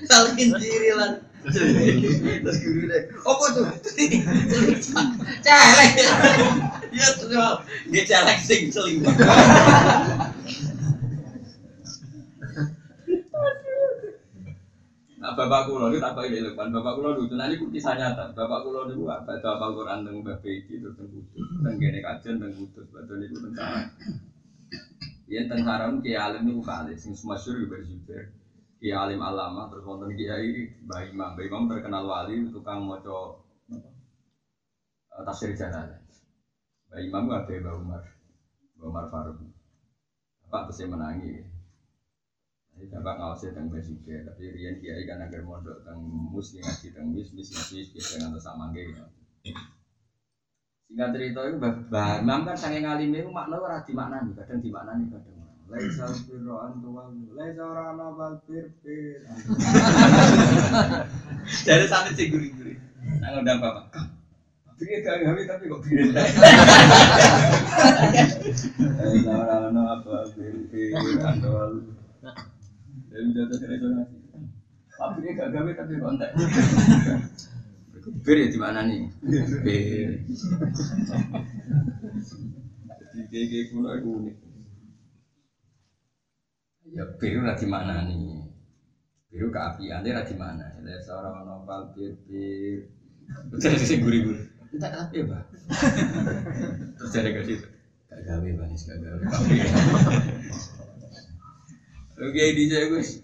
[0.08, 1.22] Salkin diri lan.
[1.48, 3.66] Terus guru deh, apa tuh?
[5.46, 5.92] Celeng.
[6.92, 7.30] Ya tuh,
[7.94, 9.06] dia celeng sing celing.
[15.38, 17.38] Bapak kulo itu apa ini depan bapak kulo lucu.
[17.38, 18.34] Nah, ini kisah nyata.
[18.34, 19.38] Bapak kulo itu apa?
[19.38, 22.86] Baca Al Quran tentang Mbak Beki itu tentang kudus, tentang gene kajian tentang kudus.
[22.90, 23.94] Betul itu tentang
[25.28, 28.20] Ya tentang sarang Kiai Alim itu kali, sing masyhur juga juga.
[28.80, 31.36] Kiai Alim alama terus wonten Kiai Mbah Imam.
[31.36, 33.44] Mbah Imam terkenal wali tukang apa?
[33.76, 36.00] Eh, Tafsir Jalalain.
[36.88, 38.04] Mbah Imam gak ada Mbah Umar.
[38.80, 39.38] Mbah Umar Faruk.
[40.48, 41.57] Bapak pasti menangi.
[42.78, 47.10] Jadi bapak ngawasi tentang basic tapi Rian Kiai kan agar mondok tentang mus ngaji tentang
[47.10, 49.02] bis bis bis bis dengan sama gitu.
[50.86, 55.42] Singkat cerita itu Mbah Imam kan saking alim itu makna ora dimaknani, kadang dimaknani kadang.
[55.68, 58.70] Laisa birro antuwal, laisa ora ana bal bir.
[61.66, 62.78] Jadi sampe sing guri-guri.
[63.20, 63.90] Nang ngundang bapak.
[63.90, 64.08] "Kang,
[64.78, 66.14] Piye gak gawe tapi kok piye.
[69.02, 71.74] Laisa ora ana apa bir bir antuwal.
[73.08, 74.16] Jadi jatuh kira itu nasi.
[74.98, 76.30] Pabriknya gak gawe tapi kontak.
[78.24, 79.02] Bir ya di mana nih?
[79.64, 80.10] Bir.
[83.14, 84.36] Jadi kayak kuno itu unik.
[86.88, 88.48] Ya biru lah di mana nih?
[89.28, 90.66] Biru keapian dia di mana?
[90.80, 92.88] Ada seorang nopal bir bir.
[93.60, 94.46] Terus sih gurih gurih.
[94.72, 95.48] Entah tapi apa?
[96.96, 97.68] Terus jadi ke situ.
[98.08, 99.24] Gak gawe banis gak gawe.
[102.18, 103.22] Oke di saya gus.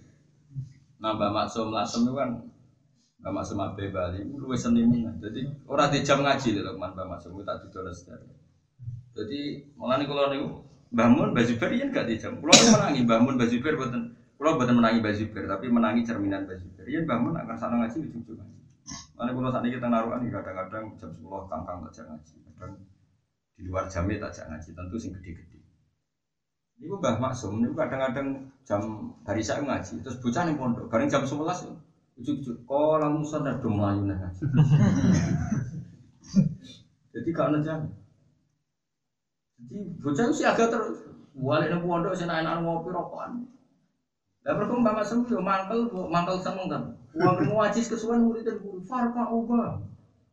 [1.01, 2.29] Nambah maksum lasem itu kan
[3.23, 5.15] Mbak Maksum Abe Bali, lu seniman.
[5.17, 8.27] Jadi orang di jam ngaji loh, man Mbak Maksum tak didol sejarah.
[9.15, 10.43] Jadi malah nih kalau nih
[10.93, 12.37] bangun Bazuber ya gak di jam.
[12.37, 16.85] Kalau menangi bangun Bazuber buatan, kalau buatan menangi Bazuber, tapi menangi cerminan Bazuber.
[16.85, 18.61] Ya bangun akan sana ngaji ujung-ujung ngaji.
[19.15, 22.73] Mana kalau saat ini kita naruhan kadang-kadang jam 10 kangkang tak ngaji, kadang
[23.55, 25.52] di luar jamnya tak ngaji, tentu sing gede-gede.
[26.83, 31.23] Ini Mbah Maksum, ini kadang-kadang jam hari saya ngaji, terus bocah nih pondok, bareng jam
[31.23, 31.71] 11 ya.
[32.19, 32.59] Ujuk-ujuk,
[33.23, 34.43] sadar dong melayu nih ngaji.
[37.15, 37.79] Jadi gak ada jam.
[39.63, 43.47] Jadi bocah sih agak terus, balik nih pondok, saya enak ngopi rokokan.
[44.43, 46.83] Lah mereka mbak masuk yo mangkel, mangkel seneng kan.
[47.15, 49.79] Uang mau wajis kesuwen murid dan guru farka uba.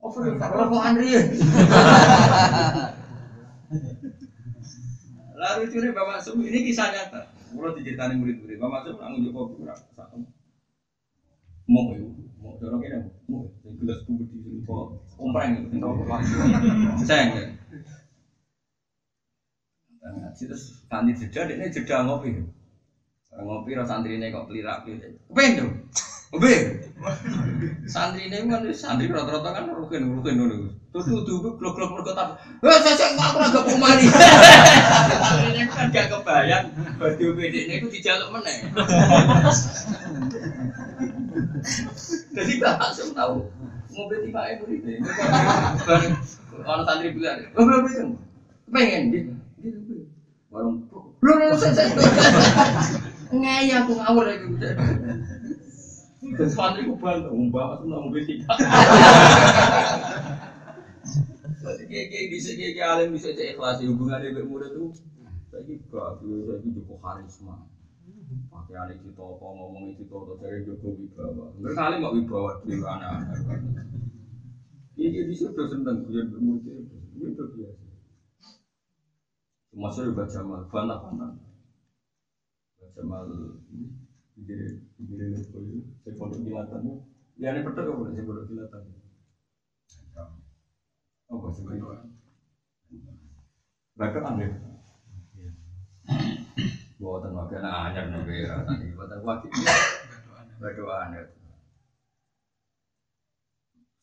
[0.02, 1.14] Farka kok Andri?
[5.40, 7.32] Lalu curi bapak Sum ini kisah nyata.
[7.50, 10.20] Kalau diceritani murid-murid, bapak Sum ngunjuk kopi ora satu.
[11.70, 12.02] Mau ya,
[12.42, 12.98] mau dorong ini,
[13.30, 13.46] mau
[13.78, 14.90] gelas kubur di sini kok
[15.22, 16.34] ompreng, tinggal lagi.
[17.06, 17.44] Sayang ya.
[20.02, 22.42] Nah, terus kanti jeda, ini jeda ngopi.
[23.30, 25.14] Ngopi rasa santri ini kok pelirak gitu.
[25.30, 25.72] Kepengen dong.
[26.34, 26.54] Obe.
[27.86, 30.74] Santri ini kan santri rata-rata kan rukin rukin dulu.
[30.90, 32.34] Tuh tuh tuh blok blok blok tapi.
[32.66, 33.62] Eh saya saya nggak pernah gak.
[35.22, 36.66] Santri ini kan gak kebayang.
[36.98, 38.50] Baju BD ini itu dijaluk mana?
[42.34, 43.46] Jadi gak langsung tahu.
[43.94, 44.98] Mobil tiba ibu ini.
[46.58, 48.18] Kalau santri bilang, oh belum itu.
[48.74, 49.32] Pengen gitu.
[50.50, 50.90] Warung.
[51.22, 51.86] Belum belum saya.
[53.30, 54.46] Ngaya aku ngawur lagi.
[56.50, 58.50] Santri ku bantu, mbak aku nang mobil tiga.
[61.90, 64.92] Kayak bisa kayak alim bisa cek ikhlas hubungan dengan murid tuh.
[65.50, 67.66] Saya gak, saya juga karisma.
[68.48, 71.46] Pakai alim itu apa ngomong itu apa dari Joko Wibawa.
[71.58, 73.38] Berkali mau Wibawa di anak-anak.
[75.00, 76.86] Iya di situ seneng dia murid
[77.20, 77.86] itu biasa.
[79.70, 81.30] Masuk baca mal, bantah bantah.
[82.78, 83.26] Baca mal
[84.40, 84.66] jadi
[84.96, 85.60] jadi itu
[86.00, 87.04] saya pondok kilatan
[87.36, 88.82] ya ini petok apa saya pondok kilatan
[91.30, 91.96] oh bahasa Jawa
[93.94, 94.50] Bapak aneh
[97.00, 99.50] buatan wakil anyar nih ya tadi buatan wakil.
[100.60, 101.24] Berdoa aneh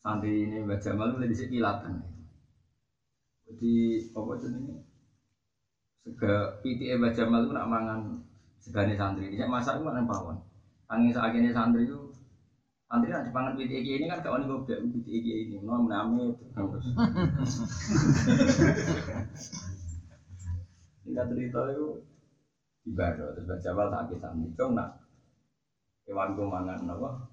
[0.02, 2.00] santri ini baca malu lebih sekilatan
[3.48, 3.74] jadi
[4.12, 4.74] apa itu ini
[6.04, 6.34] sega
[6.64, 8.00] PTA baca malu nak mangan
[8.60, 9.32] segane santri.
[9.32, 10.36] Ini masak itu mana pawon.
[10.88, 12.07] Angin ini santri itu
[12.88, 16.88] santri nanti pangan PTG ini kan kawan gue bilang PTG ini mau mename terus
[21.04, 22.00] tinggal cerita itu
[22.88, 24.56] ibadah terus baca bal tak santri.
[24.56, 25.04] Cong nak
[26.08, 27.28] kewan gue mangan apa?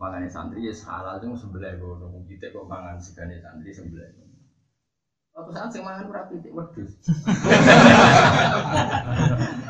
[0.00, 4.08] Mangan santri ya salah tuh sebelah gue nunggu kita kok mangan segane santri sebelah.
[5.36, 6.98] Waktu saat sing mangan ora pitik wedhus.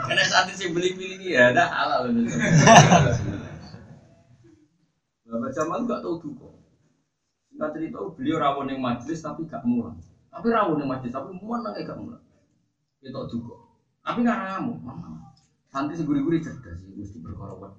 [0.07, 2.15] Karena saat sing beli-beli ya ada halal.
[5.39, 6.51] Bapak Jamal gak tahu duka.
[7.55, 9.95] Nggak cerita beliau rawon yang majelis tapi gak mulang.
[10.35, 12.23] Tapi rawon yang majelis tapi mulang gak mulang.
[12.99, 13.55] Itu duka.
[14.03, 14.83] Tapi nggak ramu.
[15.69, 17.77] Santri seguri-guri cerdas sih, mesti wedhus.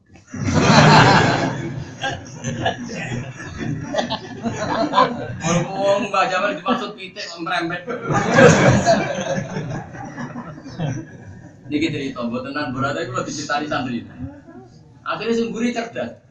[5.68, 7.81] Ngomong Mbak Jamal dimaksud pitik merembet.
[11.68, 14.06] Niki cerita, buat tenan berada itu lebih citari santri.
[15.02, 16.22] Akhirnya semburi cerdas.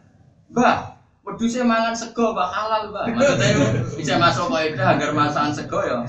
[0.55, 0.98] Mbak,
[1.29, 3.13] wedhusnya mangan sego mbak halal mbak.
[3.13, 3.69] Maksudnya itu
[4.01, 6.01] bisa masuk kaidah agar masakan sego ya.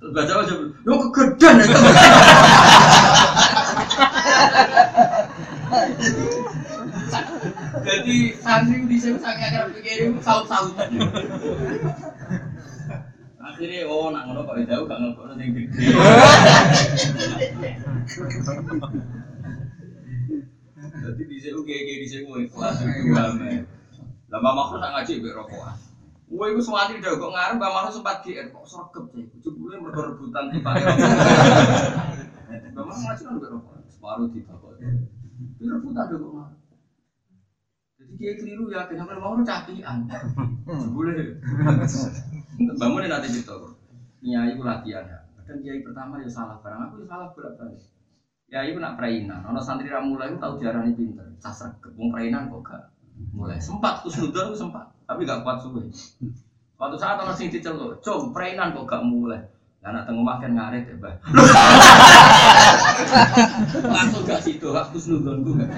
[0.00, 1.76] Terus Jamal jawab, yo kegedean itu.
[7.84, 10.72] Jadi santri di sini sangat agar pikirin saut-saut.
[13.44, 15.92] Akhirnya oh nak ngono kok jauh gak ngelokno sing gede.
[20.90, 23.50] Jadi di sini kayak kayak di sini mau ikhlas itu rame.
[24.30, 25.76] Lama makro nak ngaji be rokokan.
[26.30, 29.26] Wah, itu suwati udah kok ngarep, Mbak Makro sempat GR kok sergep sih.
[29.42, 30.78] Jebule mergo rebutan di rokok.
[32.70, 34.78] Mbak Makro ngaji kan be rokokan, separuh di bakok.
[34.78, 36.58] Itu rebutan udah kok ngarep.
[38.00, 40.08] Jadi dia keliru ya, kenapa mau cakian?
[40.94, 41.36] Boleh.
[42.78, 43.76] Bangun nanti gitu.
[44.22, 45.18] Nyai itu latihan ya.
[45.36, 47.80] Kadang kiai pertama ya salah barang aku ya salah bolak balik.
[48.50, 49.46] Ya itu nak perainan.
[49.46, 51.22] Ono santri ramula itu tahu diarani pinter.
[51.38, 52.82] Sasar kebun perainan kok gak
[53.30, 53.62] mulai.
[53.62, 55.86] Sempat kusnudon itu sempat, tapi gak kuat suwe.
[56.74, 59.38] Suatu saat ono sing diceluk, "Cung, perainan kok gak mulai."
[59.80, 61.14] Lah nak tengok makan ngaret ya, Mbah.
[63.96, 65.70] Langsung gak situ, gak kusnudon ku gak.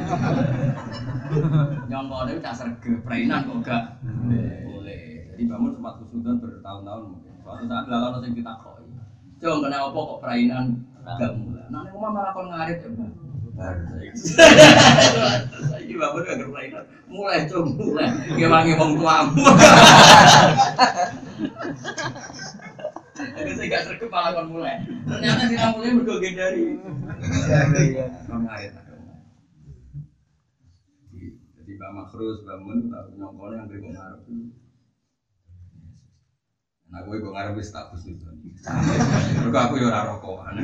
[1.92, 4.00] Nyongkone tak serge, perainan kok gak
[4.64, 5.28] boleh.
[5.28, 7.36] Jadi bangun sempat kusnudon bertahun-tahun mungkin.
[7.44, 8.88] Suatu saat lalu sing ditakoki.
[9.44, 11.66] Cung, kena kok perainan gak mulai?
[11.70, 12.90] Nah, nek omah malah kon ngaret ya.
[13.52, 13.84] Baru
[15.68, 16.84] saiki bapak gak perainan.
[17.10, 18.08] Mulai cung, mulai.
[18.38, 19.44] Ngewangi wong tuamu.
[23.12, 24.80] Jadi saya gak sergap malah kon mulai.
[24.86, 26.14] Ternyata si mulai mergo.
[28.30, 28.72] Kon ngaret.
[31.62, 33.90] Jadi Mbak Makrus, Mbak Mun, Mbak Nyongkone yang itu.
[36.92, 37.72] Nah gue gue ngarep wis
[38.04, 38.28] itu.
[39.48, 40.60] Aku yo ora rokokan.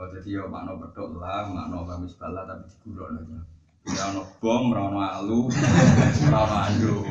[0.00, 3.36] Oh jadi yo makno pedok lah, makno kamis bala tapi diguruk aja.
[3.84, 5.52] Ora ono bom, ora alu,
[6.24, 7.04] ora ono andu.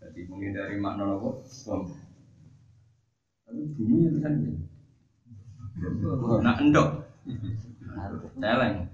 [0.00, 1.84] Jadi menghindari makna nopo bom.
[3.44, 4.64] Tapi bumi itu kan ini.
[6.40, 6.88] Nak endok,
[8.40, 8.88] celeng.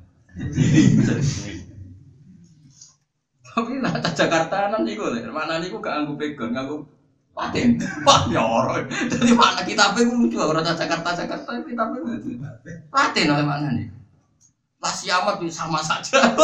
[3.55, 6.83] Tapi nak Jakarta nan iku lho, mana niku gak anggo pegon, nganggo
[7.31, 7.79] paten.
[8.07, 8.83] Wah, ya ora.
[8.91, 12.35] Jadi mana kita iku lucu ora tak Jakarta Jakarta kita lucu.
[12.91, 13.87] Paten oleh mana nih?
[14.83, 16.19] Lah siamat sama saja.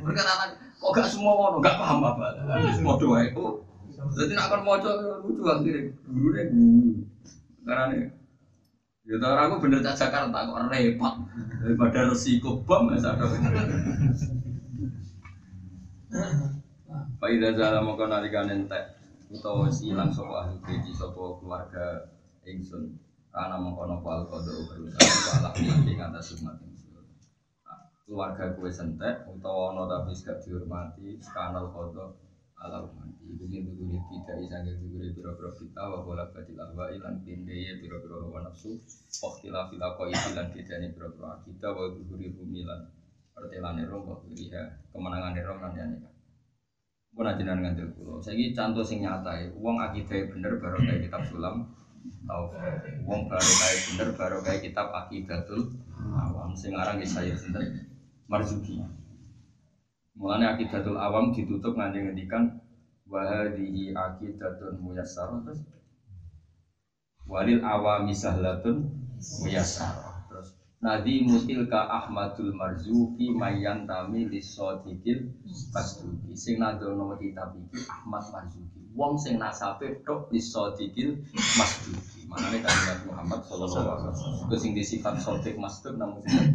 [0.00, 2.26] Berkata kok gak semua ngono, gak paham apa.
[2.72, 3.60] Semua doa itu.
[4.16, 4.90] Jadi nak kon maca
[5.20, 5.92] lucu akhirnya.
[6.08, 7.04] Dulu deh guru.
[7.62, 8.02] Karena nih
[9.02, 11.14] Ya tau aku bener tak Jakarta kok repot
[11.58, 13.34] daripada resiko bom ya sadar.
[16.12, 19.00] Pak Ida Zala mau kau narikan entek
[19.32, 22.04] utawa silang sopo ahli keji sopo keluarga
[22.44, 23.00] Ingsun
[23.32, 27.00] karena mengkono pal kodo berusaha walak nanti atas umat Ingsun.
[28.04, 32.20] Keluarga gue sentek utawa ono tapi gak dihormati kanal kodo
[32.60, 33.08] ala umat.
[33.24, 38.52] Iku sing duguri tidak isangge duguri biro-biro kita wa bola ahwa ilan pindeye biro-biro hawa
[38.52, 38.76] nafsu
[39.24, 42.84] Waktila fila koi ilan bidani biro-biro kita wa duguri bumi lan
[43.42, 44.62] pertelane rom wa kuriha
[44.94, 45.96] kemenangan rom lan yani
[47.12, 47.92] pun aja ngandel.
[48.24, 49.46] Saya contoh sing nyata ya.
[49.60, 51.68] Uang akidah bener baru kayak kitab sulam.
[52.24, 52.44] Tahu.
[53.04, 55.76] Uang baru kayak bener baru kayak kitab akidatul
[56.16, 56.56] awam.
[56.56, 57.84] Sing aran ya saya sinten
[58.32, 58.80] Marzuki.
[60.16, 62.64] Mulanya akidatul awam ditutup nganti ngendikan
[63.12, 65.60] wahadihi akidatun muyassarah terus
[67.28, 68.88] walil awami sahlatun
[69.20, 70.11] muyassarah terus
[70.82, 75.30] Nadi mutilka Ahmadul Marzuki mayan tami lisodikil
[75.70, 78.82] pasduki sing nadono kitab iki Ahmad Marzuki.
[78.98, 84.50] Wong sing nasabe tok lisodikil masduki manane kanjeng Nabi Muhammad sallallahu alaihi wasallam.
[84.50, 86.50] Ku sing disifat sodik masduk namun tetep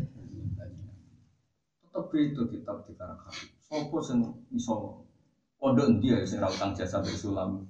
[2.19, 3.31] itu kitab di karakter
[3.63, 5.07] sopo sing iso
[5.55, 7.63] pondok endi ya sing ra utang jasa be sulam?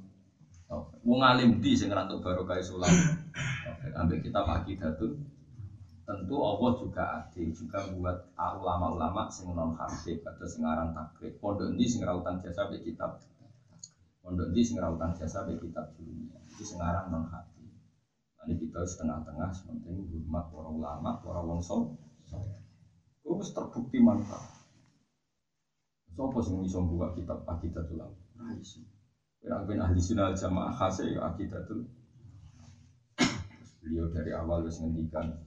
[1.05, 2.89] Wong alim di sing rantuk barokah sulam?
[3.93, 5.36] Ambil kitab akidatun
[6.07, 11.75] tentu Allah juga adil juga buat ulama-ulama sing non habib atau sing aran takrib pondok
[11.75, 13.19] endi sing ra utang jasa be kitab
[14.23, 17.67] pondok endi sing ra utang jasa be kitab dunia iki sing aran non habib
[18.47, 21.99] ini kita setengah-tengah sementing hormat para ulama para wong soleh
[23.27, 24.55] Terus terbukti manfaat.
[26.15, 28.17] Sopo sing iso buka kitab Aqidatul Ulama?
[28.39, 28.81] Nah, iso.
[29.43, 31.85] Ben ahli sunnah jamaah khase Aqidatul.
[33.83, 35.46] Beliau dari awal wis ngendikan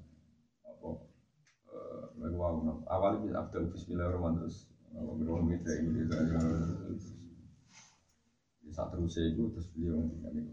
[2.29, 6.05] wow, awal itu Abdul Bismillahirrahmanirrahim terus apa beruang beda ini
[8.61, 10.53] di saat terus itu terus beliau ngendikan itu.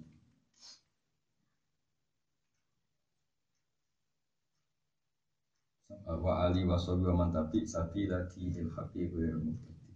[6.07, 9.91] wa ali wa sahbi wa man tabi sabila dinil haqi ghairu muhtadi.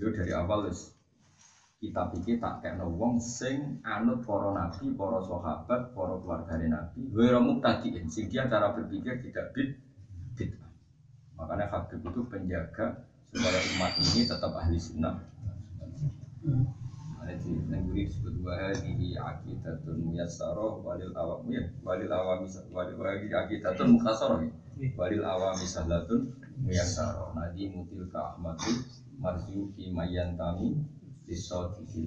[0.00, 0.72] Yo dari awal
[1.76, 7.40] kita pikir tak kayak wong sing anut para nabi, para sahabat, para keluarga nabi, ghairu
[7.44, 9.76] muhtadiin sing dia cara berpikir tidak bid
[10.36, 10.72] bid'ah.
[11.36, 15.20] Makanya Habib itu penjaga supaya umat ini tetap ahli sunnah.
[17.26, 24.46] Jadi negeri disebut wahadi akidatun muyassarah walil awam ya walil awam walil wahadi akidatun mukhasarah
[24.46, 24.52] ya.
[24.94, 26.32] Walil awam sahlatun
[26.62, 27.34] muyassarah.
[27.34, 28.78] Nadi mutil ka ahmadul
[29.18, 29.90] marzuki
[31.26, 32.06] mayantami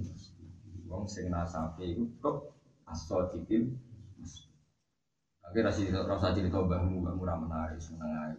[0.88, 2.36] wong sing nasabe iku tok
[2.88, 3.76] asodikil
[5.40, 8.38] Akhirnya rasa cerita rasa cerita mbahmu mbahmu ra menarik seneng ae.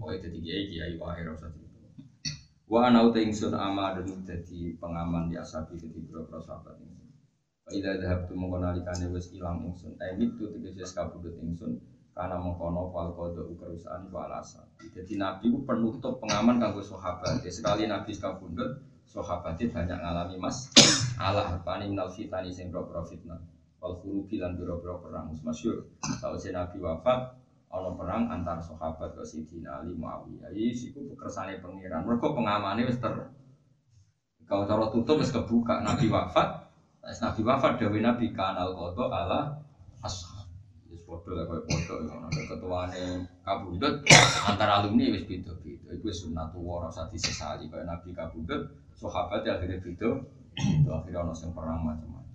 [0.00, 1.76] Pokoknya jadi kiai kiai wae rasa cerita.
[2.64, 7.12] Wa ana ingsun ama dan dadi pengaman di asabi dadi boro sahabat ingsun.
[7.66, 11.76] Fa idza dhahabtu mongko nalikane wis ilang ingsun, eh itu tegese kabudut ingsun
[12.16, 14.64] karena mengkono fal kodo kerusahaan walasa.
[14.96, 17.44] Jadi Nabi itu penutup pengaman kanggo sahabat.
[17.52, 18.80] Sekali Nabi kabudut,
[19.10, 20.70] sahabatnya banyak ngalami mas.
[21.18, 23.42] Allah pani minal fitani sing boro fitnah.
[23.82, 25.34] Wal hurubi lan biro-biro perang.
[25.34, 27.32] Tahu si Nabi wafat,
[27.74, 30.52] ono perang antar sahabat ke Sidina Ali Muawiyah.
[30.54, 32.06] Iki iku kersane pangeran.
[32.06, 33.34] Mergo pengamane wis ter
[34.46, 36.70] Kau taruh tutup wis kebuka Nabi wafat.
[37.02, 39.69] Nabi wafat dewe Nabi kanal kodo ala ashab.
[41.10, 42.28] Padha lah koyo padha ngono.
[42.30, 43.04] Ketuane
[43.42, 43.94] kabudut
[44.46, 45.90] antara alumni wis beda-beda.
[45.90, 48.62] Iku wis sunnatullah ora usah disesali koyo Nabi kabudut.
[48.94, 50.10] Sahabat ya akhirnya beda.
[50.54, 52.30] Itu akhirnya ono sing perang macam-macam.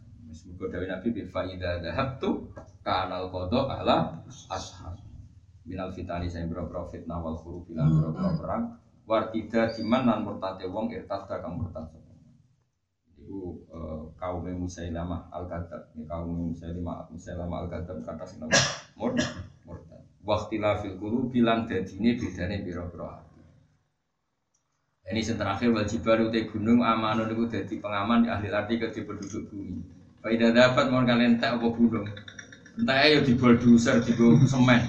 [0.52, 2.52] Muga dewe Nabi bi faida dhahabtu
[2.84, 4.20] kanal kodo ala
[4.52, 5.00] ashab.
[5.64, 8.76] Minal fitani saya biro fitnah wal huruf bilang biro perang
[9.06, 11.90] wartida diman lan murtate wong irtada kang murtad
[13.26, 18.54] Iku eh, kaum Musailamah al Kadab, kaum Musailamah Musailamah al Kadab kata sing nama
[18.94, 19.18] mur
[19.66, 20.06] murtad.
[20.22, 20.94] Waktu fil
[21.34, 23.42] bilang dadine bedane biro-biro hati.
[25.06, 29.54] Ini yang terakhir wajiban utai gunung amanun itu jadi pengaman di ahli arti ke penduduk
[29.54, 29.86] bumi.
[30.26, 32.10] Faidah dapat mau kalian tak apa gunung.
[32.74, 34.18] Entah ayo di bulldozer, di
[34.50, 34.82] semen.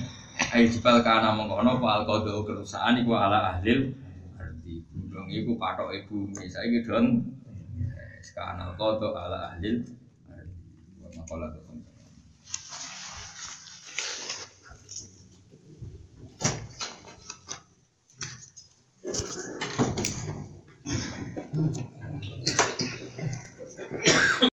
[0.56, 3.92] Ayo jibal kana mengkono pak alkodo kerusahaan iku ala ahlil
[4.40, 6.96] arti gunung iku patok ibu saya gitu
[8.26, 9.78] don kana alkodo ala ahlil
[11.16, 11.66] makola tuh